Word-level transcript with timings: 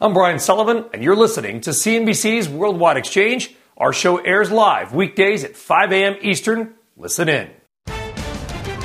I'm 0.00 0.12
Brian 0.14 0.38
Sullivan, 0.38 0.84
and 0.94 1.02
you're 1.02 1.16
listening 1.16 1.60
to 1.62 1.70
CNBC's 1.70 2.48
Worldwide 2.48 2.96
Exchange. 2.96 3.56
Our 3.76 3.92
show 3.92 4.18
airs 4.18 4.48
live 4.48 4.94
weekdays 4.94 5.42
at 5.42 5.56
5 5.56 5.90
a.m. 5.90 6.16
Eastern. 6.22 6.74
Listen 6.96 7.28
in. 7.28 7.50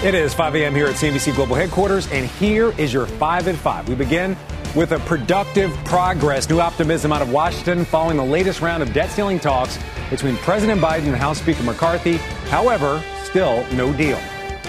It 0.04 0.16
is 0.16 0.34
5 0.34 0.56
a.m. 0.56 0.74
here 0.74 0.88
at 0.88 0.96
CNBC 0.96 1.36
Global 1.36 1.54
Headquarters, 1.56 2.12
and 2.12 2.26
here 2.26 2.74
is 2.80 2.92
your 2.92 3.06
5 3.06 3.48
at 3.48 3.56
5. 3.56 3.90
We 3.90 3.94
begin 3.94 4.36
with 4.76 4.94
a 4.94 5.00
productive 5.02 5.72
progress. 5.86 6.50
New 6.50 6.60
optimism 6.60 7.14
out 7.14 7.22
of 7.22 7.32
Washington 7.32 7.86
following 7.86 8.18
the 8.18 8.26
latest 8.26 8.62
round 8.62 8.82
of 8.82 8.92
debt 8.92 9.12
ceiling 9.12 9.40
talks 9.40 9.78
between 10.10 10.36
President 10.38 10.82
Biden 10.82 11.06
and 11.06 11.16
House 11.16 11.38
Speaker 11.40 11.62
McCarthy. 11.62 12.18
However, 12.50 13.04
still 13.24 13.64
no 13.74 13.94
deal. 13.94 14.20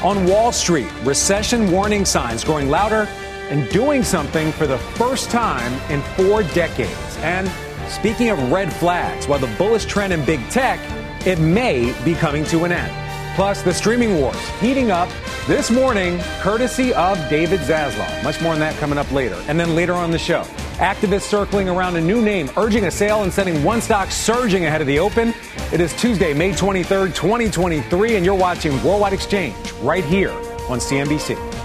On 0.02 0.26
Wall 0.26 0.52
Street, 0.52 0.92
recession 1.04 1.70
warning 1.70 2.04
signs 2.04 2.44
growing 2.44 2.68
louder 2.68 3.08
and 3.50 3.68
doing 3.70 4.02
something 4.02 4.52
for 4.52 4.66
the 4.66 4.78
first 4.78 5.30
time 5.30 5.72
in 5.90 6.00
four 6.16 6.42
decades. 6.54 7.16
And 7.18 7.50
speaking 7.90 8.30
of 8.30 8.52
red 8.52 8.72
flags, 8.72 9.28
while 9.28 9.38
the 9.38 9.54
bullish 9.58 9.84
trend 9.84 10.12
in 10.12 10.24
big 10.24 10.40
tech, 10.50 10.80
it 11.26 11.38
may 11.38 11.94
be 12.04 12.14
coming 12.14 12.44
to 12.46 12.64
an 12.64 12.72
end. 12.72 12.92
Plus, 13.34 13.62
the 13.62 13.74
streaming 13.74 14.20
wars 14.20 14.38
heating 14.60 14.90
up 14.90 15.08
this 15.46 15.70
morning, 15.70 16.20
courtesy 16.40 16.94
of 16.94 17.18
David 17.28 17.60
Zaslav. 17.60 18.22
Much 18.22 18.40
more 18.40 18.52
on 18.52 18.60
that 18.60 18.76
coming 18.76 18.96
up 18.96 19.10
later. 19.10 19.34
And 19.48 19.58
then 19.58 19.74
later 19.74 19.94
on 19.94 20.10
the 20.10 20.18
show, 20.18 20.42
activists 20.78 21.22
circling 21.22 21.68
around 21.68 21.96
a 21.96 22.00
new 22.00 22.22
name, 22.22 22.48
urging 22.56 22.84
a 22.84 22.90
sale 22.90 23.24
and 23.24 23.32
sending 23.32 23.64
one 23.64 23.80
stock 23.80 24.10
surging 24.10 24.66
ahead 24.66 24.80
of 24.80 24.86
the 24.86 25.00
open. 25.00 25.34
It 25.72 25.80
is 25.80 25.92
Tuesday, 25.94 26.32
May 26.32 26.52
23rd, 26.52 27.14
2023, 27.14 28.16
and 28.16 28.24
you're 28.24 28.34
watching 28.34 28.72
Worldwide 28.84 29.12
Exchange 29.12 29.72
right 29.82 30.04
here 30.04 30.32
on 30.68 30.78
CNBC. 30.78 31.63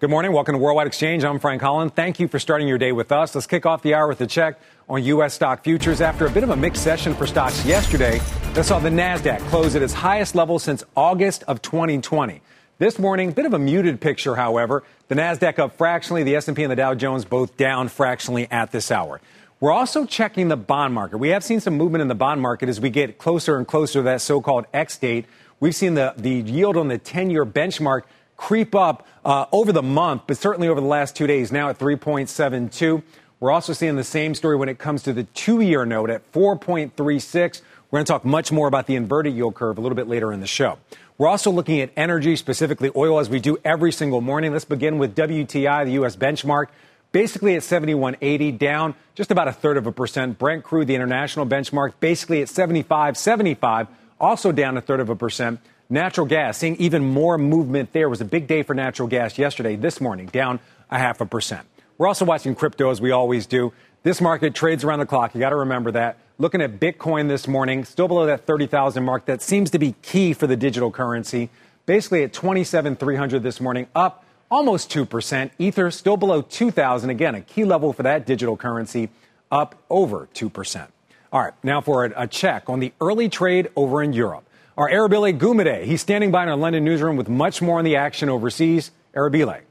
Good 0.00 0.10
morning. 0.10 0.30
Welcome 0.30 0.52
to 0.52 0.58
Worldwide 0.60 0.86
Exchange. 0.86 1.24
I'm 1.24 1.40
Frank 1.40 1.60
Holland. 1.60 1.92
Thank 1.92 2.20
you 2.20 2.28
for 2.28 2.38
starting 2.38 2.68
your 2.68 2.78
day 2.78 2.92
with 2.92 3.10
us. 3.10 3.34
Let's 3.34 3.48
kick 3.48 3.66
off 3.66 3.82
the 3.82 3.94
hour 3.94 4.06
with 4.06 4.20
a 4.20 4.28
check 4.28 4.60
on 4.88 5.02
U.S. 5.02 5.34
stock 5.34 5.64
futures. 5.64 6.00
After 6.00 6.24
a 6.24 6.30
bit 6.30 6.44
of 6.44 6.50
a 6.50 6.56
mixed 6.56 6.84
session 6.84 7.16
for 7.16 7.26
stocks 7.26 7.66
yesterday, 7.66 8.20
that 8.52 8.64
saw 8.64 8.78
the 8.78 8.90
NASDAQ 8.90 9.40
close 9.48 9.74
at 9.74 9.82
its 9.82 9.92
highest 9.92 10.36
level 10.36 10.60
since 10.60 10.84
August 10.96 11.42
of 11.48 11.62
2020. 11.62 12.40
This 12.78 12.96
morning, 13.00 13.30
a 13.30 13.32
bit 13.32 13.44
of 13.44 13.54
a 13.54 13.58
muted 13.58 14.00
picture, 14.00 14.36
however. 14.36 14.84
The 15.08 15.16
NASDAQ 15.16 15.58
up 15.58 15.76
fractionally, 15.76 16.22
the 16.22 16.36
S&P 16.36 16.62
and 16.62 16.70
the 16.70 16.76
Dow 16.76 16.94
Jones 16.94 17.24
both 17.24 17.56
down 17.56 17.88
fractionally 17.88 18.46
at 18.52 18.70
this 18.70 18.92
hour. 18.92 19.20
We're 19.58 19.72
also 19.72 20.06
checking 20.06 20.46
the 20.46 20.56
bond 20.56 20.94
market. 20.94 21.18
We 21.18 21.30
have 21.30 21.42
seen 21.42 21.58
some 21.58 21.76
movement 21.76 22.02
in 22.02 22.08
the 22.08 22.14
bond 22.14 22.40
market 22.40 22.68
as 22.68 22.80
we 22.80 22.90
get 22.90 23.18
closer 23.18 23.56
and 23.56 23.66
closer 23.66 23.94
to 23.94 24.02
that 24.04 24.20
so-called 24.20 24.66
X 24.72 24.96
date. 24.96 25.26
We've 25.58 25.74
seen 25.74 25.94
the, 25.94 26.14
the 26.16 26.34
yield 26.34 26.76
on 26.76 26.86
the 26.86 27.00
10-year 27.00 27.44
benchmark– 27.44 28.02
creep 28.38 28.74
up 28.74 29.06
uh, 29.26 29.44
over 29.52 29.72
the 29.72 29.82
month, 29.82 30.22
but 30.26 30.38
certainly 30.38 30.68
over 30.68 30.80
the 30.80 30.86
last 30.86 31.14
two 31.14 31.26
days, 31.26 31.52
now 31.52 31.68
at 31.68 31.78
3.72. 31.78 33.02
We're 33.40 33.50
also 33.50 33.74
seeing 33.74 33.96
the 33.96 34.04
same 34.04 34.34
story 34.34 34.56
when 34.56 34.70
it 34.70 34.78
comes 34.78 35.02
to 35.02 35.12
the 35.12 35.24
two 35.24 35.60
year 35.60 35.84
note 35.84 36.08
at 36.08 36.32
4.36. 36.32 37.60
We're 37.90 37.98
going 37.98 38.04
to 38.06 38.12
talk 38.12 38.24
much 38.24 38.50
more 38.50 38.66
about 38.66 38.86
the 38.86 38.96
inverted 38.96 39.34
yield 39.34 39.54
curve 39.54 39.76
a 39.76 39.80
little 39.80 39.96
bit 39.96 40.08
later 40.08 40.32
in 40.32 40.40
the 40.40 40.46
show. 40.46 40.78
We're 41.18 41.28
also 41.28 41.50
looking 41.50 41.80
at 41.80 41.90
energy, 41.96 42.36
specifically 42.36 42.90
oil, 42.94 43.18
as 43.18 43.28
we 43.28 43.40
do 43.40 43.58
every 43.64 43.92
single 43.92 44.20
morning. 44.20 44.52
Let's 44.52 44.64
begin 44.64 44.98
with 44.98 45.16
WTI, 45.16 45.84
the 45.84 45.92
U.S. 45.92 46.14
benchmark, 46.16 46.66
basically 47.10 47.56
at 47.56 47.62
71.80, 47.62 48.56
down 48.56 48.94
just 49.16 49.32
about 49.32 49.48
a 49.48 49.52
third 49.52 49.76
of 49.76 49.86
a 49.86 49.92
percent. 49.92 50.38
Brent 50.38 50.62
crude, 50.62 50.86
the 50.86 50.94
international 50.94 51.44
benchmark, 51.44 51.94
basically 51.98 52.40
at 52.40 52.48
75.75, 52.48 53.88
also 54.20 54.52
down 54.52 54.76
a 54.76 54.80
third 54.80 55.00
of 55.00 55.08
a 55.08 55.16
percent. 55.16 55.60
Natural 55.90 56.26
gas, 56.26 56.58
seeing 56.58 56.76
even 56.76 57.02
more 57.02 57.38
movement 57.38 57.94
there. 57.94 58.10
Was 58.10 58.20
a 58.20 58.26
big 58.26 58.46
day 58.46 58.62
for 58.62 58.74
natural 58.74 59.08
gas 59.08 59.38
yesterday, 59.38 59.74
this 59.74 60.02
morning, 60.02 60.26
down 60.26 60.60
a 60.90 60.98
half 60.98 61.22
a 61.22 61.24
percent. 61.24 61.66
We're 61.96 62.08
also 62.08 62.26
watching 62.26 62.54
crypto 62.54 62.90
as 62.90 63.00
we 63.00 63.10
always 63.10 63.46
do. 63.46 63.72
This 64.02 64.20
market 64.20 64.54
trades 64.54 64.84
around 64.84 64.98
the 64.98 65.06
clock. 65.06 65.34
You 65.34 65.40
got 65.40 65.48
to 65.48 65.56
remember 65.56 65.90
that. 65.92 66.18
Looking 66.36 66.60
at 66.60 66.78
Bitcoin 66.78 67.28
this 67.28 67.48
morning, 67.48 67.86
still 67.86 68.06
below 68.06 68.26
that 68.26 68.44
30,000 68.44 69.02
mark. 69.02 69.24
That 69.24 69.40
seems 69.40 69.70
to 69.70 69.78
be 69.78 69.94
key 70.02 70.34
for 70.34 70.46
the 70.46 70.58
digital 70.58 70.90
currency. 70.90 71.48
Basically 71.86 72.22
at 72.22 72.34
27,300 72.34 73.42
this 73.42 73.58
morning, 73.58 73.86
up 73.94 74.26
almost 74.50 74.90
2%. 74.90 75.50
Ether 75.58 75.90
still 75.90 76.18
below 76.18 76.42
2,000. 76.42 77.08
Again, 77.08 77.34
a 77.34 77.40
key 77.40 77.64
level 77.64 77.94
for 77.94 78.02
that 78.02 78.26
digital 78.26 78.58
currency, 78.58 79.08
up 79.50 79.74
over 79.88 80.28
2%. 80.34 80.88
All 81.32 81.40
right, 81.40 81.54
now 81.62 81.80
for 81.80 82.04
a 82.04 82.26
check 82.26 82.68
on 82.68 82.78
the 82.80 82.92
early 83.00 83.30
trade 83.30 83.70
over 83.74 84.02
in 84.02 84.12
Europe. 84.12 84.44
Our 84.78 84.88
Arabile 84.88 85.36
Gumede, 85.36 85.82
he's 85.86 86.00
standing 86.00 86.30
by 86.30 86.44
in 86.44 86.48
our 86.48 86.56
London 86.56 86.84
newsroom 86.84 87.16
with 87.16 87.28
much 87.28 87.60
more 87.60 87.80
on 87.80 87.84
the 87.84 87.96
action 87.96 88.28
overseas. 88.28 88.92
Arabile. 89.12 89.67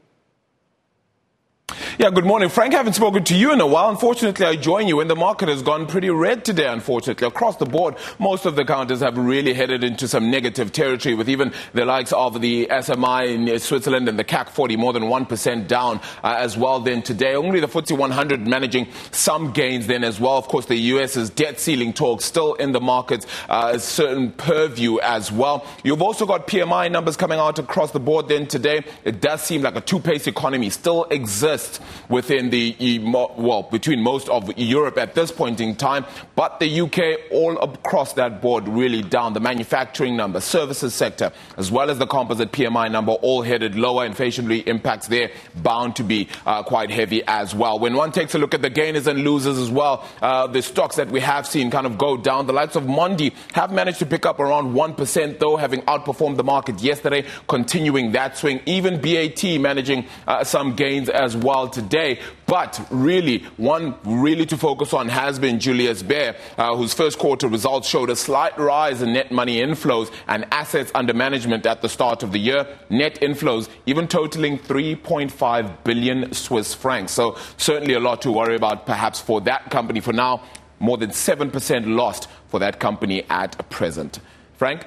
Yeah, 2.00 2.10
good 2.10 2.26
morning. 2.26 2.48
Frank, 2.48 2.74
I 2.74 2.76
haven't 2.76 2.92
spoken 2.92 3.24
to 3.24 3.34
you 3.34 3.52
in 3.52 3.60
a 3.60 3.66
while. 3.66 3.88
Unfortunately, 3.90 4.46
I 4.46 4.54
join 4.54 4.86
you 4.86 5.00
and 5.00 5.10
the 5.10 5.16
market 5.16 5.48
has 5.48 5.62
gone 5.62 5.88
pretty 5.88 6.10
red 6.10 6.44
today, 6.44 6.68
unfortunately. 6.68 7.26
Across 7.26 7.56
the 7.56 7.66
board, 7.66 7.96
most 8.20 8.46
of 8.46 8.54
the 8.54 8.64
counters 8.64 9.00
have 9.00 9.18
really 9.18 9.52
headed 9.52 9.82
into 9.82 10.06
some 10.06 10.30
negative 10.30 10.70
territory 10.70 11.16
with 11.16 11.28
even 11.28 11.52
the 11.72 11.84
likes 11.84 12.12
of 12.12 12.40
the 12.40 12.68
SMI 12.70 13.34
in 13.34 13.58
Switzerland 13.58 14.08
and 14.08 14.16
the 14.16 14.22
CAC 14.22 14.48
40 14.48 14.76
more 14.76 14.92
than 14.92 15.02
1% 15.02 15.66
down 15.66 16.00
uh, 16.22 16.36
as 16.38 16.56
well 16.56 16.78
then 16.78 17.02
today. 17.02 17.34
Only 17.34 17.58
the 17.58 17.66
FTSE 17.66 17.98
100 17.98 18.46
managing 18.46 18.86
some 19.10 19.50
gains 19.50 19.88
then 19.88 20.04
as 20.04 20.20
well. 20.20 20.38
Of 20.38 20.46
course, 20.46 20.66
the 20.66 20.76
US's 20.76 21.30
debt 21.30 21.58
ceiling 21.58 21.92
talk 21.92 22.22
still 22.22 22.54
in 22.54 22.70
the 22.70 22.80
markets, 22.80 23.26
uh, 23.48 23.72
a 23.74 23.80
certain 23.80 24.30
purview 24.30 25.00
as 25.00 25.32
well. 25.32 25.66
You've 25.82 26.02
also 26.02 26.26
got 26.26 26.46
PMI 26.46 26.92
numbers 26.92 27.16
coming 27.16 27.40
out 27.40 27.58
across 27.58 27.90
the 27.90 27.98
board 27.98 28.28
then 28.28 28.46
today. 28.46 28.84
It 29.02 29.20
does 29.20 29.42
seem 29.42 29.62
like 29.62 29.74
a 29.74 29.80
two-pace 29.80 30.28
economy 30.28 30.70
still 30.70 31.02
exists 31.10 31.80
within 32.08 32.50
the, 32.50 33.00
well, 33.02 33.68
between 33.70 34.02
most 34.02 34.28
of 34.28 34.56
Europe 34.58 34.98
at 34.98 35.14
this 35.14 35.30
point 35.30 35.60
in 35.60 35.76
time. 35.76 36.04
But 36.34 36.60
the 36.60 36.80
UK, 36.80 37.32
all 37.32 37.58
across 37.58 38.14
that 38.14 38.40
board, 38.40 38.68
really 38.68 39.02
down. 39.02 39.32
The 39.32 39.40
manufacturing 39.40 40.16
number, 40.16 40.40
services 40.40 40.94
sector, 40.94 41.32
as 41.56 41.70
well 41.70 41.90
as 41.90 41.98
the 41.98 42.06
composite 42.06 42.52
PMI 42.52 42.90
number, 42.90 43.12
all 43.12 43.42
headed 43.42 43.74
lower. 43.74 44.08
Inflationary 44.08 44.66
impacts 44.66 45.08
there 45.08 45.30
bound 45.56 45.96
to 45.96 46.04
be 46.04 46.28
uh, 46.46 46.62
quite 46.62 46.90
heavy 46.90 47.22
as 47.26 47.54
well. 47.54 47.78
When 47.78 47.94
one 47.94 48.12
takes 48.12 48.34
a 48.34 48.38
look 48.38 48.54
at 48.54 48.62
the 48.62 48.70
gainers 48.70 49.06
and 49.06 49.24
losers 49.24 49.58
as 49.58 49.70
well, 49.70 50.06
uh, 50.22 50.46
the 50.46 50.62
stocks 50.62 50.96
that 50.96 51.10
we 51.10 51.20
have 51.20 51.46
seen 51.46 51.70
kind 51.70 51.86
of 51.86 51.98
go 51.98 52.16
down. 52.16 52.46
The 52.46 52.52
likes 52.52 52.76
of 52.76 52.84
Mondi 52.84 53.34
have 53.52 53.72
managed 53.72 53.98
to 54.00 54.06
pick 54.06 54.26
up 54.26 54.40
around 54.40 54.74
1%, 54.74 55.38
though, 55.38 55.56
having 55.56 55.82
outperformed 55.82 56.36
the 56.36 56.44
market 56.44 56.80
yesterday, 56.80 57.24
continuing 57.48 58.12
that 58.12 58.36
swing. 58.36 58.60
Even 58.66 59.00
BAT 59.00 59.42
managing 59.60 60.06
uh, 60.26 60.44
some 60.44 60.74
gains 60.74 61.08
as 61.08 61.36
well 61.36 61.68
today. 61.78 62.20
But 62.46 62.84
really, 62.90 63.44
one 63.56 63.94
really 64.04 64.46
to 64.46 64.56
focus 64.56 64.92
on 64.92 65.08
has 65.08 65.38
been 65.38 65.60
Julius 65.60 66.02
Baer, 66.02 66.36
uh, 66.56 66.74
whose 66.74 66.92
first 66.92 67.18
quarter 67.18 67.46
results 67.46 67.88
showed 67.88 68.10
a 68.10 68.16
slight 68.16 68.58
rise 68.58 69.00
in 69.00 69.12
net 69.12 69.30
money 69.30 69.58
inflows 69.58 70.12
and 70.26 70.44
assets 70.50 70.90
under 70.94 71.14
management 71.14 71.66
at 71.66 71.82
the 71.82 71.88
start 71.88 72.22
of 72.22 72.32
the 72.32 72.38
year. 72.38 72.66
Net 72.90 73.20
inflows 73.20 73.68
even 73.86 74.08
totaling 74.08 74.58
3.5 74.58 75.84
billion 75.84 76.32
Swiss 76.32 76.74
francs. 76.74 77.12
So 77.12 77.36
certainly 77.56 77.94
a 77.94 78.00
lot 78.00 78.22
to 78.22 78.32
worry 78.32 78.56
about 78.56 78.86
perhaps 78.86 79.20
for 79.20 79.40
that 79.42 79.70
company 79.70 80.00
for 80.00 80.12
now. 80.12 80.42
More 80.80 80.96
than 80.96 81.10
7% 81.10 81.96
lost 81.96 82.28
for 82.48 82.58
that 82.60 82.80
company 82.80 83.24
at 83.30 83.68
present. 83.70 84.20
Frank? 84.56 84.86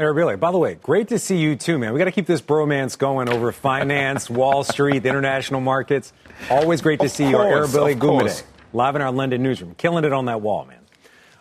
Arabile, 0.00 0.40
by 0.40 0.50
the 0.50 0.56
way, 0.56 0.78
great 0.82 1.08
to 1.08 1.18
see 1.18 1.36
you 1.36 1.56
too, 1.56 1.78
man. 1.78 1.92
We 1.92 1.98
got 1.98 2.06
to 2.06 2.10
keep 2.12 2.26
this 2.26 2.40
bromance 2.40 2.96
going 2.96 3.28
over 3.28 3.52
finance, 3.52 4.30
Wall 4.30 4.64
Street, 4.64 5.00
the 5.00 5.10
international 5.10 5.60
markets. 5.60 6.14
Always 6.48 6.80
great 6.80 7.00
to 7.00 7.06
of 7.06 7.10
see 7.12 7.30
course, 7.30 7.74
you, 7.74 7.80
Arabile 7.80 7.98
Gumede, 7.98 8.42
live 8.72 8.96
in 8.96 9.02
our 9.02 9.12
London 9.12 9.42
newsroom, 9.42 9.74
killing 9.76 10.04
it 10.04 10.12
on 10.14 10.24
that 10.24 10.40
wall, 10.40 10.64
man. 10.64 10.78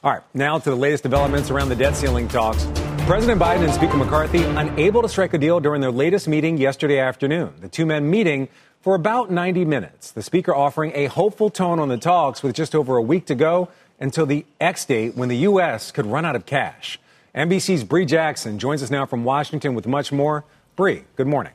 All 0.03 0.11
right, 0.11 0.23
now 0.33 0.59
to 0.59 0.69
the 0.69 0.75
latest 0.75 1.03
developments 1.03 1.49
around 1.49 1.69
the 1.69 1.75
debt 1.75 1.95
ceiling 1.95 2.27
talks. 2.27 2.65
President 3.05 3.41
Biden 3.41 3.63
and 3.63 3.73
Speaker 3.73 3.95
McCarthy 3.95 4.43
unable 4.43 5.01
to 5.03 5.09
strike 5.09 5.33
a 5.33 5.37
deal 5.37 5.61
during 5.61 5.79
their 5.79 5.91
latest 5.91 6.27
meeting 6.27 6.57
yesterday 6.57 6.99
afternoon. 6.99 7.53
The 7.61 7.69
two 7.69 7.85
men 7.85 8.09
meeting 8.09 8.49
for 8.81 8.93
about 8.93 9.31
90 9.31 9.63
minutes. 9.63 10.11
The 10.11 10.21
speaker 10.21 10.53
offering 10.53 10.91
a 10.95 11.05
hopeful 11.05 11.49
tone 11.49 11.79
on 11.79 11.87
the 11.87 11.97
talks 11.97 12.43
with 12.43 12.55
just 12.55 12.75
over 12.75 12.97
a 12.97 13.01
week 13.01 13.25
to 13.27 13.35
go 13.35 13.69
until 14.01 14.25
the 14.25 14.45
X 14.59 14.83
date 14.83 15.15
when 15.15 15.29
the 15.29 15.37
U.S. 15.37 15.91
could 15.91 16.05
run 16.05 16.25
out 16.25 16.35
of 16.35 16.45
cash. 16.45 16.99
NBC's 17.39 17.85
Bree 17.85 18.05
Jackson 18.05 18.59
joins 18.59 18.83
us 18.83 18.89
now 18.89 19.05
from 19.05 19.23
Washington 19.23 19.73
with 19.73 19.87
much 19.87 20.11
more. 20.11 20.43
Bree, 20.75 21.05
good 21.15 21.25
morning. 21.25 21.53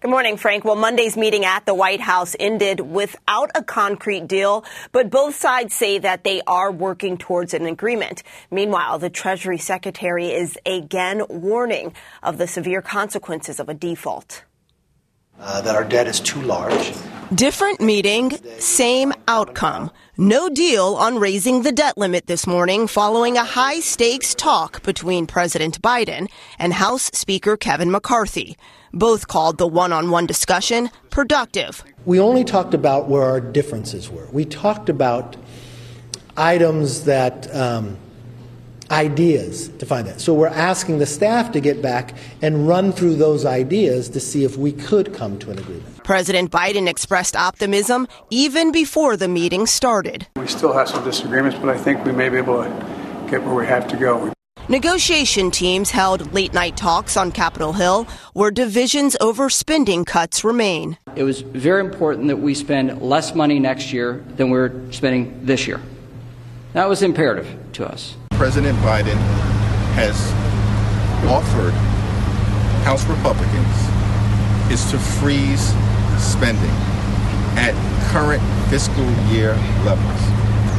Good 0.00 0.10
morning, 0.10 0.36
Frank. 0.36 0.64
Well, 0.64 0.74
Monday's 0.74 1.16
meeting 1.16 1.44
at 1.44 1.66
the 1.66 1.72
White 1.72 2.00
House 2.00 2.34
ended 2.40 2.80
without 2.80 3.52
a 3.54 3.62
concrete 3.62 4.26
deal, 4.26 4.64
but 4.90 5.08
both 5.08 5.36
sides 5.36 5.72
say 5.72 5.98
that 5.98 6.24
they 6.24 6.42
are 6.48 6.72
working 6.72 7.16
towards 7.16 7.54
an 7.54 7.66
agreement. 7.66 8.24
Meanwhile, 8.50 8.98
the 8.98 9.08
Treasury 9.08 9.58
Secretary 9.58 10.32
is 10.32 10.58
again 10.66 11.22
warning 11.28 11.94
of 12.24 12.36
the 12.36 12.48
severe 12.48 12.82
consequences 12.82 13.60
of 13.60 13.68
a 13.68 13.74
default. 13.74 14.42
Uh, 15.38 15.60
that 15.60 15.76
our 15.76 15.84
debt 15.84 16.08
is 16.08 16.18
too 16.18 16.42
large. 16.42 16.92
Different 17.34 17.80
meeting, 17.80 18.32
same 18.58 19.12
outcome. 19.28 19.92
No 20.16 20.48
deal 20.48 20.96
on 20.96 21.20
raising 21.20 21.62
the 21.62 21.70
debt 21.70 21.96
limit 21.96 22.26
this 22.26 22.44
morning 22.44 22.88
following 22.88 23.36
a 23.36 23.44
high 23.44 23.78
stakes 23.78 24.34
talk 24.34 24.82
between 24.82 25.28
President 25.28 25.80
Biden 25.80 26.28
and 26.58 26.72
House 26.72 27.04
Speaker 27.14 27.56
Kevin 27.56 27.88
McCarthy. 27.88 28.56
Both 28.92 29.28
called 29.28 29.58
the 29.58 29.66
one 29.68 29.92
on 29.92 30.10
one 30.10 30.26
discussion 30.26 30.90
productive. 31.10 31.84
We 32.04 32.18
only 32.18 32.42
talked 32.42 32.74
about 32.74 33.08
where 33.08 33.22
our 33.22 33.40
differences 33.40 34.10
were. 34.10 34.26
We 34.32 34.44
talked 34.44 34.88
about 34.88 35.36
items 36.36 37.04
that. 37.04 37.54
Um, 37.54 37.96
ideas 38.90 39.68
to 39.78 39.86
find 39.86 40.08
that. 40.08 40.20
So 40.20 40.34
we're 40.34 40.48
asking 40.48 40.98
the 40.98 41.06
staff 41.06 41.52
to 41.52 41.60
get 41.60 41.80
back 41.80 42.16
and 42.42 42.66
run 42.66 42.90
through 42.90 43.14
those 43.14 43.46
ideas 43.46 44.08
to 44.08 44.18
see 44.18 44.42
if 44.42 44.56
we 44.56 44.72
could 44.72 45.14
come 45.14 45.38
to 45.38 45.52
an 45.52 45.60
agreement. 45.60 45.89
President 46.10 46.50
Biden 46.50 46.88
expressed 46.88 47.36
optimism 47.36 48.08
even 48.30 48.72
before 48.72 49.16
the 49.16 49.28
meeting 49.28 49.64
started. 49.64 50.26
We 50.34 50.48
still 50.48 50.72
have 50.72 50.88
some 50.88 51.04
disagreements, 51.04 51.56
but 51.56 51.68
I 51.68 51.78
think 51.78 52.04
we 52.04 52.10
may 52.10 52.28
be 52.28 52.36
able 52.36 52.64
to 52.64 53.26
get 53.30 53.44
where 53.44 53.54
we 53.54 53.64
have 53.66 53.86
to 53.86 53.96
go. 53.96 54.32
Negotiation 54.68 55.52
teams 55.52 55.92
held 55.92 56.32
late 56.32 56.52
night 56.52 56.76
talks 56.76 57.16
on 57.16 57.30
Capitol 57.30 57.74
Hill 57.74 58.08
where 58.32 58.50
divisions 58.50 59.16
over 59.20 59.48
spending 59.48 60.04
cuts 60.04 60.42
remain. 60.42 60.98
It 61.14 61.22
was 61.22 61.42
very 61.42 61.78
important 61.78 62.26
that 62.26 62.38
we 62.38 62.54
spend 62.54 63.00
less 63.00 63.32
money 63.36 63.60
next 63.60 63.92
year 63.92 64.24
than 64.34 64.50
we're 64.50 64.90
spending 64.90 65.46
this 65.46 65.68
year. 65.68 65.80
That 66.72 66.88
was 66.88 67.02
imperative 67.02 67.56
to 67.74 67.88
us. 67.88 68.16
President 68.32 68.76
Biden 68.78 69.14
has 69.94 70.16
offered 71.30 71.72
House 72.82 73.06
Republicans 73.06 74.72
is 74.72 74.90
to 74.90 74.98
freeze 74.98 75.72
spending 76.20 76.70
at 77.56 77.74
current 78.10 78.42
fiscal 78.68 79.08
year 79.32 79.54
levels. 79.84 80.20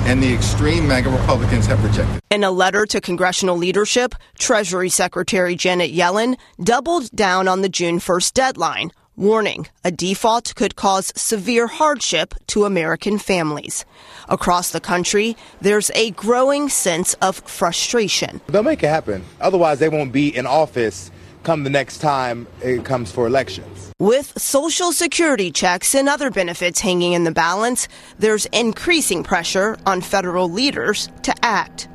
And 0.07 0.21
the 0.21 0.33
extreme 0.33 0.87
MAGA 0.87 1.09
Republicans 1.09 1.65
have 1.67 1.83
rejected. 1.83 2.21
In 2.31 2.43
a 2.43 2.51
letter 2.51 2.85
to 2.87 2.99
congressional 2.99 3.55
leadership, 3.55 4.15
Treasury 4.39 4.89
Secretary 4.89 5.55
Janet 5.55 5.91
Yellen 5.91 6.37
doubled 6.63 7.11
down 7.11 7.47
on 7.47 7.61
the 7.61 7.69
June 7.69 7.99
1st 7.99 8.33
deadline, 8.33 8.91
warning 9.15 9.67
a 9.83 9.91
default 9.91 10.55
could 10.55 10.75
cause 10.75 11.13
severe 11.15 11.67
hardship 11.67 12.33
to 12.47 12.65
American 12.65 13.19
families. 13.19 13.85
Across 14.27 14.71
the 14.71 14.79
country, 14.79 15.37
there's 15.61 15.91
a 15.93 16.11
growing 16.11 16.67
sense 16.69 17.13
of 17.15 17.37
frustration. 17.45 18.41
They'll 18.47 18.63
make 18.63 18.81
it 18.81 18.87
happen. 18.87 19.23
Otherwise, 19.39 19.79
they 19.79 19.89
won't 19.89 20.11
be 20.11 20.35
in 20.35 20.47
office 20.47 21.11
come 21.43 21.63
the 21.63 21.69
next 21.69 21.99
time 21.99 22.47
it 22.61 22.85
comes 22.85 23.11
for 23.11 23.27
elections. 23.27 23.80
With 24.01 24.41
Social 24.41 24.91
Security 24.93 25.51
checks 25.51 25.93
and 25.93 26.09
other 26.09 26.31
benefits 26.31 26.79
hanging 26.79 27.13
in 27.13 27.23
the 27.23 27.31
balance, 27.31 27.87
there's 28.17 28.47
increasing 28.47 29.23
pressure 29.23 29.77
on 29.85 30.01
federal 30.01 30.49
leaders 30.49 31.07
to 31.21 31.35
act. 31.45 31.87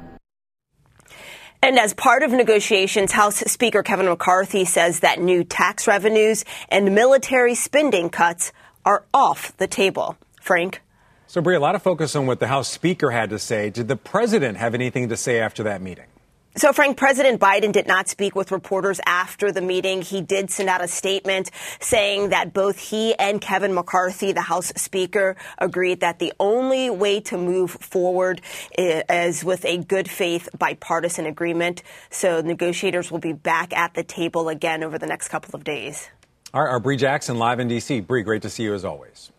And 1.61 1.81
as 1.81 1.95
part 1.95 2.23
of 2.23 2.31
negotiations, 2.31 3.11
House 3.11 3.39
Speaker 3.39 3.83
Kevin 3.83 4.07
McCarthy 4.07 4.65
says 4.65 5.01
that 5.01 5.21
new 5.21 5.43
tax 5.43 5.89
revenues 5.89 6.45
and 6.69 6.95
military 6.95 7.57
spending 7.57 8.09
cuts 8.09 8.53
are 8.85 9.05
off 9.13 9.57
the 9.57 9.67
table. 9.67 10.17
Frank? 10.41 10.83
So, 11.27 11.41
Bree, 11.41 11.57
a 11.57 11.59
lot 11.61 11.75
of 11.75 11.83
focus 11.83 12.15
on 12.15 12.27
what 12.27 12.39
the 12.39 12.47
House 12.47 12.69
Speaker 12.69 13.11
had 13.11 13.31
to 13.31 13.39
say. 13.41 13.69
Did 13.69 13.89
the 13.89 13.97
president 13.97 14.59
have 14.59 14.77
anything 14.77 15.09
to 15.09 15.17
say 15.17 15.41
after 15.41 15.65
that 15.65 15.83
meeting? 15.83 16.07
So, 16.59 16.73
Frank, 16.73 16.97
President 16.97 17.39
Biden 17.39 17.71
did 17.71 17.87
not 17.87 18.09
speak 18.09 18.35
with 18.35 18.51
reporters 18.51 18.99
after 19.05 19.53
the 19.53 19.61
meeting. 19.61 20.01
He 20.01 20.23
did 20.23 20.51
send 20.51 20.71
out 20.71 20.83
a 20.83 20.89
statement 20.89 21.51
saying 21.81 22.31
that 22.31 22.55
both 22.55 22.79
he 22.79 23.15
and 23.17 23.43
Kevin 23.43 23.75
McCarthy, 23.75 24.33
the 24.33 24.41
House 24.41 24.73
Speaker, 24.75 25.37
agreed 25.59 26.01
that 26.01 26.19
the 26.19 26.33
only 26.41 26.89
way 26.89 27.21
to 27.21 27.37
move 27.37 27.73
forward 27.73 28.41
is 28.79 29.45
with 29.45 29.67
a 29.67 29.77
good 29.77 30.09
faith 30.09 30.49
bipartisan 30.59 31.27
agreement. 31.27 31.83
So, 32.09 32.41
negotiators 32.41 33.11
will 33.11 33.19
be 33.19 33.35
back 33.35 33.75
at 33.75 33.93
the 33.93 34.03
table 34.03 34.49
again 34.49 34.83
over 34.83 34.97
the 34.97 35.07
next 35.07 35.29
couple 35.29 35.55
of 35.55 35.63
days. 35.63 36.09
All 36.55 36.65
right, 36.65 36.71
our 36.71 36.81
Bree 36.81 36.97
Jackson 36.97 37.37
live 37.37 37.61
in 37.61 37.69
D.C. 37.69 38.01
Bree, 38.01 38.23
great 38.23 38.41
to 38.41 38.49
see 38.49 38.63
you 38.63 38.73
as 38.73 38.83
always. 38.83 39.31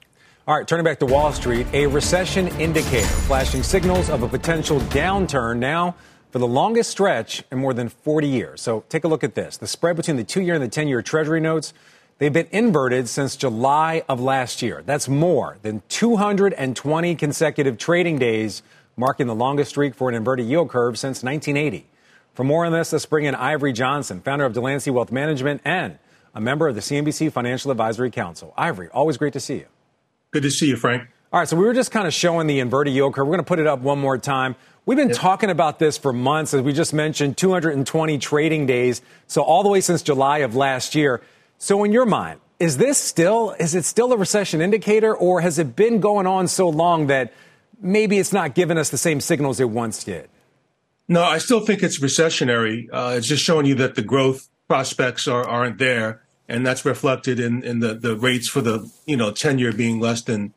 All 0.47 0.55
right, 0.55 0.67
turning 0.67 0.83
back 0.83 0.99
to 0.99 1.07
Wall 1.07 1.33
Street, 1.33 1.65
a 1.73 1.87
recession 1.87 2.47
indicator 2.59 3.07
flashing 3.07 3.63
signals 3.63 4.11
of 4.11 4.21
a 4.21 4.29
potential 4.29 4.79
downturn 4.81 5.57
now 5.57 5.95
for 6.31 6.39
the 6.39 6.47
longest 6.47 6.89
stretch 6.89 7.43
in 7.51 7.59
more 7.59 7.73
than 7.73 7.89
40 7.89 8.27
years. 8.27 8.61
So 8.61 8.83
take 8.89 9.03
a 9.03 9.07
look 9.07 9.23
at 9.23 9.35
this. 9.35 9.57
The 9.57 9.67
spread 9.67 9.95
between 9.95 10.17
the 10.17 10.23
two 10.23 10.41
year 10.41 10.55
and 10.55 10.63
the 10.63 10.67
10 10.67 10.87
year 10.87 11.01
Treasury 11.01 11.39
notes, 11.39 11.73
they've 12.17 12.33
been 12.33 12.47
inverted 12.51 13.07
since 13.07 13.35
July 13.35 14.03
of 14.09 14.19
last 14.19 14.61
year. 14.61 14.83
That's 14.85 15.07
more 15.07 15.57
than 15.61 15.81
220 15.89 17.15
consecutive 17.15 17.77
trading 17.77 18.19
days, 18.19 18.61
marking 18.95 19.27
the 19.27 19.35
longest 19.35 19.71
streak 19.71 19.95
for 19.95 20.09
an 20.09 20.15
inverted 20.15 20.47
yield 20.47 20.69
curve 20.69 20.97
since 20.97 21.23
1980. 21.23 21.87
For 22.33 22.43
more 22.43 22.65
on 22.65 22.71
this, 22.71 22.93
let's 22.93 23.05
bring 23.05 23.25
in 23.25 23.33
Ivory 23.33 23.73
Johnson, 23.73 24.21
founder 24.21 24.45
of 24.45 24.53
Delancey 24.53 24.91
Wealth 24.91 25.11
Management 25.11 25.61
and 25.65 25.97
a 26.35 26.39
member 26.39 26.67
of 26.67 26.75
the 26.75 26.81
CNBC 26.81 27.31
Financial 27.31 27.71
Advisory 27.71 28.11
Council. 28.11 28.53
Ivory, 28.55 28.89
always 28.89 29.17
great 29.17 29.33
to 29.33 29.39
see 29.39 29.55
you. 29.55 29.65
Good 30.29 30.43
to 30.43 30.51
see 30.51 30.67
you, 30.67 30.75
Frank. 30.75 31.07
All 31.33 31.41
right, 31.41 31.49
so 31.49 31.57
we 31.57 31.65
were 31.65 31.73
just 31.73 31.91
kind 31.91 32.07
of 32.07 32.13
showing 32.13 32.47
the 32.47 32.61
inverted 32.61 32.93
yield 32.93 33.13
curve. 33.13 33.27
We're 33.27 33.33
going 33.33 33.43
to 33.43 33.47
put 33.47 33.59
it 33.59 33.67
up 33.67 33.81
one 33.81 33.99
more 33.99 34.17
time. 34.17 34.55
We've 34.85 34.97
been 34.97 35.09
yep. 35.09 35.17
talking 35.17 35.49
about 35.49 35.77
this 35.77 35.97
for 35.97 36.13
months, 36.13 36.53
as 36.53 36.61
we 36.61 36.71
just 36.71 36.93
mentioned, 36.93 37.35
220 37.35 38.17
trading 38.17 38.65
days, 38.65 39.01
so 39.27 39.41
all 39.41 39.61
the 39.61 39.67
way 39.67 39.81
since 39.81 40.01
July 40.01 40.37
of 40.37 40.55
last 40.55 40.95
year. 40.95 41.21
So, 41.57 41.83
in 41.83 41.91
your 41.91 42.05
mind, 42.05 42.39
is 42.59 42.77
this 42.77 42.97
still 42.97 43.53
is 43.59 43.75
it 43.75 43.83
still 43.83 44.13
a 44.13 44.17
recession 44.17 44.61
indicator, 44.61 45.13
or 45.13 45.41
has 45.41 45.59
it 45.59 45.75
been 45.75 45.99
going 45.99 46.27
on 46.27 46.47
so 46.47 46.69
long 46.69 47.07
that 47.07 47.33
maybe 47.81 48.19
it's 48.19 48.31
not 48.31 48.55
giving 48.55 48.77
us 48.77 48.89
the 48.89 48.97
same 48.97 49.19
signals 49.19 49.59
it 49.59 49.69
once 49.69 50.05
did? 50.05 50.29
No, 51.09 51.23
I 51.23 51.39
still 51.39 51.59
think 51.59 51.83
it's 51.83 51.99
recessionary. 51.99 52.87
Uh, 52.89 53.15
it's 53.17 53.27
just 53.27 53.43
showing 53.43 53.65
you 53.65 53.75
that 53.75 53.95
the 53.95 54.01
growth 54.01 54.47
prospects 54.69 55.27
are, 55.27 55.45
aren't 55.45 55.77
there 55.77 56.21
and 56.47 56.65
that's 56.65 56.85
reflected 56.85 57.39
in, 57.39 57.63
in 57.63 57.79
the, 57.79 57.93
the 57.93 58.15
rates 58.15 58.47
for 58.47 58.61
the 58.61 58.89
you 59.05 59.17
know 59.17 59.31
ten 59.31 59.59
year 59.59 59.73
being 59.73 59.99
less 59.99 60.21
than 60.21 60.53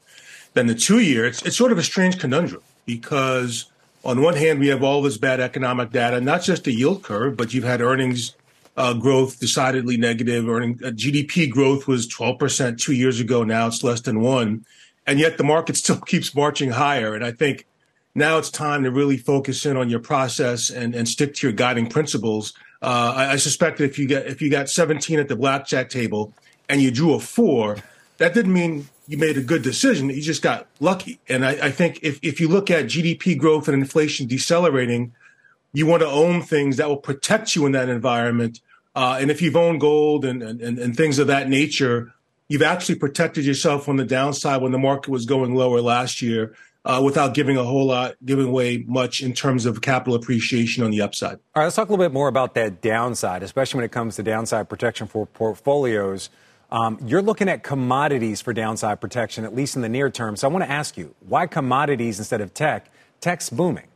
than 0.55 0.67
the 0.67 0.75
two 0.75 1.00
year. 1.00 1.25
It's 1.26 1.43
it's 1.43 1.56
sort 1.56 1.73
of 1.73 1.79
a 1.79 1.82
strange 1.82 2.19
conundrum 2.19 2.62
because 2.87 3.67
on 4.05 4.23
one 4.23 4.35
hand 4.35 4.61
we 4.61 4.69
have 4.69 4.83
all 4.83 5.02
this 5.02 5.19
bad 5.19 5.40
economic 5.40 5.90
data, 5.90 6.21
not 6.21 6.42
just 6.42 6.64
the 6.64 6.73
yield 6.73 7.02
curve, 7.02 7.37
but 7.37 7.52
you've 7.54 7.64
had 7.64 7.80
earnings 7.80 8.35
uh, 8.76 8.95
growth 8.95 9.40
decidedly 9.40 9.97
negative. 9.97 10.49
Earning 10.49 10.78
uh, 10.85 10.88
GDP 10.88 11.50
growth 11.50 11.87
was 11.87 12.07
twelve 12.07 12.38
percent 12.38 12.80
two 12.80 12.95
years 12.95 13.21
ago. 13.21 13.45
Now 13.45 13.66
it's 13.66 13.83
less 13.83 14.00
than 14.00 14.21
one, 14.21 14.64
and 15.07 15.19
yet 15.19 15.38
the 15.38 15.45
market 15.45 15.76
still 15.85 16.00
keeps 16.00 16.35
marching 16.35 16.71
higher. 16.71 17.14
And 17.14 17.25
I 17.25 17.33
think 17.33 17.66
now 18.14 18.38
it's 18.38 18.50
time 18.50 18.83
to 18.85 18.90
really 18.90 19.16
focus 19.16 19.64
in 19.64 19.76
on 19.76 19.88
your 19.88 20.00
process 20.00 20.69
and, 20.69 20.97
and 20.97 21.09
stick 21.09 21.33
to 21.35 21.47
your 21.47 21.54
guiding 21.54 21.88
principles 21.88 22.54
uh, 22.83 23.12
I, 23.14 23.33
I, 23.33 23.37
suspect 23.37 23.78
that 23.78 23.85
if 23.85 23.99
you 23.99 24.07
get 24.07 24.26
if 24.26 24.40
you 24.40 24.50
got 24.50 24.71
17 24.71 25.19
at 25.19 25.28
the 25.28 25.37
blackjack 25.37 25.90
table 25.90 26.33
and 26.69 26.80
you 26.80 26.90
drew 26.90 27.12
a 27.12 27.21
four, 27.21 27.76
that 28.16 28.33
didn't 28.33 28.54
mean 28.54 28.88
you 29.11 29.19
made 29.19 29.37
a 29.37 29.43
good 29.43 29.62
decision. 29.62 30.09
You 30.09 30.23
just 30.23 30.40
got 30.40 30.69
lucky. 30.79 31.19
And 31.29 31.45
I, 31.45 31.50
I 31.67 31.71
think 31.73 31.99
if 32.02 32.21
if 32.23 32.40
you 32.40 32.47
look 32.47 32.71
at 32.71 32.85
GDP 32.85 33.37
growth 33.37 33.67
and 33.67 33.76
inflation 33.76 34.29
decelerating, 34.29 35.12
you 35.73 35.85
want 35.85 36.02
to 36.02 36.09
own 36.09 36.43
things 36.43 36.76
that 36.76 36.88
will 36.88 36.97
protect 36.97 37.57
you 37.57 37.67
in 37.67 37.73
that 37.73 37.88
environment. 37.88 38.61
Uh, 38.95 39.19
and 39.21 39.29
if 39.29 39.43
you've 39.43 39.57
owned 39.57 39.81
gold 39.81 40.25
and, 40.25 40.45
and, 40.45 40.61
and 40.61 40.97
things 40.97 41.19
of 41.19 41.26
that 41.26 41.49
nature, 41.49 42.14
you've 42.49 42.62
actually 42.62 42.95
protected 42.95 43.45
yourself 43.45 43.88
on 43.88 43.97
the 43.97 44.05
downside 44.05 44.62
when 44.62 44.71
the 44.71 44.79
market 44.79 45.11
was 45.11 45.26
going 45.26 45.57
lower 45.57 45.81
last 45.81 46.23
year 46.23 46.55
uh, 46.85 47.02
without 47.05 47.35
giving 47.35 47.57
a 47.57 47.64
whole 47.64 47.87
lot, 47.87 48.14
giving 48.25 48.47
away 48.47 48.85
much 48.87 49.23
in 49.23 49.33
terms 49.33 49.67
of 49.67 49.81
capital 49.81 50.14
appreciation 50.14 50.85
on 50.85 50.93
the 50.93 51.00
upside. 51.00 51.35
All 51.35 51.40
right, 51.57 51.64
let's 51.64 51.75
talk 51.75 51.88
a 51.88 51.90
little 51.90 52.05
bit 52.05 52.12
more 52.12 52.29
about 52.29 52.55
that 52.55 52.81
downside, 52.81 53.43
especially 53.43 53.79
when 53.79 53.85
it 53.87 53.93
comes 53.93 54.14
to 54.17 54.23
downside 54.23 54.69
protection 54.69 55.09
for 55.09 55.26
portfolios. 55.26 56.31
Um, 56.73 56.99
you're 57.05 57.23
looking 57.23 57.49
at 57.49 57.62
commodities 57.62 58.41
for 58.41 58.53
downside 58.53 59.00
protection, 59.00 59.45
at 59.45 59.55
least 59.55 59.77
in 59.77 59.83
the 59.83 59.89
near 59.89 60.11
term. 60.11 60.37
So 60.37 60.49
I 60.49 60.53
want 60.53 60.65
to 60.65 60.71
ask 60.71 60.97
you, 60.97 61.15
why 61.21 61.47
commodities 61.47 62.19
instead 62.19 62.41
of 62.41 62.55
tech? 62.55 62.91
Tech's 63.21 63.50
booming. 63.50 63.89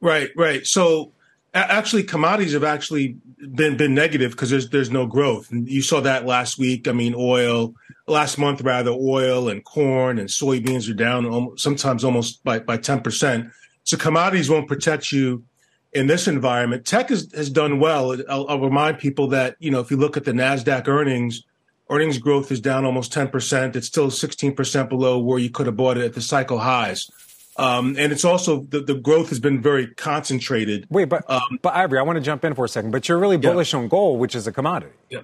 Right, 0.00 0.30
right. 0.36 0.66
So 0.66 1.12
actually, 1.54 2.02
commodities 2.02 2.52
have 2.52 2.64
actually 2.64 3.16
been 3.54 3.76
been 3.76 3.94
negative 3.94 4.32
because 4.32 4.50
there's 4.50 4.68
there's 4.70 4.90
no 4.90 5.06
growth, 5.06 5.50
and 5.50 5.68
you 5.68 5.82
saw 5.82 6.00
that 6.00 6.26
last 6.26 6.58
week. 6.58 6.88
I 6.88 6.92
mean, 6.92 7.14
oil 7.16 7.74
last 8.06 8.38
month 8.38 8.60
rather, 8.60 8.90
oil 8.90 9.48
and 9.48 9.64
corn 9.64 10.18
and 10.18 10.28
soybeans 10.28 10.90
are 10.90 10.94
down 10.94 11.56
sometimes 11.56 12.04
almost 12.04 12.42
by 12.44 12.58
by 12.58 12.76
ten 12.76 13.00
percent. 13.00 13.50
So 13.84 13.96
commodities 13.96 14.50
won't 14.50 14.68
protect 14.68 15.12
you 15.12 15.44
in 15.92 16.06
this 16.06 16.26
environment. 16.26 16.84
Tech 16.84 17.10
has, 17.10 17.30
has 17.34 17.50
done 17.50 17.78
well. 17.78 18.16
I'll, 18.28 18.48
I'll, 18.48 18.60
remind 18.60 18.98
people 18.98 19.28
that 19.28 19.56
you 19.58 19.70
know 19.70 19.80
if 19.80 19.90
you 19.90 19.96
look 19.96 20.16
at 20.16 20.24
the 20.24 20.32
Nasdaq 20.32 20.88
earnings, 20.88 21.44
Earnings 21.90 22.18
growth 22.18 22.50
is 22.50 22.60
down 22.60 22.84
almost 22.84 23.12
10%. 23.12 23.76
It's 23.76 23.86
still 23.86 24.08
16% 24.08 24.88
below 24.88 25.18
where 25.18 25.38
you 25.38 25.50
could 25.50 25.66
have 25.66 25.76
bought 25.76 25.98
it 25.98 26.04
at 26.04 26.14
the 26.14 26.22
cycle 26.22 26.58
highs. 26.58 27.10
Um, 27.56 27.94
and 27.98 28.12
it's 28.12 28.24
also 28.24 28.62
the, 28.62 28.80
the 28.80 28.94
growth 28.94 29.28
has 29.28 29.38
been 29.38 29.62
very 29.62 29.86
concentrated. 29.94 30.86
Wait, 30.90 31.08
but 31.08 31.28
um, 31.30 31.58
but 31.62 31.74
Ivory, 31.74 31.98
I 31.98 32.02
want 32.02 32.16
to 32.16 32.20
jump 32.20 32.44
in 32.44 32.54
for 32.54 32.64
a 32.64 32.68
second. 32.68 32.90
But 32.90 33.08
you're 33.08 33.18
really 33.18 33.36
bullish 33.36 33.72
yeah. 33.72 33.80
on 33.80 33.88
gold, 33.88 34.18
which 34.18 34.34
is 34.34 34.46
a 34.46 34.52
commodity. 34.52 34.92
Yeah, 35.08 35.20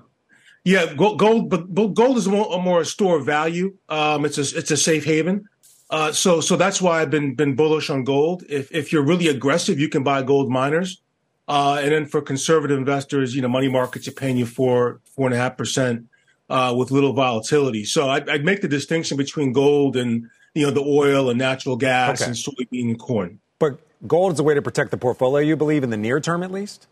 yeah. 0.64 0.94
Gold, 0.94 1.18
gold 1.18 1.50
but 1.50 1.94
gold 1.94 2.18
is 2.18 2.28
more, 2.28 2.80
a 2.80 2.84
store 2.84 3.16
of 3.16 3.26
value. 3.26 3.76
Um, 3.88 4.24
it's 4.24 4.38
a 4.38 4.42
it's 4.56 4.70
a 4.70 4.76
safe 4.76 5.04
haven. 5.04 5.46
Uh, 5.88 6.12
so 6.12 6.40
so 6.40 6.54
that's 6.54 6.80
why 6.80 7.02
I've 7.02 7.10
been 7.10 7.34
been 7.34 7.56
bullish 7.56 7.90
on 7.90 8.04
gold. 8.04 8.44
If 8.48 8.72
if 8.72 8.92
you're 8.92 9.04
really 9.04 9.26
aggressive, 9.26 9.80
you 9.80 9.88
can 9.88 10.04
buy 10.04 10.22
gold 10.22 10.50
miners. 10.50 11.02
Uh, 11.48 11.80
and 11.82 11.90
then 11.90 12.06
for 12.06 12.22
conservative 12.22 12.78
investors, 12.78 13.34
you 13.34 13.42
know, 13.42 13.48
money 13.48 13.66
markets 13.66 14.06
are 14.06 14.12
paying 14.12 14.36
you 14.36 14.46
for 14.46 15.00
four 15.16 15.26
and 15.26 15.34
a 15.34 15.36
half 15.36 15.56
percent 15.56 16.06
uh, 16.50 16.74
with 16.76 16.90
little 16.90 17.12
volatility. 17.12 17.84
So 17.84 18.10
I'd, 18.10 18.28
I'd, 18.28 18.44
make 18.44 18.60
the 18.60 18.68
distinction 18.68 19.16
between 19.16 19.52
gold 19.52 19.96
and 19.96 20.28
you 20.52 20.66
know 20.66 20.72
the 20.72 20.82
oil 20.82 21.30
and 21.30 21.38
natural 21.38 21.76
gas 21.76 22.20
okay. 22.20 22.28
and 22.28 22.36
soybean 22.36 22.90
and 22.90 22.98
corn. 22.98 23.40
But 23.58 23.78
gold 24.06 24.32
is 24.34 24.40
a 24.40 24.42
way 24.42 24.54
to 24.54 24.62
protect 24.62 24.90
the 24.90 24.98
portfolio. 24.98 25.46
You 25.46 25.56
believe 25.56 25.84
in 25.84 25.90
the 25.90 25.96
near 25.96 26.18
term, 26.20 26.42
at 26.42 26.50
least. 26.50 26.88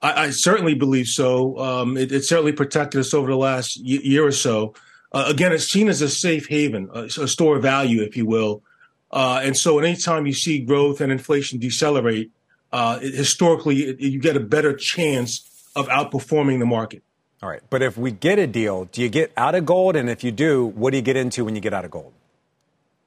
I, 0.00 0.26
I 0.26 0.30
certainly 0.30 0.74
believe 0.74 1.08
so. 1.08 1.58
Um, 1.58 1.96
it, 1.96 2.12
it, 2.12 2.24
certainly 2.24 2.52
protected 2.52 3.00
us 3.00 3.12
over 3.12 3.28
the 3.28 3.36
last 3.36 3.78
y- 3.78 4.00
year 4.02 4.24
or 4.24 4.32
so. 4.32 4.74
Uh, 5.10 5.24
again, 5.28 5.52
it's 5.52 5.68
seen 5.68 5.88
as 5.88 6.00
a 6.00 6.08
safe 6.08 6.48
haven, 6.48 6.88
a, 6.94 7.04
a 7.04 7.28
store 7.28 7.56
of 7.56 7.62
value, 7.62 8.02
if 8.02 8.16
you 8.16 8.24
will. 8.24 8.62
Uh, 9.10 9.40
and 9.42 9.56
so, 9.56 9.78
anytime 9.78 10.26
you 10.26 10.32
see 10.32 10.60
growth 10.60 11.00
and 11.00 11.12
inflation 11.12 11.58
decelerate, 11.58 12.30
uh, 12.72 12.98
it, 13.02 13.14
historically, 13.14 13.82
it, 13.82 14.00
you 14.00 14.20
get 14.20 14.36
a 14.36 14.40
better 14.40 14.74
chance 14.74 15.48
of 15.74 15.88
outperforming 15.88 16.60
the 16.60 16.66
market. 16.66 17.02
All 17.42 17.48
right. 17.48 17.62
But 17.70 17.82
if 17.82 17.98
we 17.98 18.12
get 18.12 18.38
a 18.38 18.46
deal, 18.46 18.84
do 18.86 19.02
you 19.02 19.08
get 19.08 19.32
out 19.36 19.54
of 19.54 19.66
gold? 19.66 19.96
And 19.96 20.08
if 20.08 20.22
you 20.22 20.30
do, 20.30 20.66
what 20.66 20.92
do 20.92 20.96
you 20.96 21.02
get 21.02 21.16
into 21.16 21.44
when 21.44 21.54
you 21.56 21.60
get 21.60 21.74
out 21.74 21.84
of 21.84 21.90
gold? 21.90 22.12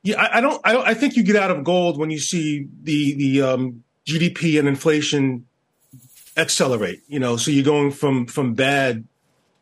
Yeah, 0.03 0.21
I, 0.21 0.37
I 0.37 0.41
don't. 0.41 0.61
I 0.63 0.73
don't. 0.73 0.87
I 0.87 0.93
think 0.93 1.15
you 1.15 1.23
get 1.23 1.35
out 1.35 1.51
of 1.51 1.63
gold 1.63 1.97
when 1.97 2.11
you 2.11 2.19
see 2.19 2.67
the 2.83 3.15
the 3.15 3.41
um, 3.41 3.83
GDP 4.05 4.59
and 4.59 4.67
inflation 4.67 5.47
accelerate. 6.37 7.01
You 7.07 7.19
know, 7.19 7.37
so 7.37 7.49
you're 7.49 7.63
going 7.63 7.91
from 7.91 8.27
from 8.27 8.53
bad 8.53 9.05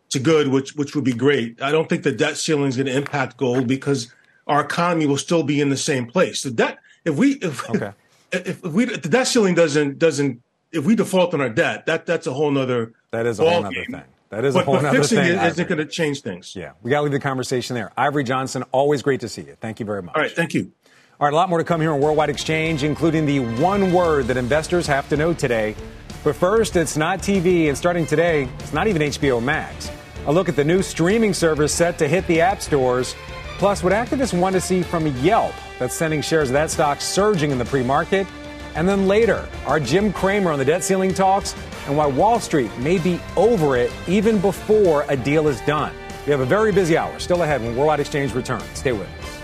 to 0.10 0.20
good, 0.20 0.50
which 0.50 0.76
which 0.76 0.96
would 0.96 1.06
be 1.06 1.14
great. 1.14 1.62
I 1.62 1.72
don't 1.72 1.88
think 1.88 2.04
the 2.04 2.12
debt 2.12 2.36
ceiling 2.36 2.68
is 2.68 2.76
going 2.76 2.88
to 2.88 2.98
impact 2.98 3.38
gold 3.38 3.68
because 3.68 4.12
our 4.48 4.62
economy 4.62 5.06
will 5.06 5.18
still 5.18 5.44
be 5.44 5.62
in 5.62 5.70
the 5.70 5.78
same 5.78 6.08
place. 6.08 6.42
The 6.42 6.52
debt, 6.52 6.80
if 7.06 7.16
we 7.16 7.34
if, 7.36 7.70
okay. 7.70 7.94
if, 8.34 8.48
if 8.48 8.64
we 8.64 8.86
the 8.86 9.10
debt 9.10 9.28
ceiling 9.28 9.56
doesn't 9.56 9.98
doesn't 9.98 10.42
if 10.74 10.84
we 10.84 10.96
default 10.96 11.34
on 11.34 11.40
our 11.40 11.50
debt, 11.50 11.86
that 11.86 12.06
that's 12.06 12.28
a 12.28 12.34
whole 12.34 12.52
nother 12.52 12.92
that 13.12 13.26
is 13.26 13.40
a 13.40 13.44
whole 13.44 13.66
other 13.66 13.72
thing. 13.72 14.04
That 14.34 14.46
is 14.46 14.56
but, 14.56 14.62
a 14.62 14.66
whole 14.66 14.76
but 14.76 14.86
other 14.86 14.98
fixing 14.98 15.20
thing. 15.20 15.38
It 15.38 15.44
isn't 15.44 15.70
going 15.70 15.78
to 15.78 15.86
change 15.86 16.22
things. 16.22 16.56
Yeah, 16.56 16.72
we 16.82 16.90
got 16.90 16.98
to 16.98 17.04
leave 17.04 17.12
the 17.12 17.20
conversation 17.20 17.76
there. 17.76 17.92
Ivory 17.96 18.24
Johnson, 18.24 18.64
always 18.72 19.02
great 19.02 19.20
to 19.22 19.30
see 19.30 19.44
you. 19.44 19.56
Thank 19.60 19.80
you 19.80 19.86
very 19.86 20.02
much. 20.02 20.16
All 20.16 20.22
right, 20.22 20.32
thank 20.32 20.54
you. 20.54 20.72
All 21.20 21.28
right, 21.28 21.34
a 21.34 21.36
lot 21.36 21.50
more 21.50 21.60
to 21.60 21.64
come 21.64 21.80
here 21.80 21.92
on 21.92 22.02
Worldwide 22.02 22.30
Exchange, 22.30 22.84
including 22.84 23.26
the 23.26 23.40
one 23.62 23.94
word 23.94 24.26
that 24.28 24.38
investors 24.38 24.88
have 24.88 25.08
to 25.10 25.18
know 25.18 25.34
today. 25.34 25.76
But 26.24 26.36
first, 26.36 26.76
it's 26.76 26.98
not 26.98 27.20
TV, 27.20 27.68
and 27.68 27.78
starting 27.78 28.06
today, 28.06 28.50
it's 28.60 28.74
not 28.74 28.88
even 28.88 29.02
HBO 29.04 29.42
Max. 29.42 29.92
A 30.26 30.32
look 30.32 30.50
at 30.50 30.56
the 30.56 30.64
new 30.64 30.82
streaming 30.82 31.34
service 31.34 31.74
set 31.74 31.98
to 32.00 32.08
hit 32.08 32.26
the 32.28 32.42
app 32.42 32.62
stores. 32.62 33.16
Plus, 33.58 33.84
what 33.84 33.94
activists 33.94 34.38
want 34.38 34.54
to 34.54 34.62
see 34.62 34.82
from 34.82 35.06
Yelp 35.18 35.54
that's 35.78 35.94
sending 35.94 36.22
shares 36.22 36.50
of 36.50 36.54
that 36.54 36.72
stock 36.72 37.02
surging 37.02 37.52
in 37.52 37.58
the 37.58 37.66
pre 37.66 37.84
market. 37.84 38.26
And 38.76 38.90
then 38.90 39.08
later, 39.08 39.48
our 39.68 39.80
Jim 39.80 40.12
Cramer 40.12 40.52
on 40.52 40.58
the 40.58 40.66
debt 40.66 40.84
ceiling 40.84 41.14
talks 41.14 41.54
and 41.88 41.98
why 41.98 42.08
Wall 42.08 42.40
Street 42.40 42.76
may 42.80 42.98
be 42.98 43.20
over 43.36 43.78
it 43.78 43.92
even 44.08 44.40
before 44.40 45.06
a 45.10 45.18
deal 45.18 45.48
is 45.48 45.62
done. 45.62 45.94
We 46.26 46.32
have 46.32 46.40
a 46.42 46.46
very 46.46 46.72
busy 46.72 46.98
hour 46.98 47.20
still 47.20 47.44
ahead 47.44 47.62
when 47.62 47.76
Worldwide 47.76 48.00
Exchange 48.00 48.34
returns. 48.34 48.66
Stay 48.74 48.94
with 48.94 49.08
us. 49.08 49.40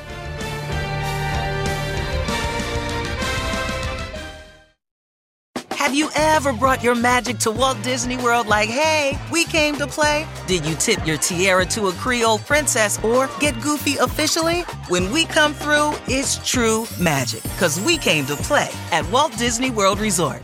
Have 5.89 5.98
you 5.98 6.10
ever 6.15 6.53
brought 6.53 6.84
your 6.84 6.93
magic 6.93 7.39
to 7.39 7.50
Walt 7.50 7.81
Disney 7.81 8.15
World 8.17 8.46
like, 8.46 8.69
hey, 8.69 9.17
we 9.31 9.43
came 9.46 9.75
to 9.77 9.88
play? 9.88 10.27
Did 10.46 10.63
you 10.63 10.75
tip 10.75 11.03
your 11.08 11.17
tiara 11.17 11.65
to 11.65 11.88
a 11.88 11.91
Creole 11.93 12.38
princess 12.38 13.03
or 13.03 13.27
get 13.39 13.60
goofy 13.60 13.96
officially? 13.98 14.62
When 14.88 15.12
we 15.12 15.25
come 15.25 15.51
through, 15.51 15.93
it's 16.08 16.38
true 16.48 16.86
magic 17.01 17.41
because 17.41 17.79
we 17.81 17.98
came 17.98 18.27
to 18.27 18.36
play 18.36 18.69
at 18.91 19.10
Walt 19.10 19.36
Disney 19.38 19.72
World 19.72 20.00
Resort. 20.00 20.43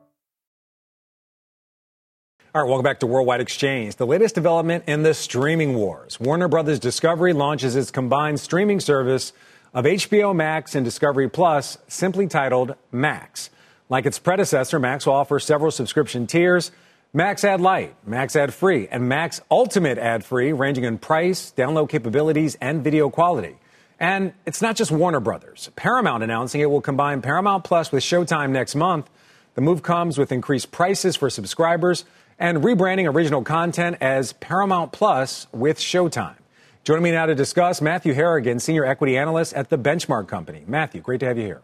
All 2.53 2.61
right, 2.61 2.67
welcome 2.67 2.83
back 2.83 2.99
to 2.99 3.07
Worldwide 3.07 3.39
Exchange. 3.39 3.95
The 3.95 4.05
latest 4.05 4.35
development 4.35 4.83
in 4.85 5.03
the 5.03 5.13
streaming 5.13 5.73
wars. 5.73 6.19
Warner 6.19 6.49
Brothers 6.49 6.79
Discovery 6.79 7.31
launches 7.31 7.77
its 7.77 7.91
combined 7.91 8.41
streaming 8.41 8.81
service 8.81 9.31
of 9.73 9.85
HBO 9.85 10.35
Max 10.35 10.75
and 10.75 10.83
Discovery 10.83 11.29
Plus, 11.29 11.77
simply 11.87 12.27
titled 12.27 12.75
Max. 12.91 13.51
Like 13.87 14.05
its 14.05 14.19
predecessor, 14.19 14.79
Max 14.79 15.05
will 15.05 15.13
offer 15.13 15.39
several 15.39 15.71
subscription 15.71 16.27
tiers 16.27 16.71
Max 17.13 17.45
Ad 17.45 17.61
Lite, 17.61 17.95
Max 18.05 18.35
Ad 18.35 18.53
Free, 18.53 18.85
and 18.89 19.07
Max 19.07 19.39
Ultimate 19.49 19.97
Ad 19.97 20.25
Free, 20.25 20.51
ranging 20.51 20.83
in 20.83 20.97
price, 20.97 21.53
download 21.55 21.87
capabilities, 21.87 22.57
and 22.59 22.83
video 22.83 23.09
quality. 23.09 23.55
And 23.97 24.33
it's 24.45 24.61
not 24.61 24.75
just 24.75 24.91
Warner 24.91 25.21
Brothers. 25.21 25.69
Paramount 25.77 26.21
announcing 26.21 26.59
it 26.59 26.69
will 26.69 26.81
combine 26.81 27.21
Paramount 27.21 27.63
Plus 27.63 27.93
with 27.93 28.03
Showtime 28.03 28.49
next 28.49 28.75
month. 28.75 29.09
The 29.55 29.61
move 29.61 29.83
comes 29.83 30.17
with 30.17 30.33
increased 30.33 30.71
prices 30.73 31.15
for 31.15 31.29
subscribers 31.29 32.03
and 32.41 32.57
rebranding 32.57 33.07
original 33.07 33.43
content 33.43 33.97
as 34.01 34.33
Paramount 34.33 34.91
Plus 34.91 35.45
with 35.53 35.77
Showtime. 35.77 36.35
Joining 36.83 37.03
me 37.03 37.11
now 37.11 37.27
to 37.27 37.35
discuss, 37.35 37.81
Matthew 37.81 38.13
Harrigan, 38.13 38.59
Senior 38.59 38.83
Equity 38.83 39.15
Analyst 39.15 39.53
at 39.53 39.69
the 39.69 39.77
Benchmark 39.77 40.27
Company. 40.27 40.63
Matthew, 40.65 41.01
great 41.01 41.19
to 41.19 41.27
have 41.27 41.37
you 41.37 41.43
here. 41.43 41.61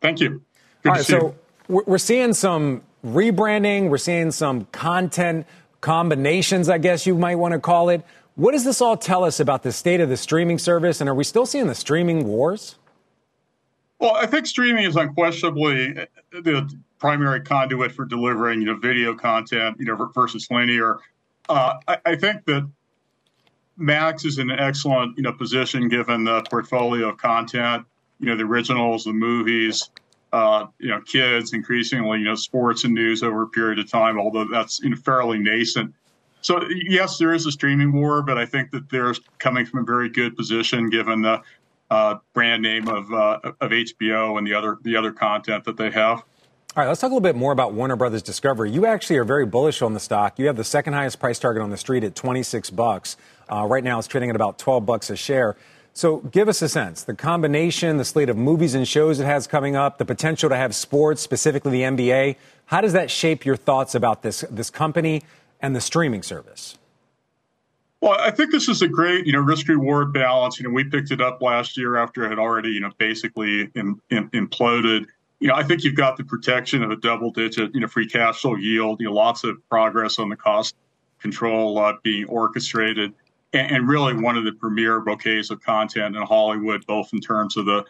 Thank 0.00 0.18
you. 0.18 0.42
Good 0.82 0.88
All 0.88 0.94
right, 0.96 1.04
so 1.04 1.36
you. 1.68 1.84
we're 1.86 1.98
seeing 1.98 2.34
some 2.34 2.82
rebranding, 3.06 3.88
we're 3.88 3.98
seeing 3.98 4.32
some 4.32 4.64
content 4.72 5.46
combinations, 5.80 6.68
I 6.68 6.78
guess 6.78 7.06
you 7.06 7.14
might 7.14 7.36
want 7.36 7.52
to 7.52 7.60
call 7.60 7.88
it. 7.90 8.04
What 8.34 8.52
does 8.52 8.64
this 8.64 8.80
all 8.80 8.96
tell 8.96 9.22
us 9.22 9.38
about 9.38 9.62
the 9.62 9.70
state 9.70 10.00
of 10.00 10.08
the 10.08 10.16
streaming 10.16 10.58
service, 10.58 11.00
and 11.00 11.08
are 11.08 11.14
we 11.14 11.22
still 11.22 11.46
seeing 11.46 11.68
the 11.68 11.76
streaming 11.76 12.26
wars? 12.26 12.74
Well, 14.00 14.16
I 14.16 14.26
think 14.26 14.46
streaming 14.46 14.84
is 14.84 14.96
unquestionably 14.96 15.94
the 16.32 16.76
primary 16.98 17.40
conduit 17.40 17.92
for 17.92 18.04
delivering, 18.04 18.60
you 18.60 18.66
know, 18.66 18.76
video 18.76 19.14
content, 19.14 19.76
you 19.78 19.86
know, 19.86 19.96
versus 20.14 20.48
linear. 20.50 20.98
Uh, 21.48 21.74
I, 21.86 21.98
I, 22.06 22.16
think 22.16 22.44
that 22.46 22.68
Max 23.76 24.24
is 24.24 24.38
in 24.38 24.50
an 24.50 24.58
excellent, 24.58 25.16
you 25.16 25.22
know, 25.22 25.32
position 25.32 25.88
given 25.88 26.24
the 26.24 26.42
portfolio 26.50 27.10
of 27.10 27.18
content, 27.18 27.86
you 28.18 28.26
know, 28.26 28.36
the 28.36 28.42
originals, 28.42 29.04
the 29.04 29.12
movies, 29.12 29.90
uh, 30.32 30.66
you 30.78 30.88
know, 30.88 31.00
kids, 31.02 31.52
increasingly, 31.52 32.18
you 32.18 32.24
know, 32.24 32.34
sports 32.34 32.84
and 32.84 32.94
news 32.94 33.22
over 33.22 33.42
a 33.42 33.48
period 33.48 33.78
of 33.78 33.88
time, 33.88 34.18
although 34.18 34.46
that's 34.50 34.80
you 34.80 34.90
know, 34.90 34.96
fairly 34.96 35.38
nascent. 35.38 35.94
So 36.40 36.62
yes, 36.70 37.18
there 37.18 37.34
is 37.34 37.46
a 37.46 37.52
streaming 37.52 37.92
war, 37.92 38.22
but 38.22 38.38
I 38.38 38.46
think 38.46 38.70
that 38.70 38.88
they're 38.88 39.14
coming 39.38 39.66
from 39.66 39.80
a 39.80 39.84
very 39.84 40.08
good 40.08 40.36
position 40.36 40.90
given 40.90 41.22
the 41.22 41.42
uh, 41.90 42.16
brand 42.34 42.62
name 42.62 42.88
of 42.88 43.12
uh, 43.12 43.40
of 43.60 43.70
HBO 43.70 44.38
and 44.38 44.46
the 44.46 44.54
other 44.54 44.78
the 44.82 44.96
other 44.96 45.12
content 45.12 45.64
that 45.64 45.76
they 45.76 45.90
have. 45.90 46.22
All 46.76 46.82
right, 46.82 46.88
let's 46.88 47.00
talk 47.00 47.10
a 47.10 47.14
little 47.14 47.22
bit 47.22 47.36
more 47.36 47.52
about 47.52 47.72
Warner 47.72 47.96
Brothers 47.96 48.22
Discovery. 48.22 48.70
You 48.70 48.84
actually 48.84 49.16
are 49.16 49.24
very 49.24 49.46
bullish 49.46 49.80
on 49.80 49.94
the 49.94 50.00
stock. 50.00 50.38
You 50.38 50.46
have 50.48 50.56
the 50.56 50.64
second 50.64 50.92
highest 50.92 51.18
price 51.18 51.38
target 51.38 51.62
on 51.62 51.70
the 51.70 51.78
street 51.78 52.04
at 52.04 52.14
26 52.14 52.68
bucks. 52.68 53.16
Uh, 53.50 53.64
right 53.64 53.82
now, 53.82 53.98
it's 53.98 54.06
trading 54.06 54.28
at 54.28 54.36
about 54.36 54.58
12 54.58 54.84
bucks 54.84 55.08
a 55.08 55.16
share. 55.16 55.56
So, 55.94 56.18
give 56.18 56.50
us 56.50 56.60
a 56.60 56.68
sense 56.68 57.02
the 57.02 57.14
combination, 57.14 57.96
the 57.96 58.04
slate 58.04 58.28
of 58.28 58.36
movies 58.36 58.74
and 58.74 58.86
shows 58.86 59.18
it 59.20 59.24
has 59.24 59.46
coming 59.46 59.74
up, 59.74 59.96
the 59.96 60.04
potential 60.04 60.50
to 60.50 60.56
have 60.56 60.74
sports, 60.74 61.22
specifically 61.22 61.70
the 61.70 61.80
NBA. 61.80 62.36
How 62.66 62.82
does 62.82 62.92
that 62.92 63.10
shape 63.10 63.46
your 63.46 63.56
thoughts 63.56 63.94
about 63.94 64.20
this 64.20 64.44
this 64.50 64.68
company 64.68 65.22
and 65.62 65.74
the 65.74 65.80
streaming 65.80 66.22
service? 66.22 66.76
Well, 68.02 68.18
I 68.20 68.30
think 68.30 68.52
this 68.52 68.68
is 68.68 68.82
a 68.82 68.88
great, 68.88 69.24
you 69.24 69.32
know, 69.32 69.40
risk 69.40 69.66
reward 69.68 70.12
balance. 70.12 70.60
You 70.60 70.68
know, 70.68 70.74
we 70.74 70.84
picked 70.84 71.10
it 71.10 71.22
up 71.22 71.40
last 71.40 71.78
year 71.78 71.96
after 71.96 72.26
it 72.26 72.28
had 72.28 72.38
already, 72.38 72.68
you 72.68 72.80
know, 72.80 72.92
basically 72.98 73.70
in, 73.74 73.98
in, 74.10 74.28
imploded. 74.28 75.06
You 75.38 75.48
know, 75.48 75.54
I 75.54 75.62
think 75.62 75.84
you've 75.84 75.96
got 75.96 76.16
the 76.16 76.24
protection 76.24 76.82
of 76.82 76.90
a 76.90 76.96
double 76.96 77.30
digit, 77.30 77.74
you 77.74 77.80
know, 77.80 77.88
free 77.88 78.08
cash 78.08 78.40
flow 78.40 78.56
yield. 78.56 79.00
You 79.00 79.06
know, 79.06 79.12
lots 79.12 79.44
of 79.44 79.56
progress 79.68 80.18
on 80.18 80.28
the 80.28 80.36
cost 80.36 80.76
control 81.20 81.78
uh, 81.78 81.94
being 82.02 82.24
orchestrated, 82.26 83.12
and, 83.52 83.70
and, 83.70 83.88
really 83.88 84.14
one 84.14 84.36
of 84.36 84.44
the 84.44 84.52
premier 84.52 85.00
bouquets 85.00 85.50
of 85.50 85.60
content 85.62 86.16
in 86.16 86.22
Hollywood, 86.22 86.84
both 86.86 87.12
in 87.12 87.20
terms 87.20 87.56
of 87.56 87.66
the 87.66 87.84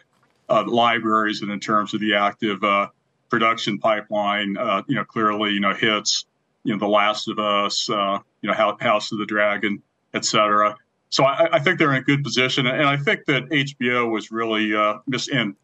uh, 0.49 0.63
libraries 0.67 1.41
and 1.41 1.51
in 1.51 1.59
terms 1.59 1.93
of 1.93 1.99
the 1.99 2.15
active 2.15 2.63
uh, 2.63 2.87
production 3.29 3.77
pipeline. 3.79 4.57
Uh, 4.57 4.81
you 4.87 4.95
know, 4.95 5.03
clearly, 5.03 5.51
you 5.51 5.59
know, 5.59 5.73
hits, 5.73 6.25
you 6.63 6.73
know, 6.73 6.79
The 6.79 6.87
Last 6.87 7.27
of 7.27 7.39
Us, 7.39 7.89
uh, 7.89 8.19
you 8.41 8.49
know, 8.49 8.75
House 8.79 9.11
of 9.11 9.19
the 9.19 9.25
Dragon, 9.25 9.81
et 10.13 10.25
cetera. 10.25 10.75
So 11.09 11.23
I, 11.23 11.47
I, 11.53 11.59
think 11.59 11.79
they're 11.79 11.93
in 11.93 12.01
a 12.01 12.05
good 12.05 12.23
position, 12.23 12.67
and 12.67 12.85
I 12.85 12.97
think 12.97 13.25
that 13.25 13.45
HBO 13.45 14.11
was 14.11 14.31
really 14.31 14.75
uh, 14.75 14.95
mis- 15.07 15.29
and 15.29 15.55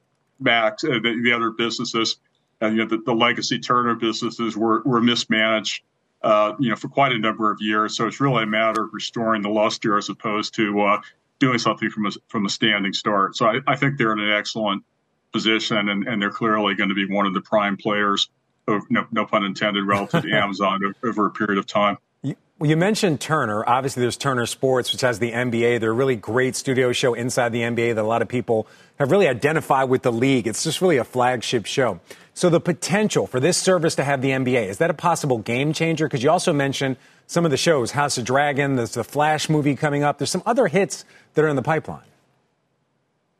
Max, 0.43 0.83
uh, 0.83 1.00
the, 1.01 1.19
the, 1.23 1.33
other 1.33 1.51
businesses, 1.51 2.17
and 2.62 2.77
you 2.77 2.83
know, 2.83 2.89
the, 2.89 3.01
the 3.03 3.13
legacy 3.13 3.59
Turner 3.59 3.95
businesses 3.95 4.55
were 4.55 4.81
were 4.83 5.01
mismanaged 5.01 5.83
uh, 6.23 6.53
you 6.57 6.69
know, 6.69 6.75
for 6.75 6.88
quite 6.88 7.12
a 7.12 7.19
number 7.19 7.51
of 7.51 7.57
years. 7.59 7.97
So 7.97 8.07
it's 8.07 8.21
really 8.21 8.43
a 8.43 8.47
matter 8.47 8.83
of 8.85 8.93
restoring 8.93 9.41
the 9.41 9.50
luster 9.50 9.97
as 9.97 10.09
opposed 10.09 10.55
to 10.55 10.79
uh, 10.81 11.01
doing 11.39 11.59
something 11.59 11.89
from 11.89 12.05
a 12.05 12.12
from 12.29 12.45
a 12.45 12.50
standing 12.50 12.93
start. 12.93 13.35
So 13.35 13.45
I, 13.45 13.59
I 13.67 13.75
think 13.75 13.97
they're 13.97 14.13
in 14.13 14.19
an 14.19 14.31
excellent 14.31 14.83
position, 15.33 15.89
and, 15.89 16.07
and 16.07 16.21
they're 16.21 16.31
clearly 16.31 16.75
going 16.75 16.89
to 16.89 16.95
be 16.95 17.05
one 17.05 17.25
of 17.25 17.33
the 17.33 17.41
prime 17.41 17.75
players, 17.75 18.29
of, 18.67 18.83
no, 18.89 19.05
no 19.12 19.25
pun 19.25 19.43
intended, 19.43 19.85
relative 19.85 20.23
to 20.23 20.31
Amazon 20.33 20.79
over 21.03 21.25
a 21.25 21.31
period 21.31 21.57
of 21.57 21.67
time. 21.67 21.97
Well, 22.23 22.69
you 22.69 22.77
mentioned 22.77 23.19
Turner. 23.19 23.67
Obviously, 23.67 24.01
there's 24.01 24.15
Turner 24.15 24.45
Sports, 24.45 24.93
which 24.93 25.01
has 25.01 25.19
the 25.19 25.31
NBA. 25.31 25.81
They're 25.81 25.89
a 25.89 25.93
really 25.93 26.15
great 26.15 26.55
studio 26.55 26.93
show 26.93 27.13
inside 27.13 27.50
the 27.50 27.62
NBA 27.62 27.95
that 27.95 28.01
a 28.01 28.07
lot 28.07 28.21
of 28.21 28.29
people 28.29 28.67
have 29.00 29.12
really 29.12 29.27
identified 29.27 29.89
with 29.89 30.03
the 30.03 30.12
league. 30.12 30.47
It's 30.47 30.63
just 30.63 30.81
really 30.81 30.97
a 30.97 31.03
flagship 31.03 31.65
show. 31.65 32.00
So 32.33 32.50
the 32.50 32.59
potential 32.59 33.27
for 33.27 33.39
this 33.39 33.57
service 33.57 33.95
to 33.95 34.03
have 34.03 34.21
the 34.21 34.29
NBA, 34.29 34.67
is 34.67 34.77
that 34.79 34.89
a 34.89 34.93
possible 34.93 35.38
game 35.38 35.73
changer? 35.73 36.07
Because 36.07 36.23
you 36.23 36.29
also 36.29 36.53
mentioned 36.53 36.97
some 37.27 37.45
of 37.45 37.51
the 37.51 37.57
shows, 37.57 37.91
House 37.91 38.17
of 38.17 38.25
Dragon, 38.25 38.75
there's 38.75 38.93
the 38.93 39.03
Flash 39.03 39.50
movie 39.50 39.75
coming 39.75 40.03
up. 40.03 40.17
There's 40.17 40.31
some 40.31 40.43
other 40.45 40.67
hits 40.67 41.05
that 41.33 41.45
are 41.45 41.47
in 41.47 41.55
the 41.55 41.62
pipeline. 41.62 42.01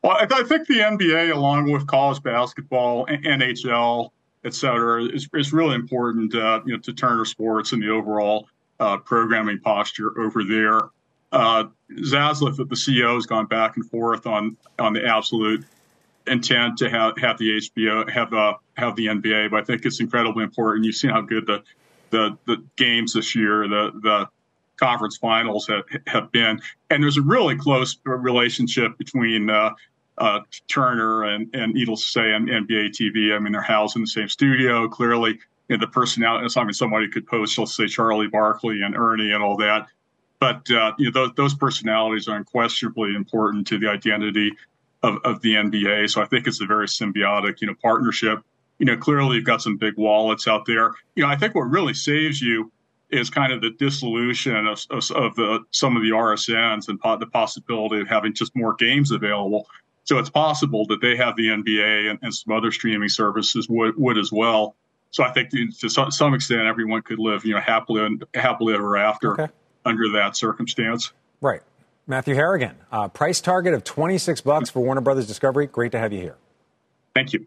Well, 0.03 0.17
I 0.19 0.25
think 0.25 0.67
the 0.67 0.79
NBA, 0.79 1.33
along 1.33 1.72
with 1.72 1.88
college 1.88 2.22
basketball, 2.22 3.07
NHL, 3.07 4.10
et 4.43 4.53
cetera, 4.53 5.05
is, 5.05 5.29
is 5.33 5.53
really 5.53 5.75
important 5.75 6.36
uh, 6.36 6.62
you 6.65 6.74
know, 6.74 6.79
to 6.79 6.93
Turner 6.93 7.25
Sports 7.25 7.72
and 7.72 7.81
the 7.81 7.89
overall 7.89 8.48
uh, 8.79 8.98
programming 8.98 9.60
posture 9.60 10.19
over 10.19 10.43
there. 10.43 10.79
Uh, 11.34 11.66
Zaslav, 11.92 12.58
the 12.58 12.75
CEO, 12.75 13.16
has 13.16 13.25
gone 13.25 13.48
back 13.48 13.75
and 13.75 13.90
forth 13.90 14.28
on 14.28 14.56
on 14.80 14.94
the 14.94 15.06
absolute 15.06 15.66
intent 16.28 16.78
to 16.78 16.90
have, 16.90 17.18
have 17.18 17.38
the 17.38 17.58
HBO 17.58 18.10
have 18.10 18.34
uh, 18.34 18.54
have 18.78 18.96
the 18.96 19.08
NBA, 19.08 19.50
but 19.52 19.62
I 19.62 19.63
think 19.63 19.86
it's 19.86 20.00
incredibly 20.00 20.44
important. 20.44 20.86
You've 20.86 20.96
seen 20.96 21.10
how 21.10 21.22
good 21.22 21.46
the 21.48 21.63
the, 22.12 22.38
the 22.46 22.63
games 22.75 23.13
this 23.13 23.36
year, 23.36 23.68
the 23.68 23.92
the 24.02 24.30
conference 24.78 25.18
finals 25.18 25.68
have, 25.68 25.84
have 26.08 26.32
been, 26.32 26.62
and 26.90 27.04
there's 27.04 27.18
a 27.18 27.22
really 27.22 27.56
close 27.56 27.98
relationship 28.04 28.98
between 29.00 29.50
uh, 29.50 29.72
uh, 30.20 30.42
Turner 30.68 31.24
and 31.24 31.54
and 31.56 31.75
to 31.75 31.98
say, 31.98 32.32
and 32.34 32.48
NBA 32.48 32.92
TV. 32.92 33.36
I 33.36 33.40
mean, 33.40 33.54
they're 33.54 33.62
housed 33.62 33.96
in 33.96 34.04
the 34.04 34.08
same 34.08 34.30
studio. 34.30 34.88
Clearly, 34.88 35.40
you 35.68 35.78
know, 35.78 35.82
the 35.82 35.88
personality. 35.88 36.48
I 36.56 36.63
mean, 36.63 36.74
somebody 36.74 37.08
could 37.08 37.25
post, 37.25 37.58
let's 37.58 37.75
say, 37.75 37.88
Charlie 37.88 38.28
Barkley 38.28 38.84
and 38.84 38.96
Ernie 38.96 39.32
and 39.32 39.44
all 39.44 39.58
that. 39.58 39.88
But 40.44 40.70
uh, 40.72 40.92
you 40.98 41.06
know, 41.06 41.12
those, 41.12 41.36
those 41.38 41.54
personalities 41.56 42.28
are 42.28 42.36
unquestionably 42.36 43.16
important 43.16 43.66
to 43.68 43.80
the 43.80 43.88
identity 43.88 44.52
of, 45.02 45.16
of 45.24 45.42
the 45.42 45.54
NBA. 45.54 46.10
So 46.10 46.22
I 46.22 46.26
think 46.26 46.48
it's 46.48 46.60
a 46.60 46.66
very 46.66 46.88
symbiotic, 46.88 47.62
you 47.62 47.68
know, 47.68 47.76
partnership. 47.82 48.40
You 48.78 48.88
know, 48.88 48.98
clearly 48.98 49.38
you've 49.38 49.46
got 49.46 49.62
some 49.62 49.78
big 49.78 49.96
wallets 49.96 50.46
out 50.46 50.66
there. 50.66 50.92
You 51.16 51.24
know, 51.24 51.30
I 51.30 51.38
think 51.38 51.56
what 51.56 51.70
really 51.70 51.94
saves 51.94 52.42
you 52.42 52.74
is 53.10 53.30
kind 53.30 53.54
of 53.54 53.62
the 53.62 53.70
dissolution 53.70 54.68
of, 54.68 54.82
of, 54.90 55.10
of 55.12 55.34
the, 55.36 55.64
some 55.72 55.96
of 55.96 56.04
the 56.04 56.10
RSNs 56.10 56.90
and 56.90 57.00
po- 57.00 57.18
the 57.18 57.28
possibility 57.28 58.02
of 58.02 58.10
having 58.10 58.34
just 58.34 58.54
more 58.54 58.74
games 58.74 59.12
available. 59.12 59.66
So 60.04 60.18
it's 60.18 60.30
possible 60.30 60.86
that 60.88 61.00
they 61.00 61.16
have 61.16 61.38
the 61.38 61.48
NBA 61.48 62.10
and, 62.10 62.20
and 62.22 62.36
some 62.36 62.54
other 62.54 62.74
streaming 62.74 63.08
services 63.08 63.70
would, 63.70 63.96
would 63.96 64.18
as 64.18 64.30
well. 64.30 64.76
So 65.12 65.24
I 65.24 65.32
think 65.32 65.52
to 65.52 65.88
some 65.90 66.34
extent, 66.34 66.64
everyone 66.64 67.01
could 67.01 67.20
live, 67.20 67.46
you 67.46 67.53
know, 67.53 67.62
happily 67.62 68.20
happily 68.34 68.74
ever 68.74 68.98
after 68.98 69.40
okay. 69.40 69.53
Under 69.85 70.09
that 70.13 70.35
circumstance. 70.35 71.11
Right. 71.41 71.61
Matthew 72.05 72.35
Harrigan, 72.35 72.75
uh, 72.91 73.07
price 73.07 73.39
target 73.39 73.74
of 73.74 73.83
26 73.83 74.41
bucks 74.41 74.69
for 74.69 74.81
Warner 74.81 75.01
Brothers 75.01 75.25
Discovery. 75.25 75.67
Great 75.67 75.93
to 75.93 76.00
have 76.00 76.11
you 76.11 76.19
here. 76.19 76.35
Thank 77.15 77.31
you. 77.31 77.46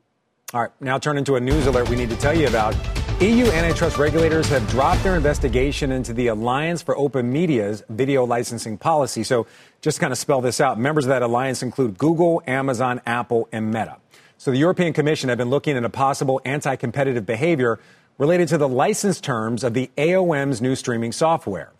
All 0.54 0.62
right, 0.62 0.70
now 0.80 0.96
turn 0.96 1.18
into 1.18 1.34
a 1.34 1.40
news 1.40 1.66
alert 1.66 1.90
we 1.90 1.96
need 1.96 2.08
to 2.08 2.16
tell 2.16 2.34
you 2.34 2.46
about. 2.46 2.74
EU 3.20 3.46
antitrust 3.46 3.98
regulators 3.98 4.46
have 4.48 4.66
dropped 4.68 5.02
their 5.02 5.16
investigation 5.16 5.90
into 5.90 6.12
the 6.12 6.28
Alliance 6.28 6.82
for 6.82 6.96
Open 6.96 7.32
Media's 7.32 7.82
video 7.88 8.24
licensing 8.24 8.78
policy. 8.78 9.24
So, 9.24 9.46
just 9.80 10.00
kind 10.00 10.12
of 10.12 10.18
spell 10.18 10.40
this 10.40 10.60
out. 10.60 10.78
Members 10.78 11.06
of 11.06 11.08
that 11.08 11.22
alliance 11.22 11.62
include 11.62 11.98
Google, 11.98 12.42
Amazon, 12.46 13.00
Apple, 13.06 13.48
and 13.52 13.72
Meta. 13.72 13.96
So, 14.38 14.50
the 14.50 14.58
European 14.58 14.92
Commission 14.92 15.30
have 15.30 15.38
been 15.38 15.50
looking 15.50 15.76
into 15.76 15.88
possible 15.88 16.40
anti 16.44 16.76
competitive 16.76 17.26
behavior 17.26 17.80
related 18.18 18.48
to 18.48 18.58
the 18.58 18.68
license 18.68 19.20
terms 19.20 19.64
of 19.64 19.74
the 19.74 19.90
AOM's 19.96 20.62
new 20.62 20.76
streaming 20.76 21.10
software. 21.10 21.72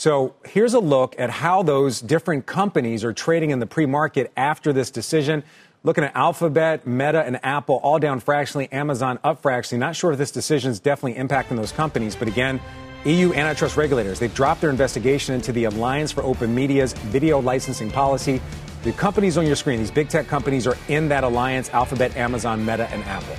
So 0.00 0.34
here's 0.46 0.72
a 0.72 0.80
look 0.80 1.14
at 1.18 1.28
how 1.28 1.62
those 1.62 2.00
different 2.00 2.46
companies 2.46 3.04
are 3.04 3.12
trading 3.12 3.50
in 3.50 3.58
the 3.58 3.66
pre 3.66 3.84
market 3.84 4.32
after 4.34 4.72
this 4.72 4.90
decision. 4.90 5.44
Looking 5.82 6.04
at 6.04 6.16
Alphabet, 6.16 6.86
Meta, 6.86 7.22
and 7.22 7.38
Apple 7.44 7.80
all 7.82 7.98
down 7.98 8.18
fractionally, 8.18 8.72
Amazon 8.72 9.18
up 9.22 9.42
fractionally. 9.42 9.78
Not 9.78 9.94
sure 9.94 10.10
if 10.12 10.16
this 10.16 10.30
decision 10.30 10.70
is 10.70 10.80
definitely 10.80 11.22
impacting 11.22 11.56
those 11.56 11.70
companies, 11.70 12.16
but 12.16 12.28
again, 12.28 12.62
EU 13.04 13.34
antitrust 13.34 13.76
regulators, 13.76 14.18
they've 14.18 14.32
dropped 14.32 14.62
their 14.62 14.70
investigation 14.70 15.34
into 15.34 15.52
the 15.52 15.64
Alliance 15.64 16.10
for 16.10 16.22
Open 16.22 16.54
Media's 16.54 16.94
video 16.94 17.38
licensing 17.38 17.90
policy. 17.90 18.40
The 18.84 18.92
companies 18.92 19.36
on 19.36 19.46
your 19.46 19.56
screen, 19.56 19.80
these 19.80 19.90
big 19.90 20.08
tech 20.08 20.26
companies, 20.26 20.66
are 20.66 20.78
in 20.88 21.10
that 21.10 21.24
alliance 21.24 21.68
Alphabet, 21.74 22.16
Amazon, 22.16 22.64
Meta, 22.64 22.88
and 22.88 23.04
Apple. 23.04 23.36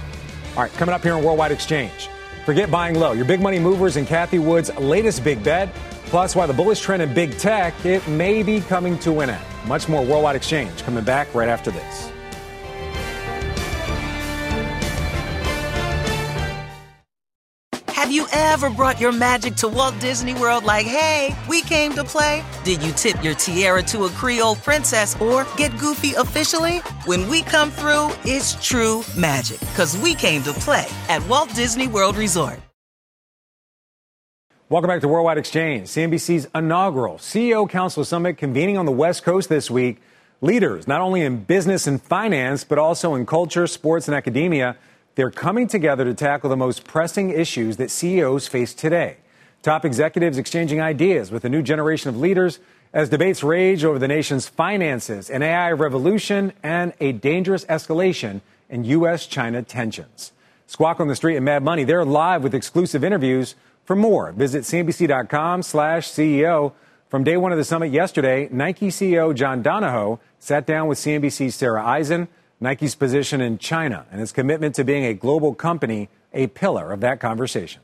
All 0.56 0.62
right, 0.62 0.72
coming 0.74 0.94
up 0.94 1.02
here 1.02 1.16
on 1.16 1.24
Worldwide 1.24 1.52
Exchange. 1.52 2.08
Forget 2.46 2.70
buying 2.70 3.00
low. 3.00 3.14
Your 3.14 3.26
big 3.26 3.42
money 3.42 3.58
movers 3.58 3.98
and 3.98 4.06
Cathie 4.06 4.38
Wood's 4.38 4.72
latest 4.76 5.24
big 5.24 5.44
bet 5.44 5.74
Plus, 6.12 6.36
why 6.36 6.46
the 6.46 6.54
bullish 6.54 6.82
trend 6.82 7.02
in 7.02 7.14
big 7.14 7.38
tech, 7.38 7.74
it 7.86 8.06
may 8.06 8.44
be 8.44 8.60
coming 8.60 9.00
to 9.00 9.22
an 9.22 9.30
end. 9.30 9.46
Much 9.66 9.88
more 9.88 10.04
worldwide 10.04 10.36
exchange 10.36 10.84
coming 10.84 11.06
back 11.06 11.34
right 11.34 11.48
after 11.48 11.72
this. 11.72 12.12
Have 17.88 18.12
you 18.12 18.28
ever 18.34 18.70
brought 18.70 19.00
your 19.00 19.14
magic 19.14 19.56
to 19.56 19.70
Walt 19.70 19.98
Disney 20.02 20.34
World 20.34 20.66
like, 20.66 20.86
hey, 20.86 21.34
we 21.48 21.62
came 21.62 21.94
to 21.94 22.04
play? 22.04 22.44
Did 22.66 22.84
you 22.84 22.92
tip 22.92 23.24
your 23.24 23.36
tiara 23.36 23.82
to 23.84 24.04
a 24.04 24.10
Creole 24.10 24.56
princess 24.58 25.16
or 25.22 25.48
get 25.56 25.78
goofy 25.78 26.12
officially? 26.16 26.80
When 27.06 27.30
we 27.30 27.42
come 27.44 27.72
through, 27.72 28.10
it's 28.26 28.56
true 28.56 29.04
magic 29.18 29.62
because 29.62 29.98
we 30.00 30.14
came 30.14 30.44
to 30.44 30.52
play 30.52 30.88
at 31.08 31.26
Walt 31.30 31.56
Disney 31.56 31.88
World 31.88 32.18
Resort. 32.18 32.60
Welcome 34.72 34.88
back 34.88 35.02
to 35.02 35.10
Worldwide 35.10 35.38
Exchange, 35.38 35.90
CNBC's 35.90 36.48
inaugural 36.56 37.16
CEO 37.16 37.70
Council 37.70 38.06
Summit 38.06 38.38
convening 38.38 38.78
on 38.78 38.86
the 38.86 38.92
West 38.94 39.22
Coast 39.22 39.50
this 39.50 39.70
week. 39.70 40.02
Leaders, 40.40 40.88
not 40.88 41.02
only 41.02 41.24
in 41.24 41.44
business 41.44 41.88
and 41.88 42.02
finance, 42.02 42.64
but 42.64 42.78
also 42.78 43.14
in 43.16 43.26
culture, 43.26 43.68
sports, 43.68 44.08
and 44.08 44.16
academia, 44.16 44.78
they're 45.16 45.30
coming 45.30 45.68
together 45.68 46.06
to 46.06 46.14
tackle 46.14 46.50
the 46.50 46.56
most 46.56 46.86
pressing 46.86 47.32
issues 47.32 47.76
that 47.76 47.92
CEOs 47.92 48.48
face 48.48 48.74
today. 48.74 49.18
Top 49.62 49.84
executives 49.84 50.38
exchanging 50.38 50.80
ideas 50.80 51.32
with 51.32 51.44
a 51.44 51.50
new 51.50 51.62
generation 51.62 52.08
of 52.08 52.18
leaders 52.18 52.60
as 52.94 53.10
debates 53.10 53.44
rage 53.44 53.84
over 53.84 54.00
the 54.00 54.08
nation's 54.08 54.48
finances, 54.48 55.30
an 55.30 55.44
AI 55.44 55.74
revolution, 55.74 56.54
and 56.64 56.94
a 57.02 57.12
dangerous 57.12 57.66
escalation 57.66 58.40
in 58.70 58.86
U.S. 58.86 59.28
China 59.28 59.64
tensions. 59.64 60.32
Squawk 60.66 61.02
on 61.02 61.10
the 61.10 61.16
Street 61.18 61.36
and 61.36 61.44
Mad 61.44 61.62
Money, 61.62 61.84
they're 61.84 62.06
live 62.06 62.42
with 62.42 62.56
exclusive 62.56 63.04
interviews 63.04 63.56
for 63.86 63.96
more, 63.96 64.32
visit 64.32 64.64
CNBC.com 64.64 65.64
slash 65.64 66.10
CEO. 66.10 66.74
From 67.10 67.24
day 67.24 67.36
one 67.36 67.52
of 67.52 67.58
the 67.58 67.66
summit 67.66 67.92
yesterday, 67.92 68.48
Nike 68.52 68.88
CEO 68.88 69.36
John 69.36 69.62
Donahoe 69.62 70.20
sat 70.40 70.66
down 70.66 70.88
with 70.88 70.98
CNBC's 70.98 71.56
Sarah 71.56 71.86
Eisen, 71.86 72.28
Nike's 72.62 72.96
position 72.96 73.42
in 73.42 73.58
China 73.58 74.06
and 74.12 74.22
its 74.22 74.32
commitment 74.32 74.76
to 74.76 74.84
being 74.84 75.04
a 75.04 75.14
global 75.14 75.54
company, 75.54 76.10
a 76.32 76.48
pillar 76.48 76.92
of 76.92 77.02
that 77.02 77.20
conversation. 77.20 77.82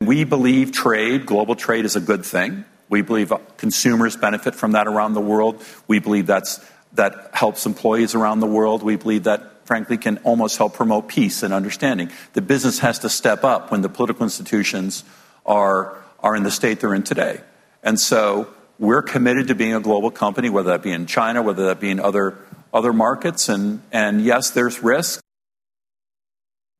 We 0.00 0.24
believe 0.24 0.72
trade, 0.72 1.24
global 1.24 1.54
trade, 1.54 1.84
is 1.84 1.96
a 1.96 2.00
good 2.00 2.26
thing. 2.26 2.64
We 2.90 3.00
believe 3.00 3.32
consumers 3.56 4.16
benefit 4.16 4.54
from 4.54 4.72
that 4.72 4.86
around 4.86 5.14
the 5.14 5.20
world. 5.20 5.64
We 5.88 6.00
believe 6.00 6.26
that's, 6.26 6.60
that 6.92 7.30
helps 7.32 7.64
employees 7.64 8.14
around 8.14 8.40
the 8.40 8.46
world. 8.46 8.82
We 8.82 8.96
believe 8.96 9.24
that 9.24 9.53
frankly, 9.64 9.96
can 9.96 10.18
almost 10.18 10.56
help 10.58 10.74
promote 10.74 11.08
peace 11.08 11.42
and 11.42 11.52
understanding. 11.52 12.10
The 12.34 12.42
business 12.42 12.78
has 12.80 12.98
to 13.00 13.08
step 13.08 13.44
up 13.44 13.70
when 13.70 13.82
the 13.82 13.88
political 13.88 14.22
institutions 14.24 15.04
are, 15.46 15.96
are 16.20 16.36
in 16.36 16.42
the 16.42 16.50
state 16.50 16.80
they're 16.80 16.94
in 16.94 17.02
today. 17.02 17.40
And 17.82 17.98
so 17.98 18.48
we're 18.78 19.02
committed 19.02 19.48
to 19.48 19.54
being 19.54 19.74
a 19.74 19.80
global 19.80 20.10
company, 20.10 20.50
whether 20.50 20.70
that 20.70 20.82
be 20.82 20.92
in 20.92 21.06
China, 21.06 21.42
whether 21.42 21.66
that 21.66 21.80
be 21.80 21.90
in 21.90 22.00
other, 22.00 22.38
other 22.72 22.92
markets. 22.92 23.48
And, 23.48 23.82
and 23.92 24.20
yes, 24.20 24.50
there's 24.50 24.82
risk. 24.82 25.20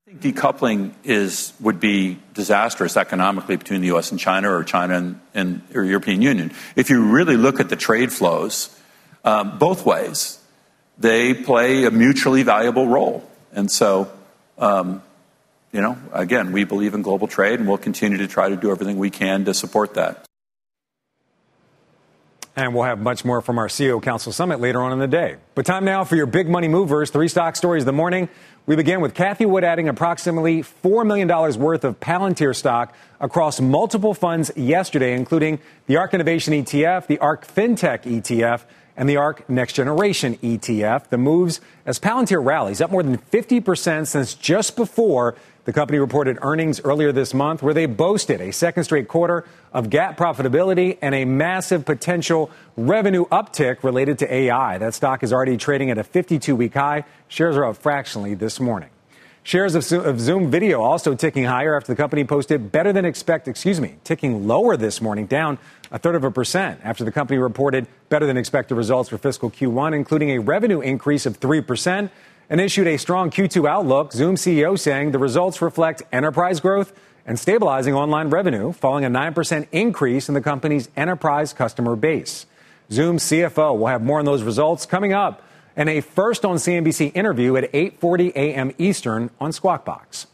I 0.06 0.10
think 0.10 0.36
Decoupling 0.36 0.92
is 1.02 1.52
would 1.60 1.80
be 1.80 2.18
disastrous 2.34 2.96
economically 2.96 3.56
between 3.56 3.80
the 3.80 3.88
U.S. 3.88 4.10
and 4.10 4.20
China, 4.20 4.50
or 4.50 4.62
China 4.62 4.96
and, 4.96 5.20
and 5.32 5.62
or 5.74 5.82
European 5.82 6.20
Union. 6.20 6.52
If 6.76 6.90
you 6.90 7.04
really 7.04 7.36
look 7.36 7.58
at 7.58 7.68
the 7.68 7.76
trade 7.76 8.12
flows, 8.12 8.68
um, 9.24 9.58
both 9.58 9.86
ways, 9.86 10.38
they 10.98 11.34
play 11.34 11.84
a 11.84 11.90
mutually 11.90 12.42
valuable 12.42 12.86
role. 12.86 13.28
And 13.52 13.70
so, 13.70 14.10
um, 14.58 15.02
you 15.72 15.80
know, 15.80 15.98
again, 16.12 16.52
we 16.52 16.64
believe 16.64 16.94
in 16.94 17.02
global 17.02 17.26
trade, 17.26 17.58
and 17.58 17.68
we'll 17.68 17.78
continue 17.78 18.18
to 18.18 18.28
try 18.28 18.48
to 18.48 18.56
do 18.56 18.70
everything 18.70 18.98
we 18.98 19.10
can 19.10 19.44
to 19.46 19.54
support 19.54 19.94
that. 19.94 20.24
And 22.56 22.72
we'll 22.72 22.84
have 22.84 23.00
much 23.00 23.24
more 23.24 23.40
from 23.40 23.58
our 23.58 23.66
CEO 23.66 24.00
Council 24.00 24.30
Summit 24.30 24.60
later 24.60 24.80
on 24.80 24.92
in 24.92 25.00
the 25.00 25.08
day. 25.08 25.36
But 25.56 25.66
time 25.66 25.84
now 25.84 26.04
for 26.04 26.14
your 26.14 26.26
big 26.26 26.48
money 26.48 26.68
movers. 26.68 27.10
Three 27.10 27.26
stock 27.26 27.56
stories 27.56 27.82
of 27.82 27.86
the 27.86 27.92
morning. 27.92 28.28
We 28.66 28.76
begin 28.76 29.00
with 29.00 29.12
Cathie 29.12 29.44
Wood 29.44 29.64
adding 29.64 29.88
approximately 29.88 30.62
$4 30.62 31.04
million 31.04 31.28
worth 31.28 31.82
of 31.82 31.98
Palantir 31.98 32.54
stock 32.54 32.94
across 33.18 33.60
multiple 33.60 34.14
funds 34.14 34.52
yesterday, 34.54 35.14
including 35.14 35.58
the 35.86 35.96
ARK 35.96 36.14
Innovation 36.14 36.54
ETF, 36.54 37.08
the 37.08 37.18
ARK 37.18 37.44
FinTech 37.44 38.02
ETF, 38.02 38.62
and 38.96 39.08
the 39.08 39.16
ARK 39.16 39.48
Next 39.48 39.74
Generation 39.74 40.36
ETF. 40.36 41.08
The 41.08 41.18
moves 41.18 41.60
as 41.86 41.98
Palantir 41.98 42.44
rallies 42.44 42.80
up 42.80 42.90
more 42.90 43.02
than 43.02 43.18
50% 43.18 44.06
since 44.06 44.34
just 44.34 44.76
before 44.76 45.34
the 45.64 45.72
company 45.72 45.98
reported 45.98 46.38
earnings 46.42 46.80
earlier 46.84 47.10
this 47.10 47.32
month 47.32 47.62
where 47.62 47.74
they 47.74 47.86
boasted 47.86 48.40
a 48.40 48.52
second 48.52 48.84
straight 48.84 49.08
quarter 49.08 49.44
of 49.72 49.88
GAAP 49.88 50.16
profitability 50.16 50.98
and 51.00 51.14
a 51.14 51.24
massive 51.24 51.84
potential 51.84 52.50
revenue 52.76 53.24
uptick 53.26 53.82
related 53.82 54.18
to 54.18 54.32
AI. 54.32 54.78
That 54.78 54.94
stock 54.94 55.22
is 55.22 55.32
already 55.32 55.56
trading 55.56 55.90
at 55.90 55.98
a 55.98 56.04
52 56.04 56.54
week 56.54 56.74
high. 56.74 57.04
Shares 57.28 57.56
are 57.56 57.64
up 57.64 57.76
fractionally 57.76 58.34
this 58.34 58.60
morning. 58.60 58.90
Shares 59.46 59.74
of 59.74 60.20
Zoom 60.20 60.50
Video 60.50 60.80
also 60.80 61.14
ticking 61.14 61.44
higher 61.44 61.76
after 61.76 61.92
the 61.92 61.96
company 61.96 62.24
posted 62.24 62.72
better 62.72 62.94
than 62.94 63.04
expected, 63.04 63.50
excuse 63.50 63.78
me, 63.78 63.96
ticking 64.02 64.48
lower 64.48 64.74
this 64.74 65.02
morning, 65.02 65.26
down 65.26 65.58
a 65.92 65.98
third 65.98 66.14
of 66.14 66.24
a 66.24 66.30
percent 66.30 66.80
after 66.82 67.04
the 67.04 67.12
company 67.12 67.38
reported 67.38 67.86
better 68.08 68.24
than 68.24 68.38
expected 68.38 68.74
results 68.74 69.10
for 69.10 69.18
fiscal 69.18 69.50
Q1, 69.50 69.94
including 69.94 70.30
a 70.30 70.38
revenue 70.38 70.80
increase 70.80 71.26
of 71.26 71.38
3% 71.40 72.08
and 72.48 72.58
issued 72.58 72.86
a 72.86 72.96
strong 72.96 73.30
Q2 73.30 73.68
outlook. 73.68 74.14
Zoom 74.14 74.36
CEO 74.36 74.78
saying 74.78 75.10
the 75.10 75.18
results 75.18 75.60
reflect 75.60 76.02
enterprise 76.10 76.58
growth 76.58 76.98
and 77.26 77.38
stabilizing 77.38 77.92
online 77.92 78.30
revenue, 78.30 78.72
following 78.72 79.04
a 79.04 79.10
9% 79.10 79.68
increase 79.72 80.26
in 80.26 80.34
the 80.34 80.40
company's 80.40 80.88
enterprise 80.96 81.52
customer 81.52 81.96
base. 81.96 82.46
Zoom 82.90 83.18
CFO 83.18 83.76
will 83.76 83.88
have 83.88 84.02
more 84.02 84.20
on 84.20 84.24
those 84.24 84.42
results 84.42 84.86
coming 84.86 85.12
up 85.12 85.42
in 85.76 85.88
a 85.88 86.00
first 86.00 86.44
on 86.44 86.56
CNBC 86.56 87.14
interview 87.14 87.56
at 87.56 87.72
8:40 87.72 88.32
a.m. 88.34 88.72
Eastern 88.78 89.30
on 89.40 89.52
Squawk 89.52 89.84
Box. 89.84 90.26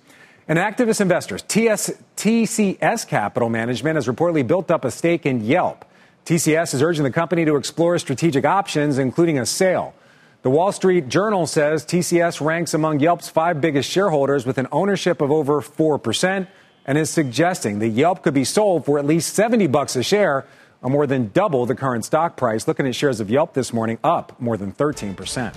And 0.48 0.59
activist 0.59 1.00
investors, 1.00 1.42
TS, 1.42 1.92
TCS 2.16 3.07
Capital 3.07 3.48
Management 3.48 3.94
has 3.94 4.09
reportedly 4.09 4.44
built 4.44 4.70
up 4.70 4.85
a 4.85 4.90
stake 4.90 5.24
in 5.24 5.44
Yelp. 5.44 5.85
TCS 6.24 6.74
is 6.74 6.83
urging 6.83 7.05
the 7.05 7.11
company 7.11 7.44
to 7.44 7.57
explore 7.57 7.98
strategic 7.98 8.44
options, 8.44 8.98
including 8.98 9.38
a 9.38 9.46
sale. 9.46 9.94
The 10.42 10.50
Wall 10.50 10.72
Street 10.72 11.09
Journal 11.09 11.46
says 11.46 11.85
TCS 11.85 12.40
ranks 12.40 12.72
among 12.74 13.00
Yelp's 13.00 13.29
five 13.29 13.61
biggest 13.61 13.90
shareholders 13.90 14.46
with 14.46 14.59
an 14.59 14.68
ownership 14.72 15.20
of 15.20 15.31
over 15.31 15.61
4% 15.61 16.46
and 16.87 16.98
is 16.98 17.11
suggesting 17.11 17.79
that 17.81 17.88
Yelp 17.88 18.22
could 18.22 18.35
be 18.35 18.44
sold 18.44 18.87
for 18.87 18.98
at 18.98 19.05
least 19.05 19.35
70 19.35 19.66
bucks 19.66 19.96
a 19.96 20.03
share, 20.03 20.46
or 20.82 20.90
more 20.90 21.06
than 21.06 21.30
double 21.32 21.66
the 21.66 21.74
current 21.74 22.04
stock 22.04 22.36
price. 22.36 22.66
Looking 22.66 22.86
at 22.86 22.94
shares 22.94 23.20
of 23.20 23.30
Yelp 23.30 23.54
this 23.54 23.72
morning, 23.72 23.98
up 24.02 24.40
more 24.40 24.56
than 24.56 24.72
13%. 24.72 25.54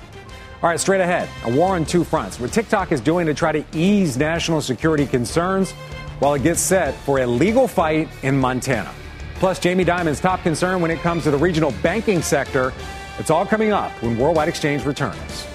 All 0.62 0.70
right, 0.70 0.80
straight 0.80 1.02
ahead, 1.02 1.30
a 1.46 1.56
war 1.56 1.76
on 1.76 1.86
two 1.86 2.04
fronts. 2.04 2.40
What 2.40 2.54
TikTok 2.54 2.92
is 2.92 3.02
doing 3.02 3.26
to 3.28 3.34
try 3.34 3.52
to 3.52 3.66
ease 3.74 4.18
national 4.18 4.62
security 4.62 5.06
concerns 5.06 5.72
while 6.20 6.34
it 6.34 6.44
gets 6.44 6.62
set 6.62 6.94
for 6.94 7.20
a 7.20 7.28
legal 7.28 7.68
fight 7.68 8.08
in 8.24 8.38
Montana. 8.38 8.94
Plus, 9.36 9.60
Jamie 9.60 9.84
Dimon's 9.84 10.22
top 10.22 10.42
concern 10.44 10.80
when 10.80 10.92
it 10.92 11.00
comes 11.00 11.24
to 11.24 11.32
the 11.32 11.38
regional 11.38 11.74
banking 11.82 12.22
sector 12.22 12.72
it's 13.20 13.30
all 13.30 13.46
coming 13.46 13.72
up 13.72 13.92
when 14.02 14.18
Worldwide 14.18 14.50
Exchange 14.50 14.86
returns. 14.86 15.46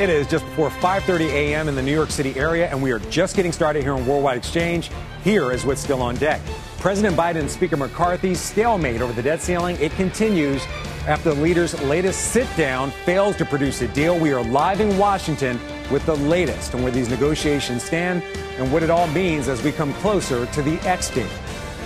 It 0.00 0.08
is 0.08 0.26
just 0.26 0.46
before 0.46 0.70
5:30 0.70 1.28
a.m. 1.28 1.68
in 1.68 1.74
the 1.74 1.82
New 1.82 1.92
York 1.92 2.10
City 2.10 2.34
area 2.34 2.70
and 2.70 2.82
we 2.82 2.90
are 2.90 3.00
just 3.10 3.36
getting 3.36 3.52
started 3.52 3.82
here 3.82 3.92
on 3.92 4.06
Worldwide 4.06 4.38
Exchange. 4.38 4.90
Here 5.24 5.52
is 5.52 5.66
what's 5.66 5.82
still 5.82 6.00
on 6.00 6.14
deck. 6.16 6.40
President 6.78 7.14
Biden 7.14 7.40
and 7.40 7.50
Speaker 7.50 7.76
McCarthy's 7.76 8.40
stalemate 8.40 9.02
over 9.02 9.12
the 9.12 9.22
debt 9.22 9.42
ceiling, 9.42 9.76
it 9.78 9.92
continues 9.96 10.64
after 11.06 11.34
the 11.34 11.42
leaders' 11.42 11.78
latest 11.82 12.32
sit 12.32 12.48
down 12.56 12.92
fails 13.04 13.36
to 13.36 13.44
produce 13.44 13.82
a 13.82 13.88
deal. 13.88 14.18
We 14.18 14.32
are 14.32 14.42
live 14.42 14.80
in 14.80 14.96
Washington 14.96 15.60
with 15.90 16.06
the 16.06 16.16
latest 16.16 16.74
on 16.74 16.82
where 16.82 16.92
these 16.92 17.10
negotiations 17.10 17.82
stand 17.82 18.22
and 18.56 18.72
what 18.72 18.82
it 18.82 18.88
all 18.88 19.06
means 19.08 19.48
as 19.48 19.62
we 19.62 19.70
come 19.70 19.92
closer 19.94 20.46
to 20.46 20.62
the 20.62 20.80
X 20.88 21.10
date. 21.10 21.28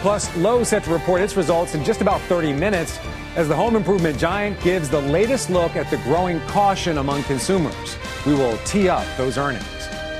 Plus, 0.04 0.36
Lowe's 0.36 0.68
set 0.68 0.84
to 0.84 0.92
report 0.92 1.22
its 1.22 1.34
results 1.34 1.74
in 1.74 1.82
just 1.82 2.02
about 2.02 2.20
30 2.20 2.52
minutes 2.52 3.00
as 3.36 3.48
the 3.48 3.56
home 3.56 3.74
improvement 3.74 4.18
giant 4.18 4.60
gives 4.60 4.90
the 4.90 5.00
latest 5.00 5.48
look 5.48 5.76
at 5.76 5.88
the 5.88 5.96
growing 6.04 6.40
caution 6.42 6.98
among 6.98 7.22
consumers. 7.22 7.96
We 8.26 8.34
will 8.34 8.58
tee 8.66 8.90
up 8.90 9.06
those 9.16 9.38
earnings. 9.38 9.64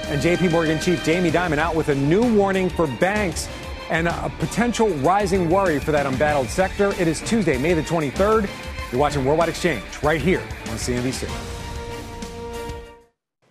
And 0.07 0.23
JP 0.23 0.53
Morgan 0.53 0.81
chief 0.81 1.05
Jamie 1.05 1.31
Dimon 1.31 1.59
out 1.59 1.75
with 1.75 1.91
a 1.91 1.95
new 1.95 2.35
warning 2.35 2.71
for 2.71 2.87
banks 2.87 3.47
and 3.91 4.09
a 4.09 4.33
potential 4.39 4.89
rising 4.89 5.51
worry 5.51 5.79
for 5.79 5.93
that 5.93 6.07
embattled 6.07 6.49
sector. 6.49 6.93
It 6.99 7.07
is 7.07 7.21
Tuesday, 7.21 7.59
May 7.59 7.75
the 7.75 7.83
23rd. 7.83 8.49
You're 8.91 8.99
watching 8.99 9.23
Worldwide 9.27 9.51
Exchange 9.51 9.85
right 10.03 10.19
here 10.19 10.41
on 10.41 10.79
CNBC. 10.79 11.54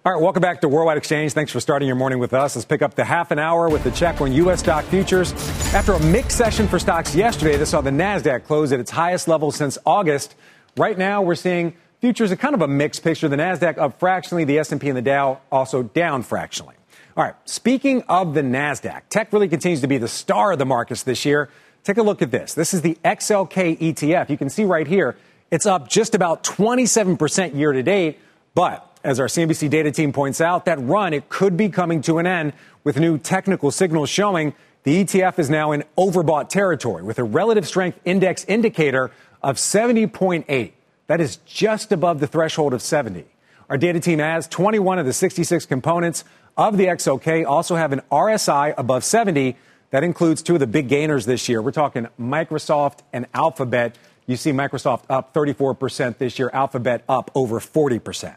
All 0.06 0.12
right, 0.12 0.22
welcome 0.22 0.42
back 0.42 0.60
to 0.60 0.68
Worldwide 0.68 0.98
Exchange. 0.98 1.32
Thanks 1.32 1.54
for 1.54 1.62
starting 1.62 1.88
your 1.88 1.96
morning 1.96 2.20
with 2.20 2.34
us. 2.34 2.58
Let's 2.58 2.66
pick 2.66 2.82
up 2.82 2.94
the 2.94 3.06
half 3.06 3.32
an 3.32 3.40
hour 3.40 3.70
with 3.70 3.86
the 3.86 3.92
check 3.92 4.20
on 4.20 4.34
U.S. 4.34 4.60
stock 4.60 4.84
futures. 4.84 5.32
After 5.74 5.94
a 5.94 6.00
mixed 6.02 6.38
session 6.38 6.68
for 6.68 6.78
stocks 6.78 7.16
yesterday, 7.16 7.56
this 7.56 7.70
saw 7.70 7.80
the 7.80 7.90
NASDAQ 7.90 8.44
close 8.44 8.74
at 8.74 8.82
its 8.82 8.92
highest 8.92 9.30
level 9.30 9.50
since 9.50 9.78
August. 9.86 10.36
Right 10.76 10.98
now, 10.98 11.22
we're 11.22 11.36
seeing 11.36 11.74
futures 12.02 12.32
a 12.32 12.36
kind 12.36 12.54
of 12.54 12.62
a 12.62 12.68
mixed 12.68 13.02
picture. 13.02 13.30
The 13.30 13.38
NASDAQ 13.38 13.78
up 13.78 13.98
fractionally, 13.98 14.44
the 14.44 14.60
S&P 14.60 14.90
and 14.90 14.98
the 14.98 15.02
Dow 15.02 15.40
also 15.50 15.84
down 15.84 16.22
fractionally. 16.22 16.76
All 17.16 17.24
right, 17.24 17.36
speaking 17.46 18.02
of 18.10 18.34
the 18.34 18.42
NASDAQ, 18.42 19.04
tech 19.10 19.32
really 19.32 19.48
continues 19.48 19.80
to 19.80 19.88
be 19.88 20.00
the 20.00 20.10
star 20.10 20.52
of 20.52 20.60
the 20.60 20.66
markets 20.66 21.04
this 21.04 21.24
year. 21.24 21.50
Take 21.86 21.96
a 21.96 22.04
look 22.04 22.22
at 22.22 22.30
this. 22.30 22.56
This 22.56 22.74
is 22.74 22.82
the 22.82 22.98
XLK 23.06 23.80
ETF. 23.80 24.30
You 24.30 24.38
can 24.38 24.50
see 24.50 24.66
right 24.66 24.86
here, 24.86 25.16
it's 25.50 25.66
up 25.66 25.88
just 25.88 26.14
about 26.14 26.44
27% 26.44 27.56
year 27.56 27.72
to 27.72 27.82
date, 27.82 28.20
but 28.54 28.90
as 29.04 29.20
our 29.20 29.28
CNBC 29.28 29.70
data 29.70 29.92
team 29.92 30.14
points 30.14 30.40
out, 30.40 30.66
that 30.66 30.80
run, 30.80 31.14
it 31.14 31.30
could 31.30 31.58
be 31.58 31.70
coming 31.70 32.02
to 32.04 32.20
an 32.20 32.28
end 32.28 32.54
with 32.84 33.00
new 33.00 33.18
technical 33.18 33.72
signals 33.72 34.10
showing 34.10 34.54
the 34.84 35.04
ETF 35.04 35.40
is 35.40 35.50
now 35.50 35.72
in 35.72 35.84
overbought 35.98 36.50
territory 36.50 37.04
with 37.04 37.20
a 37.20 37.24
relative 37.24 37.68
strength 37.68 38.00
index 38.06 38.44
indicator 38.46 39.12
of 39.42 39.58
70.8. 39.58 40.72
That 41.08 41.22
is 41.22 41.38
just 41.46 41.92
above 41.92 42.20
the 42.20 42.28
threshold 42.28 42.74
of 42.74 42.82
70. 42.82 43.26
Our 43.70 43.78
data 43.78 44.00
team 44.00 44.20
adds 44.20 44.48
21 44.48 45.00
of 45.00 45.06
the 45.06 45.14
66 45.14 45.66
components 45.66 46.24
of 46.58 46.78
the 46.78 46.86
XLK 46.86 47.46
also 47.46 47.76
have 47.76 47.92
an 47.92 48.02
RSI 48.12 48.74
above 48.78 49.04
70. 49.04 49.56
That 49.92 50.04
includes 50.04 50.42
two 50.42 50.56
of 50.56 50.60
the 50.60 50.68
big 50.68 50.90
gainers 50.90 51.26
this 51.26 51.50
year. 51.50 51.62
We're 51.62 51.72
talking 51.72 52.08
Microsoft 52.20 53.00
and 53.12 53.26
Alphabet. 53.34 53.98
You 54.28 54.38
see 54.38 54.52
Microsoft 54.52 55.04
up 55.10 55.34
34% 55.34 56.18
this 56.18 56.40
year, 56.40 56.50
Alphabet 56.54 57.04
up 57.10 57.32
over 57.36 57.60
40%. 57.60 58.36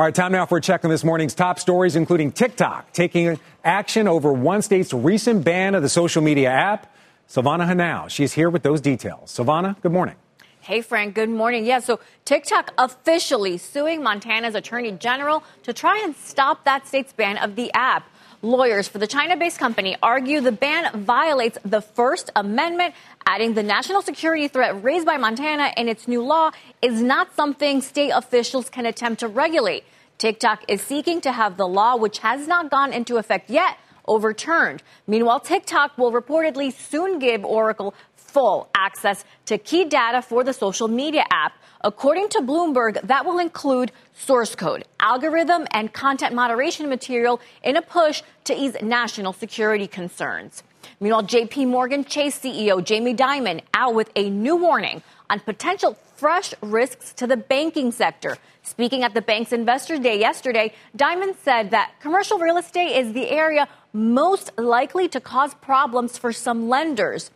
All 0.00 0.06
right, 0.06 0.14
time 0.14 0.32
now 0.32 0.46
for 0.46 0.56
a 0.56 0.62
check 0.62 0.82
on 0.82 0.90
this 0.90 1.04
morning's 1.04 1.34
top 1.34 1.58
stories, 1.58 1.94
including 1.94 2.32
TikTok 2.32 2.94
taking 2.94 3.38
action 3.62 4.08
over 4.08 4.32
one 4.32 4.62
state's 4.62 4.94
recent 4.94 5.44
ban 5.44 5.74
of 5.74 5.82
the 5.82 5.90
social 5.90 6.22
media 6.22 6.48
app. 6.48 6.90
Silvana 7.28 7.68
Henao, 7.68 8.08
she's 8.08 8.32
here 8.32 8.48
with 8.48 8.62
those 8.62 8.80
details. 8.80 9.30
Silvana, 9.30 9.78
good 9.82 9.92
morning. 9.92 10.14
Hey, 10.62 10.80
Frank, 10.80 11.14
good 11.14 11.28
morning. 11.28 11.66
Yeah, 11.66 11.80
so 11.80 12.00
TikTok 12.24 12.72
officially 12.78 13.58
suing 13.58 14.02
Montana's 14.02 14.54
attorney 14.54 14.92
general 14.92 15.44
to 15.64 15.74
try 15.74 16.00
and 16.02 16.16
stop 16.16 16.64
that 16.64 16.86
state's 16.86 17.12
ban 17.12 17.36
of 17.36 17.54
the 17.54 17.70
app. 17.74 18.08
Lawyers 18.42 18.88
for 18.88 18.96
the 18.96 19.06
China 19.06 19.36
based 19.36 19.58
company 19.58 19.98
argue 20.02 20.40
the 20.40 20.50
ban 20.50 21.02
violates 21.02 21.58
the 21.62 21.82
First 21.82 22.30
Amendment, 22.34 22.94
adding 23.26 23.52
the 23.52 23.62
national 23.62 24.00
security 24.00 24.48
threat 24.48 24.82
raised 24.82 25.04
by 25.04 25.18
Montana 25.18 25.74
in 25.76 25.88
its 25.88 26.08
new 26.08 26.22
law 26.22 26.50
is 26.80 27.02
not 27.02 27.36
something 27.36 27.82
state 27.82 28.08
officials 28.08 28.70
can 28.70 28.86
attempt 28.86 29.20
to 29.20 29.28
regulate. 29.28 29.84
TikTok 30.16 30.64
is 30.68 30.80
seeking 30.80 31.20
to 31.20 31.32
have 31.32 31.58
the 31.58 31.68
law, 31.68 31.96
which 31.96 32.20
has 32.20 32.48
not 32.48 32.70
gone 32.70 32.94
into 32.94 33.18
effect 33.18 33.50
yet, 33.50 33.76
overturned. 34.08 34.82
Meanwhile, 35.06 35.40
TikTok 35.40 35.98
will 35.98 36.10
reportedly 36.10 36.72
soon 36.72 37.18
give 37.18 37.44
Oracle 37.44 37.92
full 38.32 38.68
access 38.74 39.24
to 39.46 39.58
key 39.58 39.84
data 39.84 40.22
for 40.22 40.44
the 40.44 40.52
social 40.52 40.88
media 40.88 41.24
app. 41.30 41.52
According 41.82 42.28
to 42.30 42.40
Bloomberg, 42.40 43.00
that 43.02 43.24
will 43.24 43.38
include 43.38 43.90
source 44.14 44.54
code, 44.54 44.84
algorithm, 45.00 45.66
and 45.72 45.92
content 45.92 46.34
moderation 46.34 46.88
material 46.88 47.40
in 47.62 47.76
a 47.76 47.82
push 47.82 48.22
to 48.44 48.54
ease 48.54 48.76
national 48.82 49.32
security 49.32 49.86
concerns. 49.86 50.62
Meanwhile, 51.00 51.24
JP 51.24 51.68
Morgan 51.68 52.04
Chase 52.04 52.38
CEO 52.38 52.84
Jamie 52.84 53.14
Dimon 53.14 53.62
out 53.74 53.94
with 53.94 54.10
a 54.14 54.28
new 54.28 54.56
warning 54.56 55.02
on 55.28 55.40
potential 55.40 55.96
fresh 56.16 56.52
risks 56.60 57.14
to 57.14 57.26
the 57.26 57.36
banking 57.36 57.92
sector. 57.92 58.36
Speaking 58.62 59.02
at 59.02 59.14
the 59.14 59.22
bank's 59.22 59.52
Investor 59.52 59.98
Day 59.98 60.18
yesterday, 60.18 60.74
Dimon 60.96 61.34
said 61.42 61.70
that 61.70 61.92
commercial 62.00 62.38
real 62.38 62.58
estate 62.58 62.98
is 62.98 63.14
the 63.14 63.30
area 63.30 63.66
most 63.92 64.50
likely 64.58 65.08
to 65.08 65.20
cause 65.20 65.54
problems 65.54 66.18
for 66.18 66.32
some 66.32 66.68
lenders. 66.68 67.30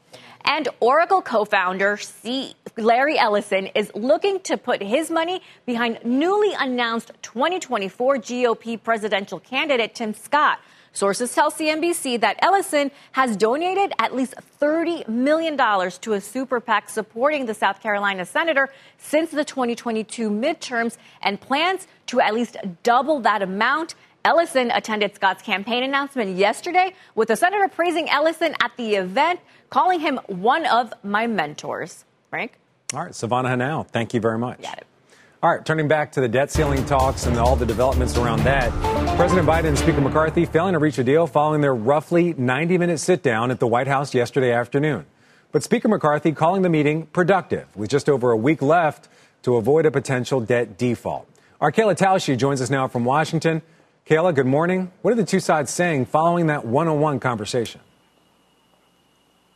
And 0.44 0.68
Oracle 0.80 1.22
co 1.22 1.44
founder 1.44 1.98
Larry 2.76 3.18
Ellison 3.18 3.66
is 3.68 3.90
looking 3.94 4.40
to 4.40 4.56
put 4.56 4.82
his 4.82 5.10
money 5.10 5.40
behind 5.64 6.00
newly 6.04 6.52
announced 6.54 7.12
2024 7.22 8.16
GOP 8.18 8.82
presidential 8.82 9.40
candidate 9.40 9.94
Tim 9.94 10.12
Scott. 10.12 10.58
Sources 10.92 11.34
tell 11.34 11.50
CNBC 11.50 12.20
that 12.20 12.36
Ellison 12.40 12.92
has 13.12 13.36
donated 13.36 13.92
at 13.98 14.14
least 14.14 14.34
$30 14.60 15.08
million 15.08 15.56
to 15.56 16.12
a 16.12 16.20
super 16.20 16.60
PAC 16.60 16.88
supporting 16.88 17.46
the 17.46 17.54
South 17.54 17.82
Carolina 17.82 18.24
senator 18.24 18.68
since 18.98 19.32
the 19.32 19.44
2022 19.44 20.30
midterms 20.30 20.96
and 21.20 21.40
plans 21.40 21.88
to 22.06 22.20
at 22.20 22.32
least 22.32 22.56
double 22.84 23.18
that 23.20 23.42
amount. 23.42 23.96
Ellison 24.26 24.70
attended 24.70 25.14
Scott's 25.14 25.42
campaign 25.42 25.82
announcement 25.82 26.38
yesterday 26.38 26.94
with 27.14 27.28
the 27.28 27.36
senator 27.36 27.68
praising 27.68 28.08
Ellison 28.08 28.54
at 28.62 28.72
the 28.78 28.94
event, 28.94 29.38
calling 29.68 30.00
him 30.00 30.18
one 30.28 30.64
of 30.64 30.94
my 31.02 31.26
mentors. 31.26 32.06
Frank? 32.30 32.52
All 32.94 33.02
right, 33.02 33.12
Silvana 33.12 33.48
Henao, 33.48 33.86
thank 33.86 34.14
you 34.14 34.20
very 34.20 34.38
much. 34.38 34.62
Got 34.62 34.78
it. 34.78 34.86
All 35.42 35.50
right, 35.50 35.62
turning 35.62 35.88
back 35.88 36.12
to 36.12 36.22
the 36.22 36.28
debt 36.28 36.50
ceiling 36.50 36.86
talks 36.86 37.26
and 37.26 37.36
all 37.36 37.54
the 37.54 37.66
developments 37.66 38.16
around 38.16 38.42
that. 38.44 38.70
President 39.16 39.46
Biden 39.46 39.66
and 39.66 39.78
Speaker 39.78 40.00
McCarthy 40.00 40.46
failing 40.46 40.72
to 40.72 40.78
reach 40.78 40.96
a 40.96 41.04
deal 41.04 41.26
following 41.26 41.60
their 41.60 41.74
roughly 41.74 42.32
90 42.32 42.78
minute 42.78 43.00
sit 43.00 43.22
down 43.22 43.50
at 43.50 43.60
the 43.60 43.66
White 43.66 43.88
House 43.88 44.14
yesterday 44.14 44.52
afternoon. 44.52 45.04
But 45.52 45.62
Speaker 45.62 45.88
McCarthy 45.88 46.32
calling 46.32 46.62
the 46.62 46.70
meeting 46.70 47.04
productive 47.08 47.76
with 47.76 47.90
just 47.90 48.08
over 48.08 48.30
a 48.30 48.38
week 48.38 48.62
left 48.62 49.06
to 49.42 49.56
avoid 49.56 49.84
a 49.84 49.90
potential 49.90 50.40
debt 50.40 50.78
default. 50.78 51.28
Our 51.60 51.70
Kayla 51.70 51.94
Tausche 51.94 52.38
joins 52.38 52.62
us 52.62 52.70
now 52.70 52.88
from 52.88 53.04
Washington. 53.04 53.60
Kayla, 54.06 54.34
good 54.34 54.44
morning. 54.44 54.92
What 55.00 55.12
are 55.12 55.16
the 55.16 55.24
two 55.24 55.40
sides 55.40 55.70
saying 55.70 56.04
following 56.04 56.48
that 56.48 56.66
one 56.66 56.88
on 56.88 57.00
one 57.00 57.20
conversation? 57.20 57.80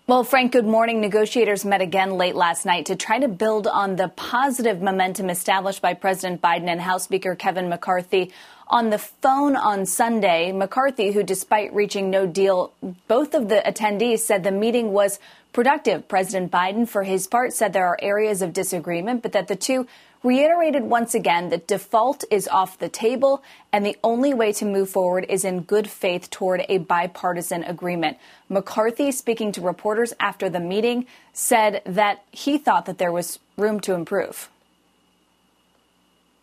Well, 0.07 0.25
Frank, 0.25 0.53
good 0.53 0.65
morning. 0.65 1.03
Negotiators 1.03 1.67
met 1.67 1.83
again 1.83 2.13
late 2.13 2.35
last 2.35 2.65
night 2.65 2.87
to 2.87 2.97
try 2.97 3.19
to 3.19 3.29
build 3.29 3.67
on 3.67 3.97
the 3.97 4.09
positive 4.09 4.81
momentum 4.81 5.29
established 5.29 5.83
by 5.83 5.93
President 5.93 6.41
Biden 6.41 6.67
and 6.67 6.81
House 6.81 7.05
Speaker 7.05 7.35
Kevin 7.35 7.69
McCarthy. 7.69 8.33
On 8.69 8.89
the 8.89 8.97
phone 8.97 9.55
on 9.55 9.85
Sunday, 9.85 10.51
McCarthy, 10.51 11.13
who 11.13 11.23
despite 11.23 11.75
reaching 11.75 12.09
no 12.09 12.27
deal, 12.27 12.73
both 13.07 13.35
of 13.35 13.51
the 13.51 13.63
attendees 13.67 14.21
said 14.21 14.45
the 14.45 14.51
meeting 14.51 14.93
was 14.93 15.19
productive. 15.53 16.09
President 16.09 16.51
Biden, 16.51 16.89
for 16.89 17.03
his 17.03 17.27
part, 17.27 17.53
said 17.53 17.75
there 17.75 17.87
are 17.87 17.99
areas 18.01 18.41
of 18.41 18.55
disagreement, 18.55 19.21
but 19.23 19.33
that 19.33 19.49
the 19.49 19.57
two 19.57 19.87
reiterated 20.23 20.83
once 20.83 21.15
again 21.15 21.51
that 21.51 21.67
default 21.67 22.25
is 22.31 22.49
off 22.49 22.79
the 22.79 22.89
table 22.89 23.43
and 23.73 23.85
the 23.85 23.97
only 24.03 24.35
way 24.35 24.53
to 24.53 24.65
move 24.65 24.91
forward 24.91 25.25
is 25.29 25.45
in 25.45 25.61
good 25.63 25.89
faith 25.89 26.31
toward 26.31 26.65
a 26.69 26.79
bipartisan 26.79 27.63
agreement. 27.65 28.17
McCarthy, 28.49 29.13
speaking 29.13 29.53
to 29.53 29.61
reporters 29.61 30.13
after 30.19 30.49
the 30.49 30.61
meeting, 30.61 31.07
said 31.33 31.83
that 31.85 32.25
he 32.31 32.59
thought 32.59 32.87
that 32.87 32.99
there 32.99 33.13
was 33.13 33.39
room 33.57 33.81
to 33.81 33.95
improve. 33.95 34.49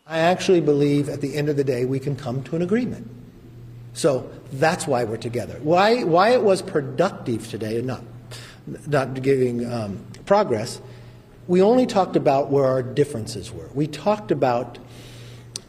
I 0.08 0.20
actually 0.20 0.62
believe 0.62 1.10
at 1.10 1.22
the 1.22 1.36
end 1.36 1.50
of 1.50 1.58
the 1.58 1.64
day 1.64 1.84
we 1.86 2.00
can 2.00 2.16
come 2.16 2.44
to 2.44 2.56
an 2.56 2.62
agreement. 2.62 3.10
So 3.94 4.30
that's 4.52 4.86
why 4.86 5.04
we're 5.04 5.18
together. 5.18 5.60
Why, 5.64 6.04
why 6.04 6.30
it 6.32 6.44
was 6.44 6.62
productive 6.62 7.50
today 7.50 7.78
and 7.78 7.88
not, 7.88 8.04
not 8.88 9.22
giving 9.22 9.72
um, 9.72 10.06
progress 10.26 10.80
we 11.47 11.62
only 11.62 11.86
talked 11.86 12.15
about 12.15 12.49
where 12.49 12.65
our 12.65 12.81
differences 12.81 13.51
were. 13.51 13.69
We 13.73 13.88
talked 13.88 14.31
about 14.31 14.77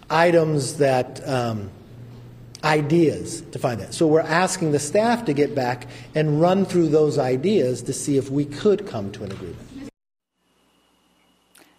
items 0.09 0.79
that, 0.79 1.27
um, 1.29 1.71
ideas 2.65 3.43
to 3.53 3.59
find 3.59 3.81
that. 3.81 3.95
So 3.95 4.07
we're 4.07 4.21
asking 4.21 4.73
the 4.73 4.79
staff 4.79 5.25
to 5.27 5.33
get 5.33 5.55
back 5.55 5.87
and 6.15 6.41
run 6.41 6.65
through 6.65 6.89
those 6.89 7.19
ideas 7.19 7.83
to 7.83 7.93
see 7.93 8.17
if 8.17 8.31
we 8.31 8.45
could 8.45 8.87
come 8.87 9.13
to 9.13 9.25
an 9.25 9.33
agreement. 9.33 9.66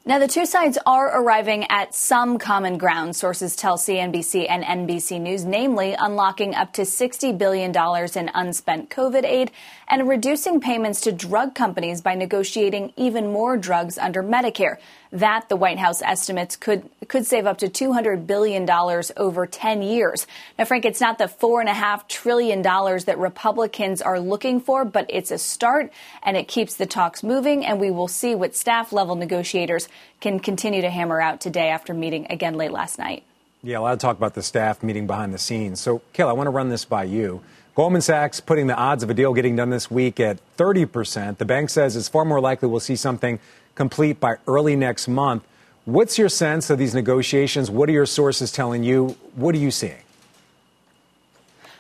Now, 0.07 0.19
the 0.19 0.27
two 0.29 0.45
sides 0.45 0.77
are 0.85 1.21
arriving 1.21 1.65
at 1.69 1.93
some 1.93 2.39
common 2.39 2.77
ground, 2.77 3.13
sources 3.13 3.57
tell 3.57 3.77
CNBC 3.77 4.45
and 4.49 4.63
NBC 4.63 5.19
News, 5.19 5.43
namely 5.43 5.97
unlocking 5.99 6.55
up 6.55 6.71
to 6.75 6.83
$60 6.83 7.37
billion 7.37 7.71
in 8.15 8.31
unspent 8.33 8.89
COVID 8.89 9.25
aid 9.25 9.51
and 9.89 10.07
reducing 10.07 10.61
payments 10.61 11.01
to 11.01 11.11
drug 11.11 11.55
companies 11.55 11.99
by 11.99 12.15
negotiating 12.15 12.93
even 12.95 13.33
more 13.33 13.57
drugs 13.57 13.97
under 13.97 14.23
Medicare. 14.23 14.77
That 15.11 15.49
the 15.49 15.55
White 15.55 15.79
House 15.79 16.01
estimates 16.01 16.55
could 16.55 16.89
could 17.07 17.25
save 17.25 17.45
up 17.45 17.59
to 17.59 17.67
$200 17.67 18.27
billion 18.27 18.69
over 19.17 19.45
10 19.45 19.81
years. 19.81 20.27
Now, 20.57 20.65
Frank, 20.65 20.85
it's 20.85 20.99
not 20.99 21.17
the 21.17 21.25
$4.5 21.25 22.07
trillion 22.07 22.61
that 22.61 23.15
Republicans 23.17 24.01
are 24.01 24.19
looking 24.19 24.59
for, 24.59 24.83
but 24.83 25.05
it's 25.09 25.31
a 25.31 25.37
start 25.37 25.91
and 26.23 26.35
it 26.35 26.47
keeps 26.47 26.75
the 26.75 26.85
talks 26.85 27.23
moving. 27.23 27.65
And 27.65 27.79
we 27.79 27.91
will 27.91 28.07
see 28.07 28.35
what 28.35 28.55
staff 28.55 28.91
level 28.91 29.15
negotiators 29.15 29.87
can 30.19 30.39
continue 30.39 30.81
to 30.81 30.89
hammer 30.89 31.21
out 31.21 31.39
today 31.39 31.69
after 31.69 31.93
meeting 31.93 32.27
again 32.29 32.55
late 32.55 32.71
last 32.71 32.99
night. 32.99 33.23
Yeah, 33.63 33.79
a 33.79 33.81
lot 33.81 33.93
of 33.93 33.99
talk 33.99 34.17
about 34.17 34.33
the 34.33 34.43
staff 34.43 34.83
meeting 34.83 35.07
behind 35.07 35.33
the 35.33 35.39
scenes. 35.39 35.79
So, 35.79 36.01
Kayla, 36.13 36.29
I 36.29 36.33
want 36.33 36.47
to 36.47 36.51
run 36.51 36.69
this 36.69 36.85
by 36.85 37.03
you. 37.03 37.41
Goldman 37.77 38.01
Sachs 38.01 38.39
putting 38.39 38.65
the 38.65 38.75
odds 38.75 39.03
of 39.03 39.09
a 39.11 39.13
deal 39.13 39.33
getting 39.33 39.55
done 39.55 39.69
this 39.69 39.91
week 39.91 40.19
at 40.19 40.39
30%. 40.57 41.37
The 41.37 41.45
bank 41.45 41.69
says 41.69 41.95
it's 41.95 42.09
far 42.09 42.25
more 42.25 42.41
likely 42.41 42.67
we'll 42.67 42.79
see 42.79 42.95
something 42.95 43.39
complete 43.77 44.19
by 44.19 44.37
early 44.47 44.75
next 44.75 45.07
month. 45.07 45.43
What's 45.85 46.17
your 46.17 46.29
sense 46.29 46.71
of 46.71 46.79
these 46.79 46.95
negotiations? 46.95 47.69
What 47.69 47.87
are 47.87 47.93
your 47.93 48.07
sources 48.07 48.51
telling 48.51 48.83
you? 48.83 49.15
What 49.35 49.53
are 49.53 49.59
you 49.59 49.71
seeing? 49.71 50.01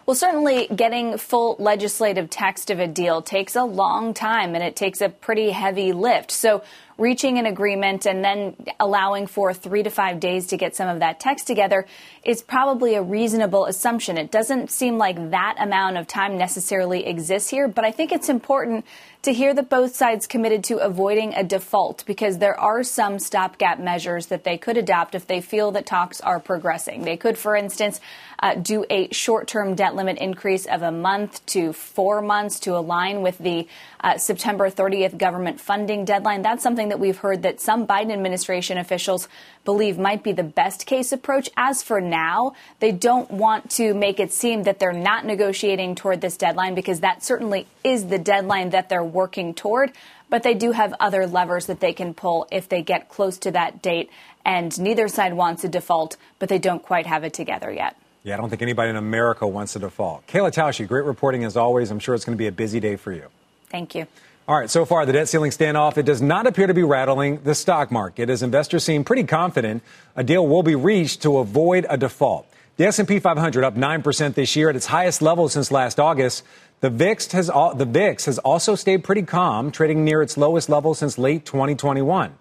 Well, 0.07 0.15
certainly 0.15 0.67
getting 0.73 1.17
full 1.17 1.57
legislative 1.59 2.29
text 2.29 2.69
of 2.69 2.79
a 2.79 2.87
deal 2.87 3.21
takes 3.21 3.57
a 3.57 3.65
long 3.65 4.13
time 4.13 4.55
and 4.55 4.63
it 4.63 4.73
takes 4.73 5.01
a 5.01 5.09
pretty 5.09 5.51
heavy 5.51 5.91
lift. 5.91 6.31
So 6.31 6.63
reaching 6.97 7.37
an 7.37 7.45
agreement 7.45 8.05
and 8.05 8.23
then 8.23 8.55
allowing 8.79 9.27
for 9.27 9.53
three 9.53 9.83
to 9.83 9.89
five 9.89 10.21
days 10.21 10.47
to 10.47 10.57
get 10.57 10.77
some 10.77 10.87
of 10.87 11.01
that 11.01 11.19
text 11.19 11.45
together 11.45 11.85
is 12.23 12.41
probably 12.41 12.95
a 12.95 13.01
reasonable 13.01 13.65
assumption. 13.65 14.17
It 14.17 14.31
doesn't 14.31 14.71
seem 14.71 14.97
like 14.97 15.31
that 15.31 15.57
amount 15.59 15.97
of 15.97 16.07
time 16.07 16.37
necessarily 16.37 17.05
exists 17.05 17.49
here, 17.49 17.67
but 17.67 17.83
I 17.83 17.91
think 17.91 18.13
it's 18.13 18.29
important 18.29 18.85
to 19.23 19.33
hear 19.33 19.53
that 19.53 19.69
both 19.69 19.93
sides 19.93 20.25
committed 20.25 20.63
to 20.63 20.77
avoiding 20.77 21.33
a 21.33 21.43
default 21.43 22.05
because 22.05 22.37
there 22.37 22.57
are 22.57 22.81
some 22.81 23.19
stopgap 23.19 23.77
measures 23.77 24.27
that 24.27 24.45
they 24.45 24.57
could 24.57 24.77
adopt 24.77 25.15
if 25.15 25.27
they 25.27 25.41
feel 25.41 25.71
that 25.73 25.85
talks 25.85 26.21
are 26.21 26.39
progressing. 26.39 27.01
They 27.03 27.17
could, 27.17 27.37
for 27.37 27.55
instance, 27.55 27.99
uh, 28.39 28.55
do 28.55 28.85
a 28.89 29.11
short 29.11 29.47
term 29.47 29.75
debt 29.75 29.95
limit 29.95 30.17
increase 30.17 30.65
of 30.65 30.81
a 30.81 30.91
month 30.91 31.45
to 31.47 31.73
four 31.73 32.21
months 32.21 32.59
to 32.61 32.77
align 32.77 33.21
with 33.21 33.37
the 33.39 33.67
uh, 34.01 34.17
September 34.17 34.69
30th 34.69 35.17
government 35.17 35.59
funding 35.59 36.05
deadline. 36.05 36.41
That's 36.41 36.61
something 36.61 36.89
that 36.89 36.99
we've 36.99 37.17
heard 37.17 37.43
that 37.43 37.59
some 37.59 37.87
Biden 37.87 38.11
administration 38.11 38.77
officials 38.77 39.27
believe 39.65 39.97
might 39.97 40.23
be 40.23 40.31
the 40.31 40.43
best 40.43 40.85
case 40.85 41.11
approach. 41.11 41.49
As 41.57 41.81
for 41.81 41.99
now, 41.99 42.53
they 42.79 42.91
don't 42.91 43.29
want 43.31 43.71
to 43.71 43.93
make 43.93 44.19
it 44.19 44.31
seem 44.31 44.63
that 44.63 44.79
they're 44.79 44.93
not 44.93 45.25
negotiating 45.25 45.95
toward 45.95 46.21
this 46.21 46.37
deadline 46.37 46.75
because 46.75 46.99
that 46.99 47.23
certainly 47.23 47.65
is 47.83 48.07
the 48.07 48.19
deadline 48.19 48.69
that 48.69 48.89
they're 48.89 49.03
working 49.03 49.53
toward. 49.53 49.91
But 50.29 50.43
they 50.43 50.53
do 50.53 50.73
have 50.73 50.93
other 50.99 51.25
levers 51.25 51.67
that 51.67 51.79
they 51.79 51.93
can 51.93 52.13
pull 52.13 52.47
if 52.51 52.67
they 52.69 52.81
get 52.81 53.09
close 53.09 53.37
to 53.39 53.51
that 53.51 53.81
date. 53.81 54.09
And 54.45 54.77
neither 54.79 55.07
side 55.07 55.33
wants 55.33 55.63
a 55.63 55.69
default, 55.69 56.17
but 56.39 56.49
they 56.49 56.59
don't 56.59 56.83
quite 56.83 57.05
have 57.05 57.23
it 57.23 57.33
together 57.33 57.71
yet. 57.71 57.95
Yeah, 58.27 58.33
I 58.33 58.37
don't 58.39 58.49
think 58.49 58.61
anybody 58.61 58.89
in 58.89 58.97
America 58.97 59.47
wants 59.47 59.73
a 59.77 59.79
default. 59.79 60.27
Kayla 60.27 60.51
Tausche, 60.51 60.85
great 60.85 61.05
reporting 61.05 61.45
as 61.45 61.55
always. 61.55 61.91
I'm 61.91 61.99
sure 61.99 62.13
it's 62.13 62.25
going 62.25 62.35
to 62.35 62.37
be 62.37 62.47
a 62.47 62.51
busy 62.51 62.81
day 62.81 62.97
for 62.97 63.13
you. 63.13 63.23
Thank 63.69 63.95
you. 63.95 64.05
All 64.49 64.59
right, 64.59 64.69
so 64.69 64.83
far 64.83 65.05
the 65.05 65.13
debt 65.13 65.29
ceiling 65.29 65.51
standoff, 65.51 65.97
it 65.97 66.03
does 66.03 66.21
not 66.21 66.45
appear 66.45 66.67
to 66.67 66.73
be 66.73 66.83
rattling 66.83 67.41
the 67.45 67.55
stock 67.55 67.89
market 67.89 68.29
as 68.29 68.43
investors 68.43 68.83
seem 68.83 69.05
pretty 69.05 69.23
confident 69.23 69.81
a 70.17 70.25
deal 70.25 70.45
will 70.45 70.61
be 70.61 70.75
reached 70.75 71.21
to 71.21 71.37
avoid 71.37 71.85
a 71.89 71.95
default. 71.95 72.45
The 72.75 72.87
S&P 72.87 73.19
500 73.19 73.63
up 73.63 73.75
9% 73.75 74.33
this 74.33 74.57
year 74.57 74.69
at 74.69 74.75
its 74.75 74.87
highest 74.87 75.21
level 75.21 75.47
since 75.47 75.71
last 75.71 75.97
August. 75.97 76.43
The 76.81 76.89
VIX 76.89 77.31
has 77.31 77.47
the 77.47 77.87
VIX 77.89 78.25
has 78.25 78.39
also 78.39 78.75
stayed 78.75 79.05
pretty 79.05 79.23
calm, 79.23 79.71
trading 79.71 80.03
near 80.03 80.21
its 80.21 80.35
lowest 80.35 80.67
level 80.67 80.93
since 80.93 81.17
late 81.17 81.45
2021. 81.45 82.33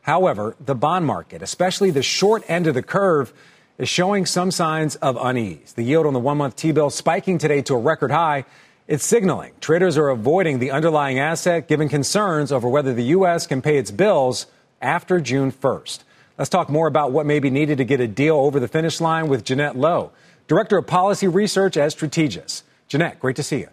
However, 0.00 0.56
the 0.58 0.74
bond 0.74 1.04
market, 1.04 1.42
especially 1.42 1.90
the 1.90 2.02
short 2.02 2.42
end 2.48 2.66
of 2.66 2.72
the 2.72 2.82
curve, 2.82 3.34
is 3.78 3.88
showing 3.88 4.26
some 4.26 4.50
signs 4.50 4.96
of 4.96 5.18
unease. 5.20 5.72
The 5.72 5.82
yield 5.82 6.06
on 6.06 6.12
the 6.12 6.20
one 6.20 6.38
month 6.38 6.56
T 6.56 6.72
bill 6.72 6.90
spiking 6.90 7.38
today 7.38 7.62
to 7.62 7.74
a 7.74 7.78
record 7.78 8.10
high. 8.10 8.44
It's 8.86 9.04
signaling 9.04 9.52
traders 9.60 9.96
are 9.96 10.08
avoiding 10.08 10.58
the 10.58 10.70
underlying 10.70 11.18
asset 11.18 11.68
given 11.68 11.88
concerns 11.88 12.52
over 12.52 12.68
whether 12.68 12.92
the 12.92 13.04
U.S. 13.04 13.46
can 13.46 13.62
pay 13.62 13.78
its 13.78 13.90
bills 13.90 14.46
after 14.80 15.20
June 15.20 15.50
1st. 15.50 16.00
Let's 16.36 16.50
talk 16.50 16.68
more 16.68 16.86
about 16.86 17.12
what 17.12 17.26
may 17.26 17.38
be 17.38 17.50
needed 17.50 17.78
to 17.78 17.84
get 17.84 18.00
a 18.00 18.08
deal 18.08 18.36
over 18.36 18.60
the 18.60 18.68
finish 18.68 19.00
line 19.00 19.28
with 19.28 19.44
Jeannette 19.44 19.76
Lowe, 19.76 20.10
Director 20.46 20.76
of 20.76 20.86
Policy 20.86 21.28
Research 21.28 21.76
at 21.76 21.90
Strategas. 21.92 22.62
Jeannette, 22.88 23.18
great 23.20 23.36
to 23.36 23.42
see 23.42 23.60
you. 23.60 23.68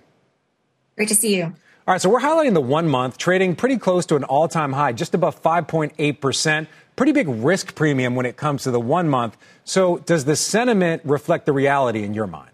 Great 0.96 1.10
to 1.10 1.16
see 1.16 1.36
you. 1.36 1.44
All 1.44 1.96
right, 1.96 2.02
so 2.02 2.10
we're 2.10 2.20
highlighting 2.20 2.54
the 2.54 2.62
one 2.62 2.88
month, 2.88 3.18
trading 3.18 3.56
pretty 3.56 3.78
close 3.78 4.06
to 4.06 4.16
an 4.16 4.24
all 4.24 4.48
time 4.48 4.74
high, 4.74 4.94
just 4.94 5.16
above 5.16 5.42
5.8%. 5.42 6.68
Pretty 6.96 7.12
big 7.12 7.28
risk 7.28 7.76
premium 7.76 8.16
when 8.16 8.26
it 8.26 8.38
comes 8.38 8.64
to 8.64 8.72
the 8.72 8.80
one 8.80 9.10
month. 9.10 9.38
So, 9.64 9.98
does 10.00 10.26
the 10.26 10.36
sentiment 10.36 11.02
reflect 11.06 11.46
the 11.46 11.54
reality 11.54 12.04
in 12.04 12.14
your 12.14 12.28
mind? 12.28 12.52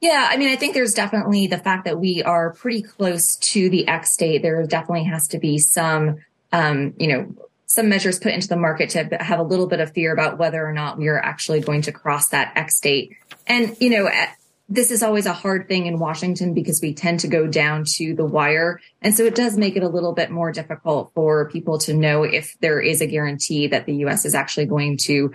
Yeah, 0.00 0.28
I 0.30 0.36
mean, 0.36 0.48
I 0.48 0.56
think 0.56 0.74
there's 0.74 0.94
definitely 0.94 1.46
the 1.46 1.58
fact 1.58 1.84
that 1.84 1.98
we 1.98 2.24
are 2.24 2.52
pretty 2.54 2.82
close 2.82 3.36
to 3.36 3.70
the 3.70 3.86
X 3.86 4.16
date. 4.16 4.42
There 4.42 4.66
definitely 4.66 5.04
has 5.04 5.28
to 5.28 5.38
be 5.38 5.58
some, 5.58 6.18
um, 6.50 6.94
you 6.98 7.06
know, 7.06 7.34
some 7.66 7.88
measures 7.88 8.18
put 8.18 8.32
into 8.32 8.48
the 8.48 8.56
market 8.56 8.90
to 8.90 9.16
have 9.20 9.38
a 9.38 9.44
little 9.44 9.68
bit 9.68 9.78
of 9.80 9.92
fear 9.92 10.12
about 10.12 10.38
whether 10.38 10.66
or 10.66 10.72
not 10.72 10.98
we 10.98 11.08
are 11.08 11.20
actually 11.20 11.60
going 11.60 11.82
to 11.82 11.92
cross 11.92 12.28
that 12.28 12.52
X 12.56 12.80
date. 12.80 13.16
And, 13.46 13.76
you 13.80 13.90
know, 13.90 14.10
this 14.68 14.90
is 14.90 15.02
always 15.02 15.26
a 15.26 15.32
hard 15.32 15.68
thing 15.68 15.86
in 15.86 15.98
Washington 15.98 16.54
because 16.54 16.80
we 16.80 16.94
tend 16.94 17.20
to 17.20 17.28
go 17.28 17.46
down 17.46 17.84
to 17.84 18.14
the 18.14 18.24
wire. 18.24 18.80
And 19.02 19.14
so 19.14 19.24
it 19.24 19.34
does 19.34 19.56
make 19.56 19.76
it 19.76 19.82
a 19.82 19.88
little 19.88 20.12
bit 20.12 20.30
more 20.30 20.52
difficult 20.52 21.12
for 21.14 21.50
people 21.50 21.78
to 21.80 21.92
know 21.92 22.22
if 22.22 22.56
there 22.60 22.80
is 22.80 23.00
a 23.00 23.06
guarantee 23.06 23.66
that 23.66 23.86
the 23.86 23.94
US 24.06 24.24
is 24.24 24.34
actually 24.34 24.66
going 24.66 24.96
to 24.98 25.32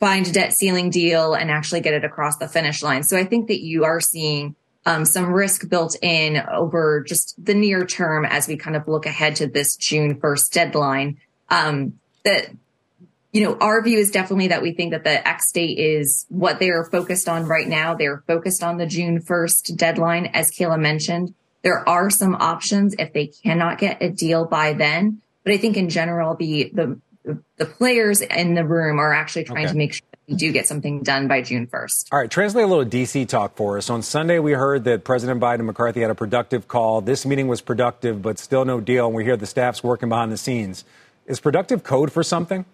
find 0.00 0.26
a 0.26 0.32
debt 0.32 0.52
ceiling 0.52 0.90
deal 0.90 1.34
and 1.34 1.50
actually 1.50 1.80
get 1.80 1.94
it 1.94 2.04
across 2.04 2.38
the 2.38 2.48
finish 2.48 2.82
line. 2.82 3.04
So 3.04 3.16
I 3.16 3.24
think 3.24 3.46
that 3.48 3.60
you 3.60 3.84
are 3.84 4.00
seeing 4.00 4.56
um, 4.84 5.04
some 5.04 5.32
risk 5.32 5.68
built 5.68 5.96
in 6.02 6.42
over 6.52 7.04
just 7.06 7.34
the 7.42 7.54
near 7.54 7.86
term 7.86 8.24
as 8.24 8.48
we 8.48 8.56
kind 8.56 8.74
of 8.74 8.88
look 8.88 9.06
ahead 9.06 9.36
to 9.36 9.46
this 9.46 9.76
June 9.76 10.16
1st 10.16 10.50
deadline. 10.50 11.20
Um, 11.50 12.00
that 12.24 12.48
you 13.32 13.42
know, 13.42 13.56
our 13.58 13.82
view 13.82 13.98
is 13.98 14.10
definitely 14.10 14.48
that 14.48 14.60
we 14.60 14.72
think 14.72 14.92
that 14.92 15.04
the 15.04 15.26
X 15.26 15.50
date 15.52 15.78
is 15.78 16.26
what 16.28 16.58
they 16.58 16.68
are 16.68 16.84
focused 16.84 17.28
on 17.28 17.46
right 17.46 17.66
now. 17.66 17.94
They're 17.94 18.22
focused 18.26 18.62
on 18.62 18.76
the 18.76 18.86
June 18.86 19.20
1st 19.22 19.76
deadline, 19.76 20.26
as 20.26 20.50
Kayla 20.50 20.78
mentioned. 20.78 21.34
There 21.62 21.88
are 21.88 22.10
some 22.10 22.34
options 22.34 22.94
if 22.98 23.12
they 23.14 23.28
cannot 23.28 23.78
get 23.78 24.02
a 24.02 24.10
deal 24.10 24.44
by 24.44 24.74
then. 24.74 25.22
But 25.44 25.54
I 25.54 25.56
think 25.56 25.78
in 25.78 25.88
general, 25.88 26.36
the, 26.36 26.70
the, 26.74 26.98
the 27.56 27.64
players 27.64 28.20
in 28.20 28.54
the 28.54 28.66
room 28.66 28.98
are 28.98 29.14
actually 29.14 29.44
trying 29.44 29.64
okay. 29.64 29.72
to 29.72 29.78
make 29.78 29.94
sure 29.94 30.02
we 30.28 30.34
do 30.34 30.52
get 30.52 30.66
something 30.66 31.02
done 31.02 31.26
by 31.26 31.40
June 31.40 31.66
1st. 31.66 32.08
All 32.12 32.18
right, 32.18 32.30
translate 32.30 32.64
a 32.64 32.68
little 32.68 32.84
DC 32.84 33.26
talk 33.28 33.56
for 33.56 33.78
us. 33.78 33.88
On 33.88 34.02
Sunday, 34.02 34.40
we 34.40 34.52
heard 34.52 34.84
that 34.84 35.04
President 35.04 35.40
Biden 35.40 35.56
and 35.56 35.66
McCarthy 35.66 36.02
had 36.02 36.10
a 36.10 36.14
productive 36.14 36.68
call. 36.68 37.00
This 37.00 37.24
meeting 37.24 37.48
was 37.48 37.62
productive, 37.62 38.20
but 38.20 38.38
still 38.38 38.66
no 38.66 38.80
deal. 38.80 39.06
And 39.06 39.16
we 39.16 39.24
hear 39.24 39.38
the 39.38 39.46
staff's 39.46 39.82
working 39.82 40.10
behind 40.10 40.30
the 40.30 40.36
scenes. 40.36 40.84
Is 41.26 41.40
productive 41.40 41.82
code 41.82 42.12
for 42.12 42.22
something? 42.22 42.66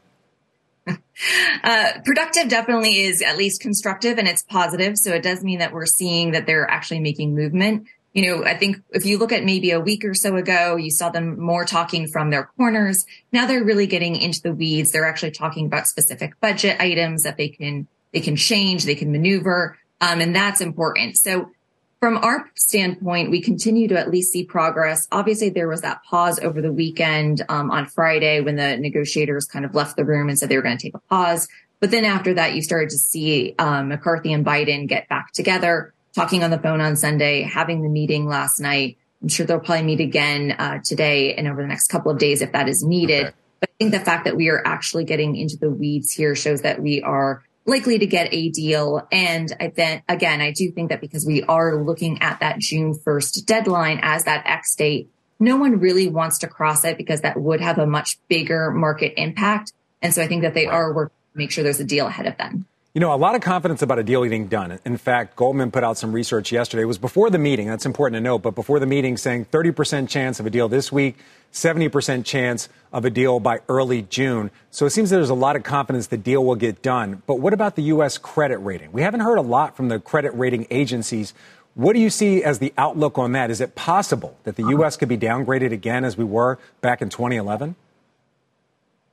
Uh, 1.65 1.93
productive 2.05 2.49
definitely 2.49 3.01
is 3.01 3.23
at 3.23 3.37
least 3.37 3.61
constructive 3.61 4.19
and 4.19 4.29
it's 4.29 4.43
positive. 4.43 4.97
So 4.97 5.13
it 5.13 5.23
does 5.23 5.43
mean 5.43 5.59
that 5.59 5.73
we're 5.73 5.87
seeing 5.87 6.33
that 6.33 6.47
they're 6.47 6.71
actually 6.71 7.01
making 7.01 7.35
movement. 7.35 7.87
You 8.15 8.23
know, 8.23 8.45
I 8.45 8.57
think 8.57 8.79
if 8.91 9.05
you 9.05 9.19
look 9.19 9.33
at 9.33 9.45
maybe 9.45 9.71
a 9.71 9.81
week 9.81 10.05
or 10.05 10.15
so 10.15 10.37
ago, 10.37 10.77
you 10.77 10.91
saw 10.91 11.11
them 11.11 11.39
more 11.39 11.65
talking 11.65 12.07
from 12.09 12.31
their 12.31 12.51
corners. 12.57 13.05
Now 13.33 13.47
they're 13.47 13.65
really 13.65 13.87
getting 13.87 14.17
into 14.17 14.41
the 14.43 14.53
weeds. 14.53 14.93
They're 14.93 15.07
actually 15.07 15.33
talking 15.33 15.67
about 15.67 15.87
specific 15.87 16.39
budget 16.41 16.81
items 16.81 17.23
that 17.25 17.37
they 17.37 17.49
can, 17.49 17.87
they 18.13 18.21
can 18.21 18.37
change, 18.37 18.85
they 18.85 18.95
can 18.95 19.13
maneuver. 19.13 19.77
Um, 20.01 20.21
and 20.21 20.35
that's 20.35 20.61
important. 20.61 21.19
So 21.19 21.51
from 22.01 22.19
our 22.19 22.49
standpoint, 22.55 23.31
we 23.31 23.41
continue 23.41 23.89
to 23.89 23.99
at 23.99 24.11
least 24.11 24.33
see 24.33 24.45
progress. 24.45 25.09
Obviously, 25.11 25.51
there 25.51 25.69
was 25.69 25.81
that 25.81 26.03
pause 26.05 26.39
over 26.39 26.63
the 26.63 26.73
weekend 26.73 27.43
um, 27.49 27.71
on 27.71 27.87
Friday 27.87 28.41
when 28.41 28.57
the 28.57 28.77
negotiators 28.77 29.47
kind 29.47 29.65
of 29.65 29.75
left 29.75 29.97
the 29.97 30.05
room 30.05 30.29
and 30.29 30.39
said 30.39 30.49
they 30.49 30.57
were 30.57 30.63
going 30.63 30.79
to 30.79 30.83
take 30.83 30.95
a 30.95 31.01
pause. 31.01 31.49
But 31.81 31.91
then 31.91 32.05
after 32.05 32.35
that, 32.35 32.55
you 32.55 32.63
started 32.63 32.91
to 32.91 32.99
see 32.99 33.55
um, 33.59 33.89
McCarthy 33.89 34.33
and 34.33 34.47
Biden 34.47 34.87
get 34.87 35.09
back 35.09 35.33
together, 35.33 35.93
talking 36.15 36.45
on 36.45 36.51
the 36.51 36.59
phone 36.59 36.81
on 36.81 36.97
Sunday, 36.97 37.43
having 37.43 37.83
the 37.83 37.89
meeting 37.89 38.27
last 38.27 38.61
night. 38.61 38.99
I'm 39.21 39.29
sure 39.29 39.47
they'll 39.47 39.59
probably 39.59 39.85
meet 39.85 40.01
again 40.01 40.53
uh, 40.53 40.79
today 40.85 41.35
and 41.35 41.49
over 41.49 41.63
the 41.63 41.69
next 41.69 41.89
couple 41.89 42.13
of 42.13 42.19
days 42.19 42.43
if 42.43 42.53
that 42.53 42.69
is 42.69 42.85
needed. 42.85 43.27
Okay. 43.27 43.35
But 43.61 43.71
I 43.71 43.75
think 43.79 43.93
the 43.93 44.01
fact 44.01 44.25
that 44.25 44.37
we 44.37 44.49
are 44.51 44.63
actually 44.65 45.03
getting 45.03 45.35
into 45.35 45.57
the 45.57 45.71
weeds 45.71 46.13
here 46.13 46.37
shows 46.37 46.63
that 46.63 46.81
we 46.81 47.03
are 47.03 47.43
likely 47.69 47.99
to 47.99 48.07
get 48.07 48.33
a 48.33 48.49
deal. 48.49 49.07
And 49.13 49.55
I 49.61 49.69
then 49.69 50.03
again, 50.09 50.41
I 50.41 50.53
do 50.53 50.73
think 50.73 50.89
that 50.89 51.01
because 51.01 51.27
we 51.27 51.43
are 51.43 51.77
looking 51.77 52.23
at 52.23 52.41
that 52.41 52.59
June 52.59 52.95
1st 52.95 53.45
deadline 53.45 54.01
as 54.03 54.25
that 54.25 54.47
X 54.47 54.75
date, 54.75 55.11
no 55.39 55.57
one 55.57 55.79
really 55.79 56.09
wants 56.09 56.39
to 56.39 56.49
cross 56.49 56.85
it 56.85 56.97
because 56.97 57.21
that 57.21 57.39
would 57.39 57.61
have 57.61 57.79
a 57.79 57.87
much 57.87 58.19
bigger 58.29 58.71
market 58.71 59.21
impact. 59.21 59.73
And 60.03 60.15
so 60.15 60.23
I 60.23 60.27
think 60.27 60.43
that 60.43 60.55
they 60.55 60.67
are 60.67 60.93
working 60.93 61.15
to 61.33 61.39
make 61.39 61.51
sure 61.51 61.63
there's 61.63 61.79
a 61.79 61.85
deal 61.85 62.07
ahead 62.07 62.27
of 62.27 62.37
them. 62.39 62.67
You 62.99 63.01
know, 63.01 63.15
a 63.15 63.15
lot 63.15 63.37
of 63.37 63.43
confidence 63.43 63.81
about 63.81 64.01
a 64.01 64.03
deal 64.03 64.25
getting 64.25 64.49
done. 64.49 64.77
In 64.85 64.97
fact, 64.97 65.37
Goldman 65.37 65.71
put 65.71 65.85
out 65.85 65.97
some 65.97 66.11
research 66.11 66.51
yesterday. 66.51 66.83
It 66.83 66.87
was 66.87 66.99
before 66.99 67.31
the 67.31 67.39
meeting. 67.39 67.69
That's 67.69 67.87
important 67.87 68.17
to 68.17 68.21
note. 68.21 68.39
But 68.39 68.57
before 68.57 68.81
the 68.81 68.87
meeting, 68.87 69.17
saying 69.17 69.45
30% 69.53 70.09
chance 70.09 70.41
of 70.41 70.47
a 70.47 70.51
deal 70.51 70.69
this 70.69 70.91
week, 70.91 71.17
70% 71.53 72.25
chance 72.25 72.69
of 72.93 73.05
a 73.05 73.11
deal 73.11 73.39
by 73.39 73.61
early 73.69 74.03
June. 74.03 74.51
So 74.73 74.85
it 74.85 74.91
seems 74.91 75.11
there's 75.11 75.31
a 75.31 75.35
lot 75.35 75.55
of 75.55 75.63
confidence 75.63 76.09
the 76.09 76.17
deal 76.17 76.45
will 76.45 76.57
get 76.57 76.83
done. 76.83 77.23
But 77.25 77.37
what 77.37 77.53
about 77.53 77.77
the 77.77 77.83
U.S. 77.83 78.19
credit 78.19 78.59
rating? 78.59 78.91
We 78.91 79.03
haven't 79.03 79.21
heard 79.21 79.39
a 79.39 79.43
lot 79.43 79.77
from 79.77 79.91
the 79.91 80.01
credit 80.01 80.33
rating 80.35 80.67
agencies. 80.69 81.35
What 81.77 81.93
do 81.93 82.01
you 82.01 82.11
see 82.11 82.43
as 82.43 82.59
the 82.59 82.75
outlook 82.77 83.17
on 83.17 83.31
that? 83.31 83.49
Is 83.49 83.61
it 83.61 83.77
possible 83.77 84.37
that 84.43 84.57
the 84.57 84.65
uh-huh. 84.65 84.79
U.S. 84.79 84.97
could 84.97 85.09
be 85.09 85.17
downgraded 85.17 85.71
again 85.71 86.05
as 86.05 86.17
we 86.17 86.25
were 86.25 86.59
back 86.81 87.01
in 87.01 87.11
2011? 87.11 87.77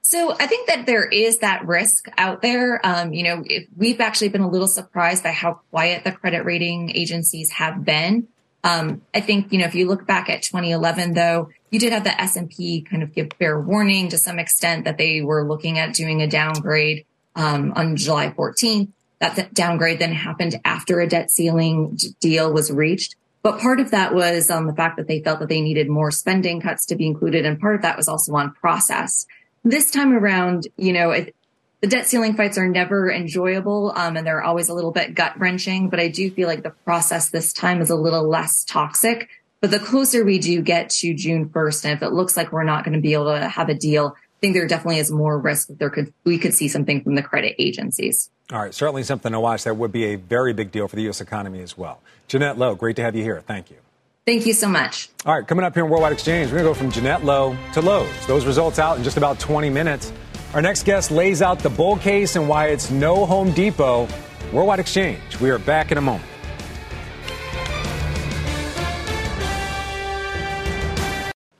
So 0.07 0.35
I 0.39 0.45
think 0.45 0.67
that 0.67 0.85
there 0.85 1.03
is 1.03 1.39
that 1.39 1.65
risk 1.65 2.07
out 2.15 2.43
there. 2.43 2.79
Um, 2.85 3.11
you 3.11 3.23
know, 3.23 3.43
we've 3.75 3.99
actually 3.99 4.29
been 4.29 4.41
a 4.41 4.47
little 4.47 4.67
surprised 4.67 5.23
by 5.23 5.31
how 5.31 5.61
quiet 5.71 6.03
the 6.03 6.11
credit 6.11 6.45
rating 6.45 6.95
agencies 6.95 7.49
have 7.49 7.83
been. 7.83 8.27
Um, 8.63 9.01
I 9.15 9.21
think, 9.21 9.51
you 9.51 9.57
know, 9.57 9.65
if 9.65 9.73
you 9.73 9.87
look 9.87 10.05
back 10.05 10.29
at 10.29 10.43
2011, 10.43 11.15
though, 11.15 11.49
you 11.71 11.79
did 11.79 11.91
have 11.91 12.03
the 12.03 12.21
S&P 12.21 12.83
kind 12.83 13.01
of 13.01 13.15
give 13.15 13.31
fair 13.39 13.59
warning 13.59 14.09
to 14.09 14.19
some 14.19 14.37
extent 14.37 14.85
that 14.85 14.99
they 14.99 15.23
were 15.23 15.43
looking 15.43 15.79
at 15.79 15.95
doing 15.95 16.21
a 16.21 16.27
downgrade 16.27 17.07
um, 17.35 17.73
on 17.75 17.95
July 17.95 18.29
14th. 18.29 18.89
That 19.21 19.55
downgrade 19.55 19.97
then 19.97 20.13
happened 20.13 20.61
after 20.63 20.99
a 20.99 21.07
debt 21.07 21.31
ceiling 21.31 21.97
deal 22.19 22.53
was 22.53 22.69
reached. 22.69 23.15
But 23.41 23.59
part 23.59 23.79
of 23.79 23.89
that 23.89 24.13
was 24.13 24.51
on 24.51 24.67
the 24.67 24.75
fact 24.75 24.97
that 24.97 25.07
they 25.07 25.23
felt 25.23 25.39
that 25.39 25.49
they 25.49 25.61
needed 25.61 25.89
more 25.89 26.11
spending 26.11 26.61
cuts 26.61 26.85
to 26.87 26.95
be 26.95 27.07
included. 27.07 27.43
And 27.43 27.59
part 27.59 27.73
of 27.73 27.81
that 27.81 27.97
was 27.97 28.07
also 28.07 28.35
on 28.35 28.53
process 28.53 29.25
this 29.65 29.91
time 29.91 30.13
around, 30.13 30.67
you 30.77 30.93
know, 30.93 31.11
it, 31.11 31.35
the 31.81 31.87
debt 31.87 32.07
ceiling 32.07 32.35
fights 32.35 32.57
are 32.57 32.67
never 32.67 33.11
enjoyable 33.11 33.91
um, 33.95 34.15
and 34.15 34.25
they're 34.25 34.41
always 34.41 34.69
a 34.69 34.73
little 34.73 34.91
bit 34.91 35.13
gut 35.13 35.37
wrenching. 35.39 35.89
But 35.89 35.99
I 35.99 36.07
do 36.07 36.31
feel 36.31 36.47
like 36.47 36.63
the 36.63 36.69
process 36.69 37.29
this 37.29 37.51
time 37.51 37.81
is 37.81 37.89
a 37.89 37.95
little 37.95 38.27
less 38.27 38.63
toxic. 38.63 39.29
But 39.61 39.71
the 39.71 39.79
closer 39.79 40.23
we 40.23 40.39
do 40.39 40.61
get 40.61 40.89
to 40.91 41.13
June 41.13 41.49
1st, 41.49 41.85
and 41.85 41.93
if 41.93 42.03
it 42.03 42.13
looks 42.13 42.37
like 42.37 42.51
we're 42.51 42.63
not 42.63 42.83
going 42.83 42.93
to 42.93 43.01
be 43.01 43.13
able 43.13 43.33
to 43.33 43.47
have 43.47 43.69
a 43.69 43.73
deal, 43.73 44.15
I 44.15 44.39
think 44.39 44.53
there 44.53 44.67
definitely 44.67 44.99
is 44.99 45.11
more 45.11 45.39
risk 45.39 45.69
that 45.69 45.79
there 45.79 45.89
could 45.89 46.13
we 46.23 46.37
could 46.37 46.53
see 46.53 46.67
something 46.67 47.03
from 47.03 47.15
the 47.15 47.23
credit 47.23 47.55
agencies. 47.57 48.29
All 48.51 48.59
right, 48.59 48.73
certainly 48.73 49.01
something 49.01 49.31
to 49.31 49.39
watch. 49.39 49.63
That 49.63 49.75
would 49.75 49.91
be 49.91 50.13
a 50.13 50.15
very 50.17 50.53
big 50.53 50.71
deal 50.71 50.87
for 50.87 50.95
the 50.95 51.03
U.S. 51.03 51.19
economy 51.19 51.61
as 51.61 51.75
well. 51.75 52.01
Jeannette 52.27 52.57
Lowe, 52.57 52.75
great 52.75 52.95
to 52.97 53.01
have 53.01 53.15
you 53.15 53.23
here. 53.23 53.41
Thank 53.41 53.71
you. 53.71 53.77
Thank 54.25 54.47
you 54.47 54.53
so 54.53 54.67
much. 54.67 55.09
All 55.23 55.35
right, 55.35 55.47
coming 55.47 55.63
up 55.63 55.75
here 55.75 55.85
in 55.85 55.91
Worldwide 55.91 56.11
Exchange, 56.11 56.47
we're 56.51 56.57
going 56.57 56.63
to 56.63 56.69
go 56.71 56.73
from 56.73 56.91
Jeannette 56.91 57.23
Lowe 57.23 57.55
to 57.73 57.81
Lowe's. 57.81 58.25
Those 58.25 58.43
results 58.47 58.79
out 58.79 58.97
in 58.97 59.03
just 59.03 59.17
about 59.17 59.37
20 59.37 59.69
minutes. 59.69 60.11
Our 60.55 60.63
next 60.63 60.83
guest 60.83 61.11
lays 61.11 61.43
out 61.43 61.59
the 61.59 61.69
bull 61.69 61.97
case 61.97 62.35
and 62.35 62.49
why 62.49 62.69
it's 62.69 62.89
no 62.89 63.27
Home 63.27 63.51
Depot. 63.51 64.07
Worldwide 64.51 64.79
Exchange. 64.79 65.39
We 65.39 65.51
are 65.51 65.59
back 65.59 65.91
in 65.91 65.99
a 65.99 66.01
moment. 66.01 66.25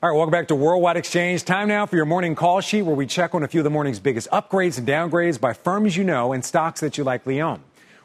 All 0.01 0.09
right, 0.09 0.15
welcome 0.15 0.31
back 0.31 0.47
to 0.47 0.55
Worldwide 0.55 0.97
Exchange. 0.97 1.45
Time 1.45 1.67
now 1.67 1.85
for 1.85 1.97
your 1.97 2.05
morning 2.05 2.33
call 2.33 2.61
sheet 2.61 2.81
where 2.81 2.95
we 2.95 3.05
check 3.05 3.35
on 3.35 3.43
a 3.43 3.47
few 3.47 3.59
of 3.59 3.63
the 3.63 3.69
morning's 3.69 3.99
biggest 3.99 4.27
upgrades 4.31 4.79
and 4.79 4.87
downgrades 4.87 5.39
by 5.39 5.53
firms 5.53 5.95
you 5.95 6.03
know 6.03 6.33
and 6.33 6.43
stocks 6.43 6.79
that 6.79 6.97
you 6.97 7.03
likely 7.03 7.39
own. 7.39 7.61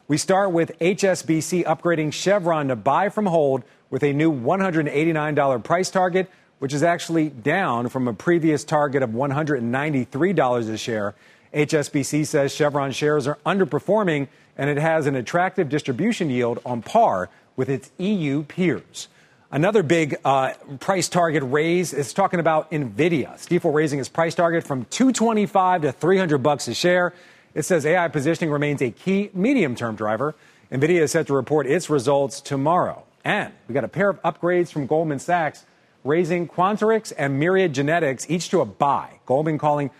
We 0.07 0.17
start 0.17 0.51
with 0.51 0.77
HSBC 0.77 1.63
upgrading 1.63 2.13
Chevron 2.13 2.67
to 2.67 2.75
buy 2.75 3.09
from 3.09 3.25
hold 3.25 3.63
with 3.91 4.03
a 4.03 4.13
new 4.13 4.33
$189 4.33 5.63
price 5.63 5.91
target, 5.91 6.31
which 6.57 6.73
is 6.73 6.81
actually 6.81 7.29
down 7.29 7.89
from 7.89 8.07
a 8.07 8.13
previous 8.13 8.63
target 8.63 9.03
of 9.03 9.11
$193 9.11 10.69
a 10.69 10.77
share. 10.77 11.13
HSBC 11.53 12.25
says 12.25 12.55
Chevron 12.55 12.91
shares 12.91 13.27
are 13.27 13.37
underperforming 13.45 14.29
and 14.57 14.69
it 14.69 14.77
has 14.77 15.05
an 15.05 15.15
attractive 15.15 15.69
distribution 15.69 16.29
yield 16.29 16.59
on 16.65 16.81
par 16.81 17.29
with 17.55 17.69
its 17.69 17.91
EU 17.97 18.43
peers. 18.43 19.09
Another 19.51 19.83
big 19.83 20.15
uh, 20.23 20.53
price 20.79 21.09
target 21.09 21.43
raise 21.45 21.93
is 21.93 22.13
talking 22.13 22.39
about 22.39 22.71
Nvidia. 22.71 23.33
Stifel 23.33 23.73
raising 23.73 23.99
its 23.99 24.07
price 24.07 24.33
target 24.33 24.65
from 24.65 24.85
225 24.85 25.81
to 25.81 25.91
300 25.91 26.37
bucks 26.37 26.69
a 26.69 26.73
share. 26.73 27.13
It 27.53 27.63
says 27.63 27.85
AI 27.85 28.07
positioning 28.07 28.49
remains 28.49 28.81
a 28.81 28.91
key 28.91 29.29
medium-term 29.33 29.95
driver. 29.97 30.35
Nvidia 30.71 31.01
is 31.01 31.11
set 31.11 31.27
to 31.27 31.33
report 31.33 31.67
its 31.67 31.89
results 31.89 32.39
tomorrow. 32.39 33.03
And 33.23 33.53
we 33.67 33.73
got 33.73 33.83
a 33.83 33.89
pair 33.89 34.09
of 34.09 34.21
upgrades 34.23 34.71
from 34.71 34.87
Goldman 34.87 35.19
Sachs, 35.19 35.65
raising 36.03 36.47
Quanterix 36.47 37.13
and 37.17 37.39
Myriad 37.39 37.73
Genetics 37.73 38.29
each 38.29 38.49
to 38.49 38.61
a 38.61 38.65
buy. 38.65 39.19
Goldman 39.25 39.57
calling 39.57 39.91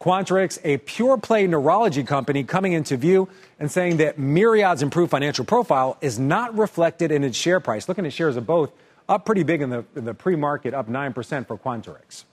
Quanterix 0.00 0.58
a 0.64 0.78
pure 0.78 1.18
play 1.18 1.46
neurology 1.46 2.02
company 2.04 2.42
coming 2.42 2.72
into 2.72 2.96
view 2.96 3.28
and 3.58 3.70
saying 3.70 3.98
that 3.98 4.18
Myriad's 4.18 4.82
improved 4.82 5.10
financial 5.10 5.44
profile 5.44 5.98
is 6.00 6.18
not 6.18 6.56
reflected 6.56 7.12
in 7.12 7.22
its 7.22 7.36
share 7.36 7.60
price. 7.60 7.86
Looking 7.86 8.06
at 8.06 8.12
shares 8.12 8.36
of 8.36 8.46
both 8.46 8.72
up 9.10 9.26
pretty 9.26 9.42
big 9.42 9.60
in 9.60 9.68
the, 9.68 9.84
in 9.94 10.06
the 10.06 10.14
pre 10.14 10.36
market, 10.36 10.72
up 10.72 10.88
9% 10.88 11.46
for 11.46 11.58
Quanterix. 11.58 12.24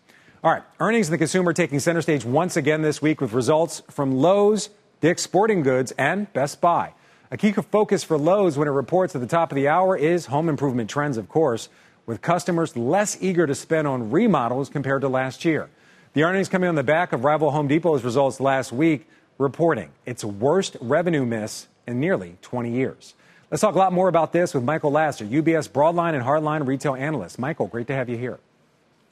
All 0.43 0.51
right, 0.51 0.63
earnings 0.79 1.07
of 1.07 1.11
the 1.11 1.17
consumer 1.17 1.51
taking 1.51 1.79
center 1.79 2.01
stage 2.01 2.23
once 2.23 2.55
again 2.55 2.83
this 2.83 3.01
week 3.01 3.19
with 3.19 3.33
results 3.33 3.81
from 3.89 4.13
Lowe's, 4.13 4.69
Dick's 5.01 5.23
Sporting 5.23 5.63
Goods, 5.63 5.91
and 5.97 6.31
Best 6.31 6.61
Buy. 6.61 6.93
A 7.29 7.35
key 7.35 7.51
focus 7.51 8.05
for 8.05 8.17
Lowe's 8.17 8.57
when 8.57 8.69
it 8.69 8.71
reports 8.71 9.13
at 9.13 9.19
the 9.19 9.27
top 9.27 9.51
of 9.51 9.57
the 9.57 9.67
hour 9.67 9.97
is 9.97 10.27
home 10.27 10.47
improvement 10.47 10.89
trends, 10.89 11.17
of 11.17 11.27
course, 11.27 11.67
with 12.05 12.21
customers 12.21 12.77
less 12.77 13.17
eager 13.19 13.45
to 13.45 13.53
spend 13.53 13.85
on 13.85 14.11
remodels 14.11 14.69
compared 14.69 15.01
to 15.01 15.09
last 15.09 15.43
year. 15.43 15.69
The 16.13 16.23
earnings 16.23 16.47
coming 16.47 16.69
on 16.69 16.75
the 16.75 16.83
back 16.83 17.11
of 17.11 17.25
rival 17.25 17.51
Home 17.51 17.67
Depot's 17.67 18.05
results 18.05 18.39
last 18.39 18.71
week, 18.71 19.09
reporting 19.37 19.89
its 20.05 20.23
worst 20.23 20.77
revenue 20.79 21.25
miss 21.25 21.67
in 21.85 21.99
nearly 21.99 22.37
20 22.43 22.71
years. 22.71 23.13
Let's 23.51 23.59
talk 23.59 23.75
a 23.75 23.77
lot 23.77 23.91
more 23.91 24.07
about 24.07 24.31
this 24.31 24.53
with 24.53 24.63
Michael 24.63 24.91
Lasser, 24.91 25.25
UBS 25.25 25.69
Broadline 25.69 26.13
and 26.13 26.23
Hardline 26.23 26.65
retail 26.65 26.95
analyst. 26.95 27.39
Michael, 27.39 27.67
great 27.67 27.87
to 27.87 27.93
have 27.93 28.07
you 28.07 28.17
here. 28.17 28.39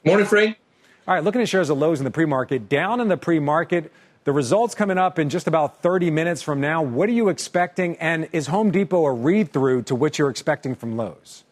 Morning, 0.06 0.26
Frank. 0.26 0.58
All 1.06 1.14
right, 1.14 1.22
looking 1.22 1.42
at 1.42 1.50
shares 1.50 1.68
of 1.68 1.76
Lowe's 1.76 2.00
in 2.00 2.04
the 2.04 2.10
pre 2.10 2.24
market, 2.24 2.68
down 2.70 3.00
in 3.00 3.08
the 3.08 3.16
pre 3.18 3.40
market. 3.40 3.92
The 4.26 4.32
results 4.32 4.74
coming 4.74 4.98
up 4.98 5.20
in 5.20 5.28
just 5.28 5.46
about 5.46 5.82
30 5.82 6.10
minutes 6.10 6.42
from 6.42 6.60
now. 6.60 6.82
What 6.82 7.08
are 7.08 7.12
you 7.12 7.28
expecting? 7.28 7.94
And 7.98 8.28
is 8.32 8.48
Home 8.48 8.72
Depot 8.72 9.04
a 9.06 9.12
read 9.12 9.52
through 9.52 9.82
to 9.82 9.94
what 9.94 10.18
you're 10.18 10.30
expecting 10.30 10.74
from 10.74 10.96
Lowe's? 10.96 11.44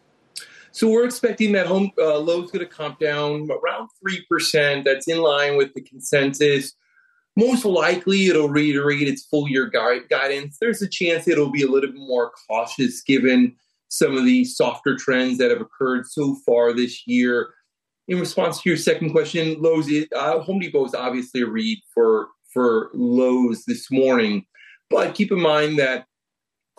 So 0.73 0.89
we're 0.89 1.05
expecting 1.05 1.53
that 1.53 1.67
home 1.67 1.91
uh, 1.97 2.19
Lowe's 2.19 2.51
going 2.51 2.65
to 2.67 2.69
comp 2.69 2.99
down 2.99 3.47
around 3.49 3.87
three 4.01 4.25
percent. 4.29 4.83
That's 4.83 5.07
in 5.07 5.19
line 5.19 5.55
with 5.55 5.73
the 5.73 5.79
consensus. 5.79 6.73
Most 7.37 7.63
likely, 7.63 8.25
it'll 8.25 8.49
reiterate 8.49 9.07
its 9.07 9.23
full 9.23 9.47
year 9.47 9.67
guidance. 9.67 10.57
There's 10.59 10.81
a 10.81 10.89
chance 10.89 11.29
it'll 11.29 11.51
be 11.51 11.63
a 11.63 11.71
little 11.71 11.93
bit 11.93 12.01
more 12.01 12.33
cautious 12.49 13.01
given 13.01 13.55
some 13.87 14.17
of 14.17 14.25
the 14.25 14.43
softer 14.43 14.97
trends 14.97 15.37
that 15.37 15.49
have 15.49 15.61
occurred 15.61 16.07
so 16.07 16.35
far 16.45 16.73
this 16.73 17.07
year. 17.07 17.53
In 18.09 18.19
response 18.19 18.61
to 18.61 18.69
your 18.69 18.77
second 18.77 19.11
question, 19.11 19.61
Lowe's, 19.61 19.89
uh, 20.13 20.39
Home 20.41 20.59
Depot 20.59 20.85
is 20.85 20.93
obviously 20.93 21.41
a 21.41 21.47
read 21.47 21.79
for 21.93 22.27
for 22.55 22.89
Lowe's 22.93 23.65
this 23.65 23.91
morning, 23.91 24.45
but 24.89 25.13
keep 25.13 25.31
in 25.31 25.41
mind 25.41 25.77
that 25.77 26.05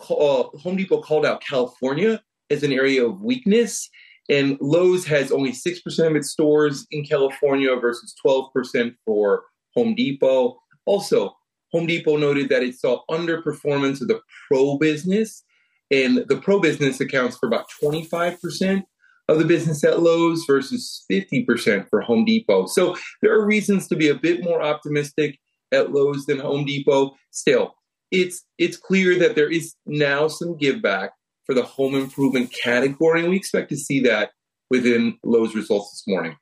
uh, 0.09 0.43
Home 0.43 0.75
Depot 0.75 1.01
called 1.01 1.25
out 1.25 1.41
California 1.41 2.21
as 2.49 2.63
an 2.63 2.73
area 2.73 3.05
of 3.05 3.21
weakness. 3.21 3.87
And 4.27 4.57
Lowe's 4.59 5.05
has 5.05 5.31
only 5.31 5.51
6% 5.51 6.07
of 6.07 6.15
its 6.15 6.31
stores 6.31 6.85
in 6.91 7.05
California 7.05 7.73
versus 7.75 8.13
12% 8.25 8.95
for 9.05 9.43
Home 9.75 9.93
Depot. 9.93 10.57
Also, 10.85 11.35
Home 11.73 11.85
Depot 11.85 12.17
noted 12.17 12.49
that 12.49 12.63
it 12.63 12.75
saw 12.75 13.03
underperformance 13.09 14.01
of 14.01 14.07
the 14.07 14.19
pro 14.47 14.77
business, 14.77 15.43
and 15.91 16.25
the 16.27 16.37
pro 16.37 16.59
business 16.59 16.99
accounts 16.99 17.37
for 17.37 17.45
about 17.45 17.67
25% 17.81 18.83
of 19.29 19.39
the 19.39 19.45
business 19.45 19.83
at 19.83 20.01
Lowe's 20.01 20.43
versus 20.47 21.05
50% 21.11 21.89
for 21.89 22.01
Home 22.01 22.25
Depot. 22.25 22.65
So 22.65 22.95
there 23.21 23.33
are 23.33 23.45
reasons 23.45 23.87
to 23.89 23.95
be 23.95 24.09
a 24.09 24.15
bit 24.15 24.43
more 24.43 24.61
optimistic 24.61 25.39
at 25.71 25.91
Lowe's 25.91 26.25
than 26.25 26.39
Home 26.39 26.65
Depot. 26.65 27.15
Still, 27.31 27.75
it's 28.11 28.43
it's 28.57 28.77
clear 28.77 29.17
that 29.19 29.35
there 29.35 29.51
is 29.51 29.75
now 29.85 30.27
some 30.27 30.57
give 30.57 30.81
back 30.81 31.11
for 31.45 31.53
the 31.53 31.63
home 31.63 31.95
improvement 31.95 32.53
category. 32.53 33.21
And 33.21 33.29
we 33.29 33.37
expect 33.37 33.69
to 33.69 33.77
see 33.77 34.01
that 34.01 34.31
within 34.69 35.17
Lowe's 35.23 35.55
results 35.55 35.91
this 35.91 36.03
morning. 36.07 36.35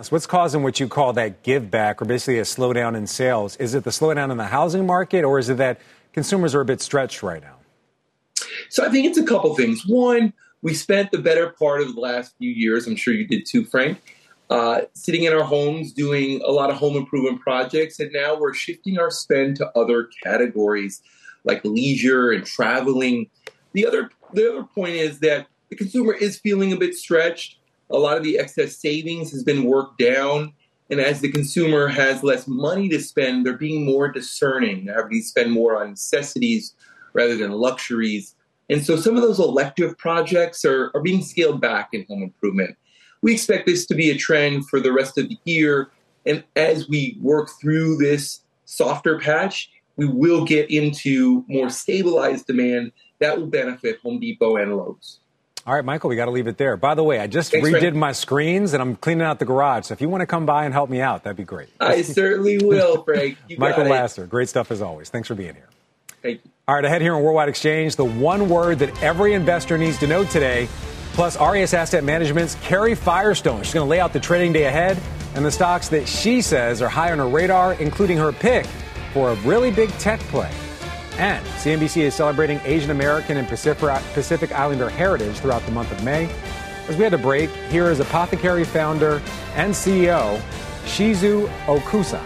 So 0.00 0.10
what's 0.10 0.26
causing 0.26 0.62
what 0.62 0.78
you 0.78 0.86
call 0.86 1.14
that 1.14 1.42
give 1.42 1.70
back 1.70 2.00
or 2.00 2.04
basically 2.04 2.38
a 2.38 2.42
slowdown 2.42 2.96
in 2.96 3.06
sales? 3.06 3.56
Is 3.56 3.74
it 3.74 3.84
the 3.84 3.90
slowdown 3.90 4.30
in 4.30 4.36
the 4.36 4.46
housing 4.46 4.86
market 4.86 5.24
or 5.24 5.38
is 5.38 5.48
it 5.48 5.56
that 5.56 5.80
consumers 6.12 6.54
are 6.54 6.60
a 6.60 6.64
bit 6.64 6.80
stretched 6.80 7.22
right 7.22 7.42
now? 7.42 7.56
So 8.68 8.84
I 8.84 8.90
think 8.90 9.06
it's 9.06 9.18
a 9.18 9.24
couple 9.24 9.54
things. 9.56 9.82
One, 9.86 10.32
we 10.62 10.74
spent 10.74 11.10
the 11.10 11.18
better 11.18 11.50
part 11.58 11.80
of 11.80 11.94
the 11.94 12.00
last 12.00 12.34
few 12.38 12.50
years, 12.50 12.86
I'm 12.86 12.96
sure 12.96 13.14
you 13.14 13.26
did 13.26 13.46
too, 13.46 13.64
Frank, 13.64 13.98
uh, 14.50 14.82
sitting 14.94 15.24
in 15.24 15.32
our 15.32 15.44
homes 15.44 15.92
doing 15.92 16.40
a 16.44 16.50
lot 16.50 16.70
of 16.70 16.76
home 16.76 16.96
improvement 16.96 17.40
projects. 17.40 18.00
And 18.00 18.12
now 18.12 18.38
we're 18.38 18.54
shifting 18.54 18.98
our 18.98 19.10
spend 19.10 19.56
to 19.56 19.70
other 19.78 20.08
categories 20.22 21.02
like 21.44 21.64
leisure 21.64 22.30
and 22.30 22.44
traveling. 22.44 23.28
The 23.72 23.86
other 23.86 24.10
the 24.32 24.50
other 24.50 24.64
point 24.64 24.94
is 24.94 25.20
that 25.20 25.46
the 25.70 25.76
consumer 25.76 26.12
is 26.12 26.38
feeling 26.38 26.72
a 26.72 26.76
bit 26.76 26.94
stretched. 26.94 27.58
A 27.90 27.98
lot 27.98 28.16
of 28.16 28.22
the 28.22 28.38
excess 28.38 28.76
savings 28.76 29.30
has 29.30 29.42
been 29.42 29.64
worked 29.64 29.98
down. 29.98 30.52
And 30.90 31.00
as 31.00 31.20
the 31.20 31.30
consumer 31.30 31.88
has 31.88 32.22
less 32.22 32.46
money 32.46 32.88
to 32.88 33.00
spend, 33.00 33.44
they're 33.44 33.56
being 33.56 33.84
more 33.84 34.10
discerning. 34.10 34.86
They're 34.86 34.96
having 34.96 35.20
to 35.20 35.22
spend 35.22 35.52
more 35.52 35.82
on 35.82 35.90
necessities 35.90 36.74
rather 37.12 37.36
than 37.36 37.52
luxuries. 37.52 38.34
And 38.70 38.84
so 38.84 38.96
some 38.96 39.16
of 39.16 39.22
those 39.22 39.38
elective 39.38 39.96
projects 39.98 40.64
are, 40.64 40.90
are 40.94 41.02
being 41.02 41.22
scaled 41.22 41.60
back 41.60 41.90
in 41.92 42.06
home 42.08 42.22
improvement. 42.22 42.76
We 43.22 43.32
expect 43.32 43.66
this 43.66 43.86
to 43.86 43.94
be 43.94 44.10
a 44.10 44.16
trend 44.16 44.68
for 44.68 44.80
the 44.80 44.92
rest 44.92 45.18
of 45.18 45.28
the 45.28 45.38
year. 45.44 45.90
And 46.26 46.44
as 46.56 46.88
we 46.88 47.16
work 47.20 47.50
through 47.60 47.96
this 47.96 48.40
softer 48.64 49.18
patch, 49.18 49.70
we 49.96 50.06
will 50.06 50.44
get 50.44 50.70
into 50.70 51.44
more 51.48 51.70
stabilized 51.70 52.46
demand 52.46 52.92
that 53.18 53.38
will 53.38 53.46
benefit 53.46 53.98
Home 54.02 54.20
Depot 54.20 54.56
and 54.56 54.76
Lowe's. 54.76 55.18
All 55.66 55.74
right, 55.74 55.84
Michael, 55.84 56.08
we 56.08 56.16
got 56.16 56.26
to 56.26 56.30
leave 56.30 56.46
it 56.46 56.56
there. 56.56 56.78
By 56.78 56.94
the 56.94 57.04
way, 57.04 57.18
I 57.18 57.26
just 57.26 57.50
Thanks, 57.50 57.68
redid 57.68 57.94
my 57.94 58.12
screens 58.12 58.72
and 58.72 58.80
I'm 58.80 58.96
cleaning 58.96 59.26
out 59.26 59.38
the 59.38 59.44
garage. 59.44 59.86
So 59.86 59.92
if 59.92 60.00
you 60.00 60.08
want 60.08 60.22
to 60.22 60.26
come 60.26 60.46
by 60.46 60.64
and 60.64 60.72
help 60.72 60.88
me 60.88 61.00
out, 61.00 61.24
that'd 61.24 61.36
be 61.36 61.44
great. 61.44 61.68
I 61.78 62.00
certainly 62.02 62.56
will, 62.58 63.02
Frank. 63.04 63.36
Michael 63.58 63.84
Lasser, 63.84 64.26
great 64.26 64.48
stuff 64.48 64.70
as 64.70 64.80
always. 64.80 65.10
Thanks 65.10 65.28
for 65.28 65.34
being 65.34 65.54
here. 65.54 65.68
Thank 66.22 66.44
you. 66.44 66.50
All 66.66 66.74
right, 66.74 66.84
ahead 66.84 67.02
here 67.02 67.14
on 67.14 67.22
Worldwide 67.22 67.48
Exchange, 67.48 67.96
the 67.96 68.04
one 68.04 68.48
word 68.48 68.78
that 68.78 69.02
every 69.02 69.34
investor 69.34 69.76
needs 69.76 69.98
to 69.98 70.06
know 70.06 70.24
today, 70.24 70.68
plus 71.18 71.36
Aureus 71.36 71.74
Asset 71.74 72.04
Management's 72.04 72.54
Carrie 72.62 72.94
Firestone. 72.94 73.64
She's 73.64 73.74
going 73.74 73.84
to 73.84 73.90
lay 73.90 73.98
out 73.98 74.12
the 74.12 74.20
trading 74.20 74.52
day 74.52 74.66
ahead 74.66 74.96
and 75.34 75.44
the 75.44 75.50
stocks 75.50 75.88
that 75.88 76.06
she 76.06 76.40
says 76.40 76.80
are 76.80 76.88
high 76.88 77.10
on 77.10 77.18
her 77.18 77.26
radar, 77.26 77.72
including 77.74 78.16
her 78.18 78.30
pick 78.30 78.64
for 79.12 79.30
a 79.30 79.34
really 79.40 79.72
big 79.72 79.90
tech 79.98 80.20
play. 80.20 80.48
And 81.16 81.44
CNBC 81.44 82.02
is 82.02 82.14
celebrating 82.14 82.60
Asian 82.64 82.92
American 82.92 83.36
and 83.36 83.48
Pacific 83.48 84.52
Islander 84.52 84.88
heritage 84.88 85.34
throughout 85.38 85.66
the 85.66 85.72
month 85.72 85.90
of 85.90 86.04
May. 86.04 86.30
As 86.86 86.96
we 86.96 87.02
had 87.02 87.14
a 87.14 87.18
break, 87.18 87.50
here 87.68 87.90
is 87.90 87.98
Apothecary 87.98 88.62
founder 88.62 89.20
and 89.56 89.74
CEO 89.74 90.40
Shizu 90.84 91.48
Okusa. 91.64 92.22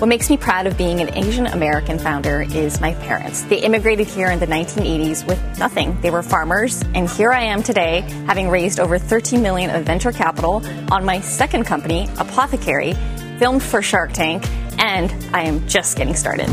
What 0.00 0.08
makes 0.08 0.30
me 0.30 0.38
proud 0.38 0.66
of 0.66 0.78
being 0.78 1.02
an 1.02 1.14
Asian 1.14 1.46
American 1.46 1.98
founder 1.98 2.40
is 2.40 2.80
my 2.80 2.94
parents. 2.94 3.42
They 3.42 3.58
immigrated 3.58 4.06
here 4.06 4.30
in 4.30 4.38
the 4.38 4.46
1980s 4.46 5.26
with 5.26 5.38
nothing. 5.58 6.00
They 6.00 6.08
were 6.08 6.22
farmers, 6.22 6.82
and 6.94 7.06
here 7.06 7.30
I 7.34 7.42
am 7.42 7.62
today, 7.62 8.00
having 8.26 8.48
raised 8.48 8.80
over 8.80 8.98
13 8.98 9.42
million 9.42 9.68
of 9.68 9.84
venture 9.84 10.10
capital 10.10 10.64
on 10.90 11.04
my 11.04 11.20
second 11.20 11.64
company, 11.64 12.08
Apothecary, 12.16 12.94
filmed 13.38 13.62
for 13.62 13.82
Shark 13.82 14.12
Tank, 14.12 14.48
and 14.78 15.12
I 15.34 15.42
am 15.42 15.68
just 15.68 15.98
getting 15.98 16.14
started. 16.14 16.48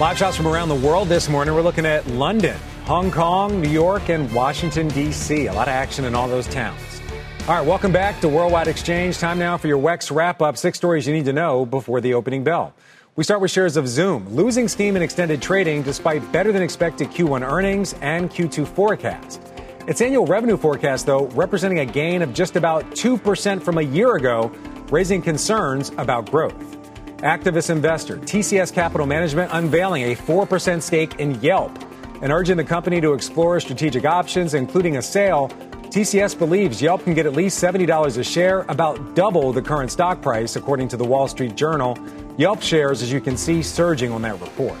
Live 0.00 0.18
shots 0.18 0.36
from 0.36 0.48
around 0.48 0.68
the 0.68 0.80
world 0.84 1.06
this 1.06 1.28
morning. 1.28 1.54
We're 1.54 1.62
looking 1.62 1.86
at 1.86 2.04
London, 2.08 2.58
Hong 2.90 3.12
Kong, 3.12 3.60
New 3.60 3.70
York, 3.70 4.08
and 4.08 4.28
Washington, 4.32 4.88
D.C. 4.88 5.46
A 5.46 5.52
lot 5.52 5.68
of 5.68 5.74
action 5.74 6.06
in 6.06 6.16
all 6.16 6.26
those 6.26 6.48
towns. 6.48 7.00
All 7.46 7.54
right, 7.54 7.64
welcome 7.64 7.92
back 7.92 8.20
to 8.20 8.28
Worldwide 8.28 8.66
Exchange. 8.66 9.16
Time 9.16 9.38
now 9.38 9.56
for 9.56 9.68
your 9.68 9.78
WEX 9.78 10.12
wrap 10.12 10.42
up. 10.42 10.56
Six 10.56 10.76
stories 10.76 11.06
you 11.06 11.14
need 11.14 11.26
to 11.26 11.32
know 11.32 11.64
before 11.64 12.00
the 12.00 12.14
opening 12.14 12.42
bell. 12.42 12.74
We 13.14 13.22
start 13.22 13.42
with 13.42 13.52
shares 13.52 13.76
of 13.76 13.86
Zoom, 13.86 14.28
losing 14.34 14.66
steam 14.66 14.96
in 14.96 15.02
extended 15.02 15.40
trading 15.40 15.84
despite 15.84 16.32
better 16.32 16.50
than 16.50 16.62
expected 16.62 17.10
Q1 17.10 17.48
earnings 17.48 17.94
and 18.00 18.28
Q2 18.28 18.66
forecast. 18.66 19.40
Its 19.86 20.00
annual 20.00 20.26
revenue 20.26 20.56
forecast, 20.56 21.06
though, 21.06 21.26
representing 21.26 21.78
a 21.78 21.86
gain 21.86 22.22
of 22.22 22.34
just 22.34 22.56
about 22.56 22.84
2% 22.90 23.62
from 23.62 23.78
a 23.78 23.82
year 23.82 24.16
ago, 24.16 24.50
raising 24.90 25.22
concerns 25.22 25.92
about 25.96 26.28
growth. 26.28 26.76
Activist 27.18 27.70
investor 27.70 28.16
TCS 28.16 28.74
Capital 28.74 29.06
Management 29.06 29.48
unveiling 29.54 30.02
a 30.10 30.16
4% 30.16 30.82
stake 30.82 31.20
in 31.20 31.40
Yelp 31.40 31.78
and 32.22 32.32
urging 32.32 32.56
the 32.56 32.64
company 32.64 33.00
to 33.00 33.12
explore 33.12 33.58
strategic 33.60 34.04
options, 34.04 34.54
including 34.54 34.96
a 34.96 35.02
sale. 35.02 35.48
TCS 35.90 36.38
believes 36.38 36.80
Yelp 36.80 37.02
can 37.02 37.14
get 37.14 37.26
at 37.26 37.32
least 37.32 37.62
$70 37.62 38.18
a 38.18 38.22
share, 38.22 38.64
about 38.68 39.14
double 39.14 39.52
the 39.52 39.62
current 39.62 39.90
stock 39.90 40.22
price, 40.22 40.56
according 40.56 40.88
to 40.88 40.96
the 40.96 41.04
Wall 41.04 41.26
Street 41.26 41.56
Journal. 41.56 41.98
Yelp 42.36 42.62
shares, 42.62 43.02
as 43.02 43.10
you 43.10 43.20
can 43.20 43.36
see, 43.36 43.62
surging 43.62 44.12
on 44.12 44.22
that 44.22 44.40
report. 44.40 44.78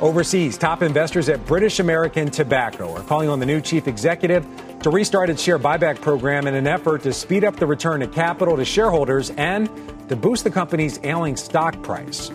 Overseas, 0.00 0.56
top 0.56 0.82
investors 0.82 1.28
at 1.28 1.44
British 1.44 1.80
American 1.80 2.30
Tobacco 2.30 2.94
are 2.94 3.02
calling 3.02 3.28
on 3.28 3.40
the 3.40 3.46
new 3.46 3.60
chief 3.60 3.88
executive 3.88 4.46
to 4.80 4.90
restart 4.90 5.28
its 5.28 5.42
share 5.42 5.58
buyback 5.58 6.00
program 6.00 6.46
in 6.46 6.54
an 6.54 6.68
effort 6.68 7.02
to 7.02 7.12
speed 7.12 7.42
up 7.42 7.56
the 7.56 7.66
return 7.66 8.00
of 8.02 8.12
capital 8.12 8.56
to 8.56 8.64
shareholders 8.64 9.30
and 9.30 9.68
to 10.08 10.14
boost 10.14 10.44
the 10.44 10.50
company's 10.50 11.00
ailing 11.02 11.36
stock 11.36 11.82
price. 11.82 12.30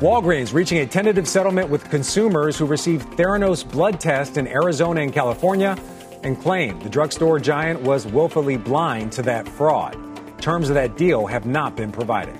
Walgreens 0.00 0.54
reaching 0.54 0.78
a 0.78 0.86
tentative 0.86 1.28
settlement 1.28 1.68
with 1.68 1.90
consumers 1.90 2.56
who 2.56 2.64
received 2.64 3.06
Theranos 3.18 3.70
blood 3.70 4.00
tests 4.00 4.38
in 4.38 4.48
Arizona 4.48 5.02
and 5.02 5.12
California 5.12 5.76
and 6.22 6.40
claimed 6.40 6.80
the 6.80 6.88
drugstore 6.88 7.38
giant 7.38 7.82
was 7.82 8.06
willfully 8.06 8.56
blind 8.56 9.12
to 9.12 9.20
that 9.20 9.46
fraud. 9.46 9.94
Terms 10.40 10.70
of 10.70 10.74
that 10.74 10.96
deal 10.96 11.26
have 11.26 11.44
not 11.44 11.76
been 11.76 11.92
provided. 11.92 12.34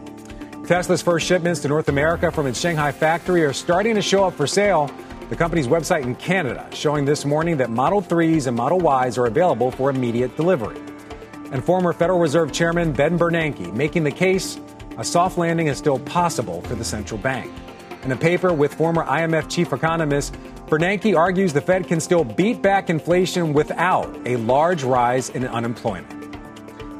Tesla's 0.66 1.02
first 1.02 1.26
shipments 1.26 1.60
to 1.60 1.68
North 1.68 1.90
America 1.90 2.32
from 2.32 2.46
its 2.46 2.58
Shanghai 2.58 2.92
factory 2.92 3.44
are 3.44 3.52
starting 3.52 3.94
to 3.94 4.00
show 4.00 4.24
up 4.24 4.32
for 4.32 4.46
sale. 4.46 4.90
The 5.28 5.36
company's 5.36 5.66
website 5.66 6.04
in 6.04 6.14
Canada 6.14 6.66
showing 6.72 7.04
this 7.04 7.26
morning 7.26 7.58
that 7.58 7.68
Model 7.68 8.00
3s 8.00 8.46
and 8.46 8.56
Model 8.56 8.80
Ys 9.06 9.18
are 9.18 9.26
available 9.26 9.70
for 9.70 9.90
immediate 9.90 10.34
delivery. 10.34 10.80
And 11.52 11.62
former 11.62 11.92
Federal 11.92 12.20
Reserve 12.20 12.52
Chairman 12.52 12.92
Ben 12.92 13.18
Bernanke 13.18 13.70
making 13.74 14.04
the 14.04 14.10
case 14.10 14.58
a 15.00 15.04
soft 15.04 15.38
landing 15.38 15.68
is 15.68 15.78
still 15.78 15.98
possible 16.00 16.60
for 16.62 16.74
the 16.74 16.84
central 16.84 17.18
bank. 17.18 17.50
In 18.04 18.12
a 18.12 18.16
paper 18.16 18.52
with 18.52 18.74
former 18.74 19.02
IMF 19.04 19.50
chief 19.50 19.72
economist, 19.72 20.34
Bernanke 20.66 21.16
argues 21.16 21.54
the 21.54 21.60
Fed 21.62 21.88
can 21.88 22.00
still 22.00 22.22
beat 22.22 22.60
back 22.60 22.90
inflation 22.90 23.54
without 23.54 24.14
a 24.26 24.36
large 24.36 24.84
rise 24.84 25.30
in 25.30 25.46
unemployment. 25.46 26.12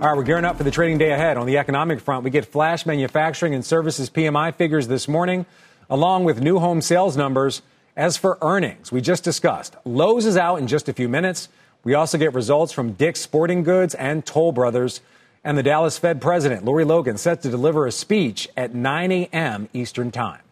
All 0.01 0.09
right, 0.09 0.17
we're 0.17 0.23
gearing 0.23 0.47
up 0.47 0.57
for 0.57 0.65
the 0.65 0.71
trading 0.71 0.97
day 0.97 1.13
ahead. 1.13 1.37
On 1.37 1.47
the 1.47 1.59
economic 1.59 2.01
front, 2.01 2.25
we 2.25 2.31
get 2.31 2.47
flash 2.47 2.87
manufacturing 2.87 3.55
and 3.55 3.63
services 3.63 4.09
PMI 4.09 4.55
figures 4.55 4.89
this 4.89 5.07
morning, 5.07 5.45
along 5.91 6.25
with 6.25 6.41
new 6.41 6.59
home 6.59 6.81
sales 6.81 7.19
numbers 7.19 7.61
as 7.97 8.17
for 8.17 8.39
earnings, 8.41 8.91
we 8.91 9.03
just 9.03 9.25
discussed, 9.25 9.77
Lowe's 9.85 10.25
is 10.25 10.39
out 10.39 10.57
in 10.57 10.69
just 10.69 10.89
a 10.89 10.95
few 10.95 11.07
minutes. 11.07 11.51
We 11.85 11.93
also 11.93 12.17
get 12.17 12.33
results 12.33 12.73
from 12.73 12.93
Dick's 12.93 13.21
Sporting 13.21 13.63
Goods 13.63 13.95
and 13.95 14.25
Toll 14.25 14.53
Brothers. 14.53 15.03
And 15.43 15.57
the 15.57 15.63
Dallas 15.63 15.97
Fed 15.97 16.21
president, 16.21 16.67
Lori 16.67 16.85
Logan, 16.85 17.17
set 17.17 17.43
to 17.43 17.51
deliver 17.51 17.87
a 17.87 17.93
speech 17.93 18.49
at 18.59 18.75
9 18.75 19.11
a.m. 19.11 19.71
Eastern 19.73 20.11
Time. 20.11 20.43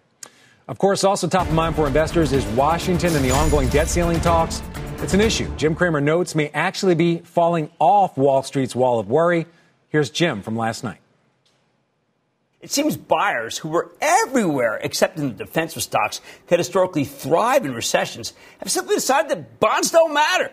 Of 0.67 0.79
course, 0.79 1.05
also 1.05 1.29
top 1.29 1.47
of 1.47 1.53
mind 1.53 1.77
for 1.77 1.87
investors 1.87 2.33
is 2.33 2.45
Washington 2.49 3.15
and 3.15 3.25
the 3.25 3.31
ongoing 3.31 3.69
debt 3.69 3.89
ceiling 3.89 4.21
talks. 4.21 4.63
It's 4.99 5.15
an 5.15 5.21
issue 5.21 5.55
Jim 5.57 5.75
Cramer 5.75 6.01
notes 6.01 6.35
may 6.35 6.49
actually 6.49 6.95
be 6.95 7.19
falling 7.19 7.71
off 7.79 8.17
Wall 8.17 8.43
Street's 8.43 8.75
wall 8.75 8.99
of 8.99 9.09
worry. 9.09 9.47
Here's 9.91 10.11
Jim 10.11 10.43
from 10.43 10.57
last 10.57 10.85
night. 10.85 11.01
It 12.61 12.71
seems 12.71 12.97
buyers 12.97 13.59
who 13.59 13.69
were 13.69 13.93
everywhere 14.01 14.81
except 14.83 15.19
in 15.19 15.29
the 15.29 15.35
defensive 15.35 15.83
stocks 15.83 16.21
that 16.49 16.59
historically 16.59 17.05
thrive 17.05 17.65
in 17.65 17.75
recessions 17.75 18.33
have 18.59 18.71
simply 18.71 18.97
decided 18.97 19.31
that 19.31 19.61
bonds 19.61 19.91
don't 19.91 20.13
matter. 20.13 20.51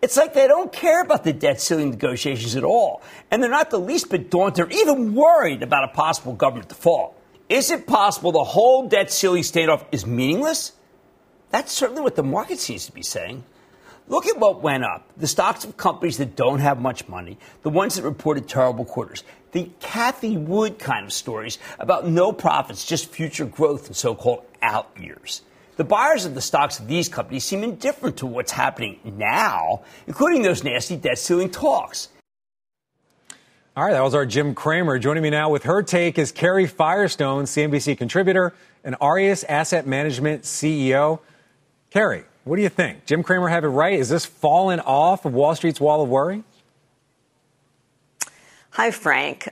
It's 0.00 0.16
like 0.16 0.32
they 0.32 0.46
don't 0.46 0.72
care 0.72 1.02
about 1.02 1.24
the 1.24 1.32
debt 1.32 1.60
ceiling 1.60 1.90
negotiations 1.90 2.54
at 2.54 2.62
all, 2.62 3.02
and 3.30 3.42
they're 3.42 3.50
not 3.50 3.70
the 3.70 3.80
least 3.80 4.10
bit 4.10 4.30
daunted 4.30 4.66
or 4.66 4.70
even 4.70 5.14
worried 5.14 5.62
about 5.62 5.84
a 5.84 5.88
possible 5.88 6.34
government 6.34 6.68
default. 6.68 7.14
Is 7.48 7.70
it 7.70 7.86
possible 7.86 8.30
the 8.30 8.44
whole 8.44 8.88
debt 8.88 9.10
ceiling 9.10 9.42
standoff 9.42 9.84
is 9.90 10.06
meaningless? 10.06 10.72
That's 11.50 11.72
certainly 11.72 12.02
what 12.02 12.14
the 12.14 12.22
market 12.22 12.58
seems 12.58 12.86
to 12.86 12.92
be 12.92 13.02
saying. 13.02 13.42
Look 14.06 14.26
at 14.26 14.38
what 14.38 14.62
went 14.62 14.84
up. 14.84 15.10
The 15.16 15.26
stocks 15.26 15.64
of 15.64 15.76
companies 15.76 16.18
that 16.18 16.36
don't 16.36 16.60
have 16.60 16.80
much 16.80 17.08
money, 17.08 17.36
the 17.62 17.70
ones 17.70 17.96
that 17.96 18.02
reported 18.02 18.48
terrible 18.48 18.84
quarters, 18.84 19.24
the 19.52 19.70
Cathie 19.80 20.36
Wood 20.36 20.78
kind 20.78 21.04
of 21.04 21.12
stories 21.12 21.58
about 21.78 22.06
no 22.06 22.32
profits, 22.32 22.84
just 22.84 23.10
future 23.10 23.46
growth 23.46 23.88
in 23.88 23.94
so 23.94 24.14
called 24.14 24.44
out 24.62 24.90
years. 24.98 25.42
The 25.78 25.84
buyers 25.84 26.24
of 26.24 26.34
the 26.34 26.40
stocks 26.40 26.80
of 26.80 26.88
these 26.88 27.08
companies 27.08 27.44
seem 27.44 27.62
indifferent 27.62 28.16
to 28.16 28.26
what's 28.26 28.50
happening 28.50 28.98
now, 29.04 29.82
including 30.08 30.42
those 30.42 30.64
nasty 30.64 30.96
debt 30.96 31.20
ceiling 31.20 31.50
talks. 31.50 32.08
All 33.76 33.84
right, 33.84 33.92
that 33.92 34.02
was 34.02 34.12
our 34.12 34.26
Jim 34.26 34.56
Cramer. 34.56 34.98
Joining 34.98 35.22
me 35.22 35.30
now 35.30 35.50
with 35.50 35.62
her 35.62 35.84
take 35.84 36.18
is 36.18 36.32
Carrie 36.32 36.66
Firestone, 36.66 37.44
CNBC 37.44 37.96
contributor 37.96 38.54
and 38.82 38.96
Aureus 39.00 39.44
Asset 39.44 39.86
Management 39.86 40.42
CEO. 40.42 41.20
Carrie, 41.90 42.24
what 42.42 42.56
do 42.56 42.62
you 42.62 42.68
think? 42.68 43.06
Jim 43.06 43.22
Cramer 43.22 43.46
have 43.46 43.62
it 43.62 43.68
right? 43.68 43.96
Is 43.96 44.08
this 44.08 44.26
falling 44.26 44.80
off 44.80 45.26
of 45.26 45.32
Wall 45.32 45.54
Street's 45.54 45.80
wall 45.80 46.02
of 46.02 46.08
worry? 46.08 46.42
Hi, 48.70 48.90
Frank. 48.90 49.50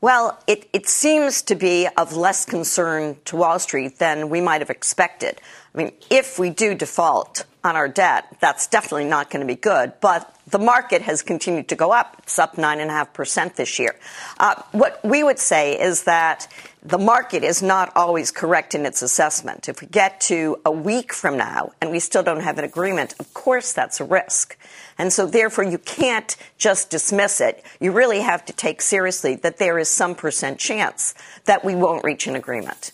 Well, 0.00 0.38
it, 0.46 0.68
it 0.74 0.86
seems 0.86 1.40
to 1.42 1.54
be 1.54 1.88
of 1.96 2.14
less 2.14 2.44
concern 2.44 3.16
to 3.24 3.36
Wall 3.36 3.58
Street 3.58 3.98
than 3.98 4.28
we 4.28 4.42
might 4.42 4.60
have 4.60 4.68
expected. 4.68 5.40
I 5.74 5.78
mean, 5.78 5.92
if 6.08 6.38
we 6.38 6.50
do 6.50 6.74
default 6.74 7.44
on 7.64 7.74
our 7.74 7.88
debt, 7.88 8.36
that's 8.40 8.68
definitely 8.68 9.06
not 9.06 9.30
going 9.30 9.40
to 9.40 9.46
be 9.46 9.58
good. 9.58 9.94
But 10.00 10.32
the 10.46 10.58
market 10.58 11.02
has 11.02 11.22
continued 11.22 11.68
to 11.68 11.74
go 11.74 11.90
up. 11.90 12.16
It's 12.22 12.38
up 12.38 12.56
9.5% 12.56 13.56
this 13.56 13.78
year. 13.78 13.96
Uh, 14.38 14.62
what 14.72 15.00
we 15.02 15.24
would 15.24 15.38
say 15.38 15.80
is 15.80 16.04
that 16.04 16.46
the 16.82 16.98
market 16.98 17.42
is 17.42 17.62
not 17.62 17.90
always 17.96 18.30
correct 18.30 18.74
in 18.74 18.86
its 18.86 19.02
assessment. 19.02 19.68
If 19.68 19.80
we 19.80 19.88
get 19.88 20.20
to 20.22 20.60
a 20.64 20.70
week 20.70 21.12
from 21.12 21.38
now 21.38 21.72
and 21.80 21.90
we 21.90 21.98
still 21.98 22.22
don't 22.22 22.42
have 22.42 22.58
an 22.58 22.64
agreement, 22.64 23.14
of 23.18 23.32
course 23.34 23.72
that's 23.72 24.00
a 24.00 24.04
risk. 24.04 24.56
And 24.98 25.12
so 25.12 25.26
therefore 25.26 25.64
you 25.64 25.78
can't 25.78 26.36
just 26.58 26.90
dismiss 26.90 27.40
it. 27.40 27.64
You 27.80 27.90
really 27.90 28.20
have 28.20 28.44
to 28.44 28.52
take 28.52 28.82
seriously 28.82 29.34
that 29.36 29.56
there 29.56 29.78
is 29.78 29.88
some 29.88 30.14
percent 30.14 30.58
chance 30.58 31.14
that 31.46 31.64
we 31.64 31.74
won't 31.74 32.04
reach 32.04 32.26
an 32.26 32.36
agreement. 32.36 32.92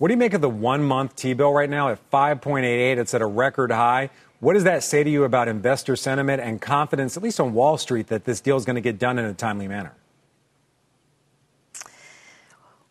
What 0.00 0.08
do 0.08 0.14
you 0.14 0.18
make 0.18 0.32
of 0.32 0.40
the 0.40 0.48
one 0.48 0.82
month 0.82 1.14
T 1.14 1.34
bill 1.34 1.52
right 1.52 1.68
now 1.68 1.90
at 1.90 2.10
5.88? 2.10 2.96
It's 2.96 3.12
at 3.12 3.20
a 3.20 3.26
record 3.26 3.70
high. 3.70 4.08
What 4.38 4.54
does 4.54 4.64
that 4.64 4.82
say 4.82 5.04
to 5.04 5.10
you 5.10 5.24
about 5.24 5.46
investor 5.46 5.94
sentiment 5.94 6.40
and 6.40 6.58
confidence, 6.58 7.18
at 7.18 7.22
least 7.22 7.38
on 7.38 7.52
Wall 7.52 7.76
Street, 7.76 8.06
that 8.06 8.24
this 8.24 8.40
deal 8.40 8.56
is 8.56 8.64
going 8.64 8.76
to 8.76 8.80
get 8.80 8.98
done 8.98 9.18
in 9.18 9.26
a 9.26 9.34
timely 9.34 9.68
manner? 9.68 9.92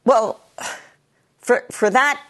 Well, 0.05 0.39
for, 1.39 1.66
for 1.72 1.89
that 1.89 2.22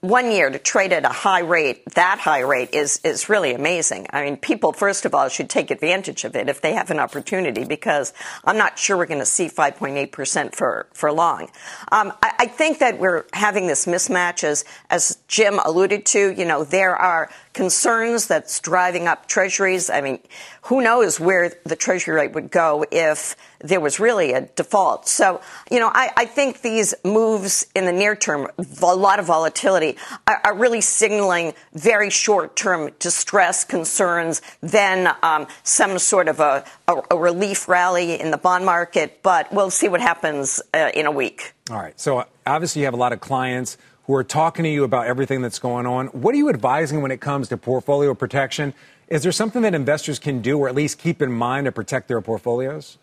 one 0.00 0.30
year 0.30 0.48
to 0.48 0.58
trade 0.60 0.92
at 0.92 1.04
a 1.04 1.08
high 1.08 1.40
rate, 1.40 1.84
that 1.94 2.20
high 2.20 2.40
rate 2.40 2.72
is, 2.72 3.00
is 3.02 3.28
really 3.28 3.52
amazing. 3.52 4.06
I 4.10 4.24
mean, 4.24 4.36
people, 4.36 4.72
first 4.72 5.04
of 5.04 5.12
all, 5.12 5.28
should 5.28 5.50
take 5.50 5.72
advantage 5.72 6.24
of 6.24 6.36
it 6.36 6.48
if 6.48 6.60
they 6.60 6.74
have 6.74 6.92
an 6.92 7.00
opportunity 7.00 7.64
because 7.64 8.12
I'm 8.44 8.56
not 8.56 8.78
sure 8.78 8.96
we're 8.96 9.06
going 9.06 9.18
to 9.18 9.26
see 9.26 9.48
5.8% 9.48 10.54
for, 10.54 10.86
for 10.92 11.10
long. 11.10 11.48
Um, 11.90 12.12
I, 12.22 12.32
I 12.40 12.46
think 12.46 12.78
that 12.78 13.00
we're 13.00 13.24
having 13.32 13.66
this 13.66 13.86
mismatch 13.86 14.44
as, 14.44 14.64
as 14.88 15.18
Jim 15.26 15.58
alluded 15.64 16.06
to. 16.06 16.30
You 16.30 16.44
know, 16.44 16.62
there 16.62 16.94
are 16.94 17.28
concerns 17.58 18.28
that's 18.28 18.60
driving 18.60 19.08
up 19.08 19.26
treasuries. 19.26 19.90
I 19.90 20.00
mean, 20.00 20.20
who 20.62 20.80
knows 20.80 21.18
where 21.18 21.52
the 21.64 21.74
treasury 21.74 22.14
rate 22.14 22.32
would 22.32 22.52
go 22.52 22.84
if 22.92 23.34
there 23.58 23.80
was 23.80 23.98
really 23.98 24.32
a 24.32 24.42
default. 24.42 25.08
So, 25.08 25.40
you 25.68 25.80
know, 25.80 25.90
I, 25.92 26.12
I 26.16 26.24
think 26.26 26.62
these 26.62 26.94
moves 27.02 27.66
in 27.74 27.84
the 27.84 27.90
near 27.90 28.14
term, 28.14 28.48
a 28.80 28.94
lot 28.94 29.18
of 29.18 29.26
volatility, 29.26 29.96
are, 30.28 30.40
are 30.44 30.54
really 30.54 30.80
signaling 30.80 31.52
very 31.74 32.10
short 32.10 32.54
term 32.54 32.92
distress 33.00 33.64
concerns, 33.64 34.40
then 34.60 35.12
um, 35.24 35.48
some 35.64 35.98
sort 35.98 36.28
of 36.28 36.38
a, 36.38 36.64
a, 36.86 36.94
a, 37.10 37.18
relief 37.18 37.68
rally 37.68 38.20
in 38.20 38.30
the 38.30 38.38
bond 38.38 38.64
market. 38.64 39.20
But 39.24 39.52
we'll 39.52 39.70
see 39.70 39.88
what 39.88 40.00
happens 40.00 40.62
uh, 40.72 40.92
in 40.94 41.06
a 41.06 41.10
week. 41.10 41.54
All 41.72 41.76
right. 41.78 41.98
So, 41.98 42.24
obviously, 42.46 42.82
you 42.82 42.84
have 42.84 42.94
a 42.94 42.98
lot 42.98 43.12
of 43.12 43.18
clients 43.18 43.76
who 44.08 44.14
are 44.14 44.24
talking 44.24 44.62
to 44.64 44.70
you 44.70 44.84
about 44.84 45.06
everything 45.06 45.42
that's 45.42 45.58
going 45.58 45.86
on. 45.86 46.06
What 46.08 46.34
are 46.34 46.38
you 46.38 46.48
advising 46.48 47.02
when 47.02 47.10
it 47.10 47.20
comes 47.20 47.48
to 47.50 47.58
portfolio 47.58 48.14
protection? 48.14 48.72
Is 49.08 49.22
there 49.22 49.32
something 49.32 49.60
that 49.62 49.74
investors 49.74 50.18
can 50.18 50.40
do 50.40 50.58
or 50.58 50.68
at 50.68 50.74
least 50.74 50.98
keep 50.98 51.20
in 51.20 51.30
mind 51.30 51.66
to 51.66 51.72
protect 51.72 52.08
their 52.08 52.22
portfolios? 52.22 52.96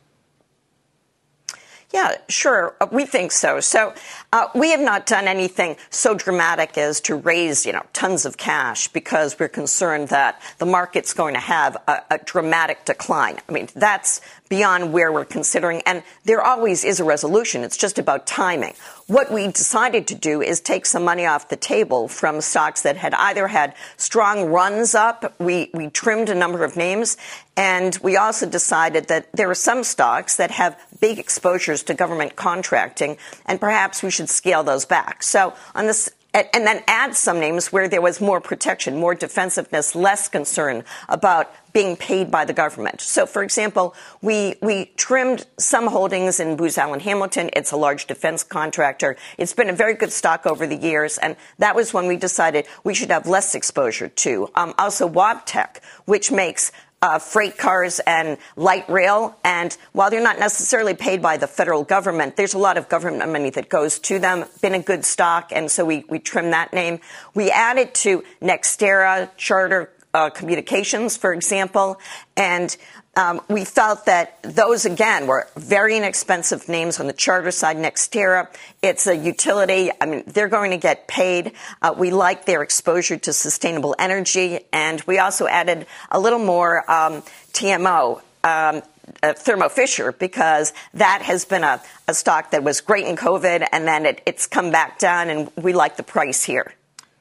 Yeah, 1.93 2.15
sure. 2.27 2.75
Uh, 2.81 2.87
we 2.91 3.05
think 3.05 3.31
so. 3.31 3.59
So 3.59 3.93
uh, 4.33 4.47
we 4.55 4.71
have 4.71 4.79
not 4.79 5.05
done 5.05 5.27
anything 5.27 5.77
so 5.91 6.15
dramatic 6.15 6.77
as 6.77 6.99
to 7.01 7.15
raise, 7.15 7.65
you 7.65 7.71
know, 7.71 7.83
tons 7.93 8.25
of 8.25 8.37
cash 8.37 8.87
because 8.87 9.37
we're 9.39 9.47
concerned 9.47 10.09
that 10.09 10.41
the 10.57 10.65
market's 10.65 11.13
going 11.13 11.35
to 11.35 11.39
have 11.39 11.77
a, 11.87 12.01
a 12.11 12.17
dramatic 12.17 12.83
decline. 12.83 13.37
I 13.47 13.51
mean, 13.51 13.69
that's 13.75 14.19
beyond 14.49 14.91
where 14.91 15.11
we're 15.11 15.23
considering. 15.23 15.83
And 15.85 16.03
there 16.25 16.41
always 16.41 16.83
is 16.83 16.99
a 16.99 17.03
resolution. 17.03 17.63
It's 17.63 17.77
just 17.77 17.99
about 17.99 18.25
timing. 18.27 18.73
What 19.07 19.31
we 19.31 19.47
decided 19.49 20.07
to 20.07 20.15
do 20.15 20.41
is 20.41 20.59
take 20.59 20.87
some 20.87 21.03
money 21.03 21.27
off 21.27 21.49
the 21.49 21.55
table 21.55 22.07
from 22.07 22.41
stocks 22.41 22.81
that 22.81 22.97
had 22.97 23.13
either 23.13 23.47
had 23.47 23.75
strong 23.97 24.45
runs 24.45 24.95
up. 24.95 25.39
We, 25.39 25.69
we 25.75 25.91
trimmed 25.91 26.29
a 26.29 26.33
number 26.33 26.63
of 26.63 26.75
names. 26.75 27.15
And 27.55 27.95
we 28.01 28.17
also 28.17 28.49
decided 28.49 29.07
that 29.09 29.31
there 29.31 29.47
are 29.47 29.55
some 29.55 29.83
stocks 29.83 30.37
that 30.37 30.49
have 30.49 30.75
big 30.99 31.19
exposures 31.19 31.83
to 31.83 31.93
government 31.93 32.35
contracting, 32.35 33.17
and 33.45 33.61
perhaps 33.61 34.01
we 34.01 34.09
should 34.09 34.27
scale 34.27 34.63
those 34.63 34.85
back. 34.85 35.21
So 35.21 35.53
on 35.75 35.85
this 35.85 36.09
and 36.35 36.67
then 36.67 36.83
add 36.87 37.15
some 37.15 37.39
names 37.39 37.71
where 37.71 37.87
there 37.87 38.01
was 38.01 38.19
more 38.19 38.41
protection, 38.41 38.97
more 38.97 39.15
defensiveness, 39.15 39.95
less 39.95 40.27
concern 40.27 40.83
about 41.07 41.53
being 41.71 41.97
paid 41.97 42.31
by 42.31 42.45
the 42.45 42.53
government. 42.53 43.01
So, 43.01 43.25
for 43.25 43.43
example, 43.43 43.95
we 44.21 44.55
we 44.61 44.85
trimmed 44.97 45.45
some 45.57 45.87
holdings 45.87 46.39
in 46.39 46.55
Booz 46.55 46.77
Allen 46.77 47.01
Hamilton. 47.01 47.49
It's 47.53 47.71
a 47.71 47.77
large 47.77 48.05
defense 48.05 48.43
contractor. 48.43 49.17
It's 49.37 49.53
been 49.53 49.69
a 49.69 49.73
very 49.73 49.93
good 49.93 50.11
stock 50.11 50.45
over 50.45 50.65
the 50.67 50.77
years, 50.77 51.17
and 51.17 51.35
that 51.59 51.75
was 51.75 51.93
when 51.93 52.07
we 52.07 52.17
decided 52.17 52.65
we 52.83 52.93
should 52.93 53.11
have 53.11 53.27
less 53.27 53.55
exposure 53.55 54.07
to. 54.07 54.49
Um, 54.55 54.73
also, 54.77 55.07
Wabtec, 55.07 55.83
which 56.05 56.31
makes 56.31 56.71
uh, 57.05 57.19
freight 57.19 57.55
cars 57.55 57.99
and 58.07 58.35
light 58.55 58.89
rail. 58.89 59.37
And 59.43 59.77
while 59.91 60.09
they're 60.09 60.23
not 60.23 60.39
necessarily 60.39 60.95
paid 60.95 61.21
by 61.21 61.37
the 61.37 61.45
federal 61.45 61.83
government, 61.83 62.35
there's 62.35 62.55
a 62.55 62.57
lot 62.57 62.77
of 62.77 62.89
government 62.89 63.31
money 63.31 63.51
that 63.51 63.69
goes 63.69 63.99
to 63.99 64.17
them. 64.17 64.45
Been 64.59 64.73
a 64.73 64.79
good 64.81 65.05
stock, 65.05 65.51
and 65.51 65.69
so 65.69 65.85
we, 65.85 66.03
we 66.09 66.17
trimmed 66.17 66.53
that 66.53 66.73
name. 66.73 66.99
We 67.35 67.51
added 67.51 67.93
to 68.05 68.23
NextEra, 68.41 69.29
Charter, 69.37 69.91
uh, 70.15 70.31
Communications, 70.31 71.15
for 71.15 71.31
example, 71.31 71.99
and 72.35 72.75
um, 73.15 73.41
we 73.47 73.63
felt 73.63 74.05
that 74.05 74.41
those 74.43 74.85
again 74.85 75.27
were 75.27 75.47
very 75.55 75.95
inexpensive 75.97 76.67
names 76.67 76.99
on 76.99 77.07
the 77.07 77.13
charter 77.13 77.51
side. 77.51 77.77
NextEra, 77.77 78.47
it's 78.81 79.07
a 79.07 79.15
utility. 79.15 79.89
I 80.01 80.05
mean, 80.05 80.23
they're 80.27 80.49
going 80.49 80.71
to 80.71 80.77
get 80.77 81.07
paid. 81.07 81.53
Uh, 81.81 81.93
we 81.97 82.11
like 82.11 82.45
their 82.45 82.61
exposure 82.61 83.17
to 83.17 83.31
sustainable 83.31 83.95
energy, 83.97 84.59
and 84.73 85.01
we 85.03 85.19
also 85.19 85.47
added 85.47 85.87
a 86.11 86.19
little 86.19 86.39
more 86.39 86.89
um, 86.91 87.21
TMO. 87.53 88.21
Um, 88.43 88.81
uh, 89.21 89.33
Thermo 89.33 89.69
Fisher 89.69 90.11
because 90.11 90.73
that 90.95 91.21
has 91.21 91.45
been 91.45 91.63
a, 91.63 91.79
a, 92.07 92.13
stock 92.13 92.51
that 92.51 92.63
was 92.63 92.81
great 92.81 93.05
in 93.05 93.15
COVID 93.15 93.67
and 93.71 93.87
then 93.87 94.05
it, 94.07 94.21
it's 94.25 94.47
come 94.47 94.71
back 94.71 94.97
down, 94.97 95.29
and 95.29 95.51
we 95.55 95.73
like 95.73 95.95
the 95.95 96.03
price 96.03 96.43
here. 96.43 96.73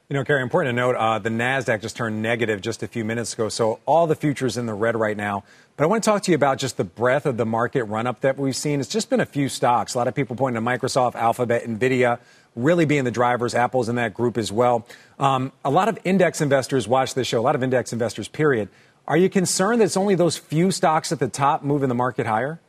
You 0.09 0.15
know, 0.15 0.25
Carrie, 0.25 0.43
important 0.43 0.75
to 0.75 0.77
note 0.77 0.97
uh, 0.97 1.19
the 1.19 1.31
NASDAQ 1.31 1.81
just 1.81 1.97
turned 1.97 2.21
negative 2.21 2.61
just 2.61 2.83
a 2.83 2.89
few 2.89 3.05
minutes 3.05 3.33
ago, 3.33 3.49
so 3.49 3.81
all 3.87 4.07
the 4.07 4.15
futures 4.15 4.59
in 4.59 4.67
the 4.67 4.75
red 4.75 4.97
right 4.97 5.17
now. 5.17 5.45
But 5.77 5.85
I 5.85 5.87
want 5.89 6.05
to 6.05 6.11
talk 6.11 6.23
to 6.23 6.31
you 6.31 6.37
about 6.37 6.59
just 6.59 6.77
the 6.77 6.85
breadth 6.85 7.27
of 7.27 7.37
the 7.37 7.45
market 7.45 7.85
run 7.85 8.07
up 8.07 8.21
that 8.21 8.39
we've 8.39 8.55
seen. 8.55 8.79
It's 8.79 8.89
just 8.89 9.11
been 9.11 9.19
a 9.19 9.27
few 9.27 9.49
stocks. 9.49 9.95
A 9.95 9.99
lot 9.99 10.07
of 10.07 10.15
people 10.15 10.37
pointing 10.37 10.63
to 10.63 10.71
Microsoft, 10.71 11.17
Alphabet, 11.17 11.65
Nvidia 11.65 12.21
really 12.55 12.85
being 12.85 13.03
the 13.03 13.11
drivers. 13.11 13.57
Apple's 13.57 13.89
in 13.89 13.97
that 13.97 14.15
group 14.15 14.39
as 14.39 14.53
well. 14.53 14.87
Um, 15.19 15.53
a 15.65 15.71
lot 15.71 15.89
of 15.89 15.99
index 16.05 16.41
investors 16.41 16.87
watch 16.87 17.15
this 17.15 17.27
show, 17.27 17.41
a 17.41 17.43
lot 17.43 17.57
of 17.57 17.63
index 17.65 17.93
investors, 17.93 18.29
period. 18.29 18.69
Are 19.09 19.17
you 19.17 19.29
concerned 19.29 19.81
that 19.81 19.87
it's 19.87 19.97
only 19.97 20.15
those 20.15 20.37
few 20.37 20.71
stocks 20.71 21.11
at 21.11 21.19
the 21.19 21.29
top 21.29 21.65
moving 21.65 21.89
the 21.89 21.95
market 21.95 22.27
higher? 22.27 22.61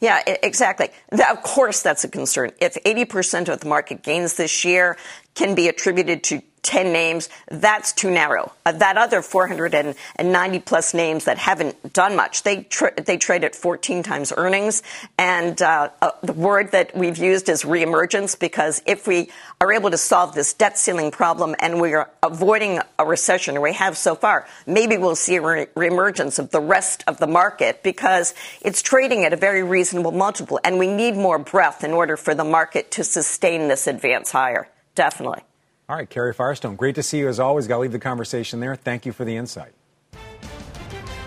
Yeah, 0.00 0.22
exactly. 0.26 0.88
Of 1.12 1.42
course, 1.42 1.82
that's 1.82 2.04
a 2.04 2.08
concern. 2.08 2.52
If 2.58 2.74
80% 2.84 3.48
of 3.48 3.60
the 3.60 3.68
market 3.68 4.02
gains 4.02 4.34
this 4.34 4.64
year 4.64 4.96
can 5.34 5.54
be 5.54 5.68
attributed 5.68 6.24
to 6.24 6.42
10 6.62 6.92
names, 6.92 7.28
that's 7.50 7.92
too 7.92 8.10
narrow. 8.10 8.52
Uh, 8.66 8.72
that 8.72 8.96
other 8.96 9.22
490 9.22 10.58
plus 10.60 10.94
names 10.94 11.24
that 11.24 11.38
haven't 11.38 11.92
done 11.92 12.16
much, 12.16 12.42
they, 12.42 12.66
they 13.04 13.16
trade 13.16 13.44
at 13.44 13.54
14 13.54 14.02
times 14.02 14.32
earnings. 14.36 14.82
And 15.18 15.60
uh, 15.62 15.90
uh, 16.02 16.10
the 16.22 16.32
word 16.32 16.72
that 16.72 16.94
we've 16.94 17.16
used 17.16 17.48
is 17.48 17.62
reemergence 17.62 18.38
because 18.38 18.82
if 18.86 19.06
we 19.06 19.30
are 19.60 19.72
able 19.72 19.90
to 19.90 19.98
solve 19.98 20.34
this 20.34 20.52
debt 20.52 20.78
ceiling 20.78 21.10
problem 21.10 21.54
and 21.58 21.80
we 21.80 21.94
are 21.94 22.10
avoiding 22.22 22.80
a 22.98 23.04
recession, 23.06 23.56
or 23.56 23.62
we 23.62 23.72
have 23.72 23.96
so 23.96 24.14
far, 24.14 24.46
maybe 24.66 24.96
we'll 24.96 25.16
see 25.16 25.36
a 25.36 25.42
re- 25.42 25.66
reemergence 25.76 26.38
of 26.38 26.50
the 26.50 26.60
rest 26.60 27.04
of 27.06 27.18
the 27.18 27.26
market 27.26 27.82
because 27.82 28.34
it's 28.60 28.82
trading 28.82 29.24
at 29.24 29.32
a 29.32 29.36
very 29.36 29.62
reasonable 29.62 30.12
multiple. 30.12 30.60
And 30.64 30.78
we 30.78 30.86
need 30.86 31.14
more 31.14 31.38
breath 31.38 31.84
in 31.84 31.92
order 31.92 32.16
for 32.16 32.34
the 32.34 32.44
market 32.44 32.90
to 32.92 33.04
sustain 33.04 33.68
this 33.68 33.86
advance 33.86 34.30
higher. 34.30 34.68
Definitely. 34.94 35.42
All 35.90 35.96
right, 35.96 36.08
Carrie 36.08 36.32
Firestone, 36.32 36.76
great 36.76 36.94
to 36.94 37.02
see 37.02 37.18
you 37.18 37.26
as 37.26 37.40
always. 37.40 37.66
Got 37.66 37.74
to 37.74 37.80
leave 37.80 37.90
the 37.90 37.98
conversation 37.98 38.60
there. 38.60 38.76
Thank 38.76 39.06
you 39.06 39.12
for 39.12 39.24
the 39.24 39.36
insight. 39.36 39.72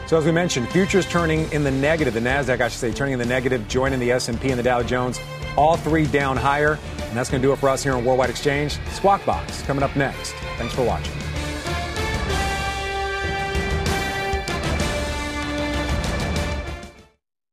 So 0.07 0.17
as 0.17 0.23
we 0.23 0.31
mentioned, 0.31 0.69
futures 0.69 1.05
turning 1.05 1.51
in 1.51 1.65
the 1.65 1.71
negative. 1.71 2.13
The 2.13 2.21
Nasdaq, 2.21 2.61
I 2.61 2.69
should 2.69 2.79
say, 2.79 2.93
turning 2.93 3.11
in 3.11 3.19
the 3.19 3.25
negative, 3.25 3.67
joining 3.67 3.99
the 3.99 4.13
S&P 4.13 4.51
and 4.51 4.57
the 4.57 4.63
Dow 4.63 4.81
Jones, 4.81 5.19
all 5.57 5.75
three 5.75 6.07
down 6.07 6.37
higher. 6.37 6.79
And 6.97 7.17
that's 7.17 7.29
going 7.29 7.41
to 7.41 7.45
do 7.45 7.51
it 7.51 7.57
for 7.57 7.67
us 7.67 7.83
here 7.83 7.91
on 7.91 8.05
Worldwide 8.05 8.29
Exchange. 8.29 8.79
Squawk 8.91 9.25
Box 9.25 9.61
coming 9.63 9.83
up 9.83 9.93
next. 9.97 10.31
Thanks 10.55 10.73
for 10.73 10.85
watching. 10.85 11.11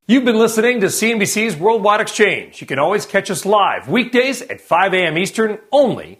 You've 0.07 0.25
been 0.25 0.39
listening 0.39 0.81
to 0.83 0.87
CNBC's 0.87 1.57
Worldwide 1.57 2.03
Exchange. 2.03 2.61
You 2.61 2.69
can 2.69 2.79
always 2.79 3.05
catch 3.05 3.33
us 3.33 3.45
live 3.45 3.89
weekdays 3.89 4.43
at 4.43 4.61
5 4.61 4.95
a.m. 4.95 5.19
Eastern 5.19 5.59
only 5.73 6.20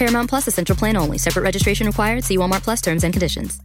Paramount 0.00 0.30
Plus 0.30 0.48
Essential 0.48 0.74
Plan 0.74 0.96
only. 0.96 1.18
Separate 1.18 1.42
registration 1.42 1.86
required. 1.86 2.24
See 2.24 2.38
Walmart 2.38 2.62
Plus 2.62 2.80
terms 2.80 3.04
and 3.04 3.12
conditions. 3.12 3.60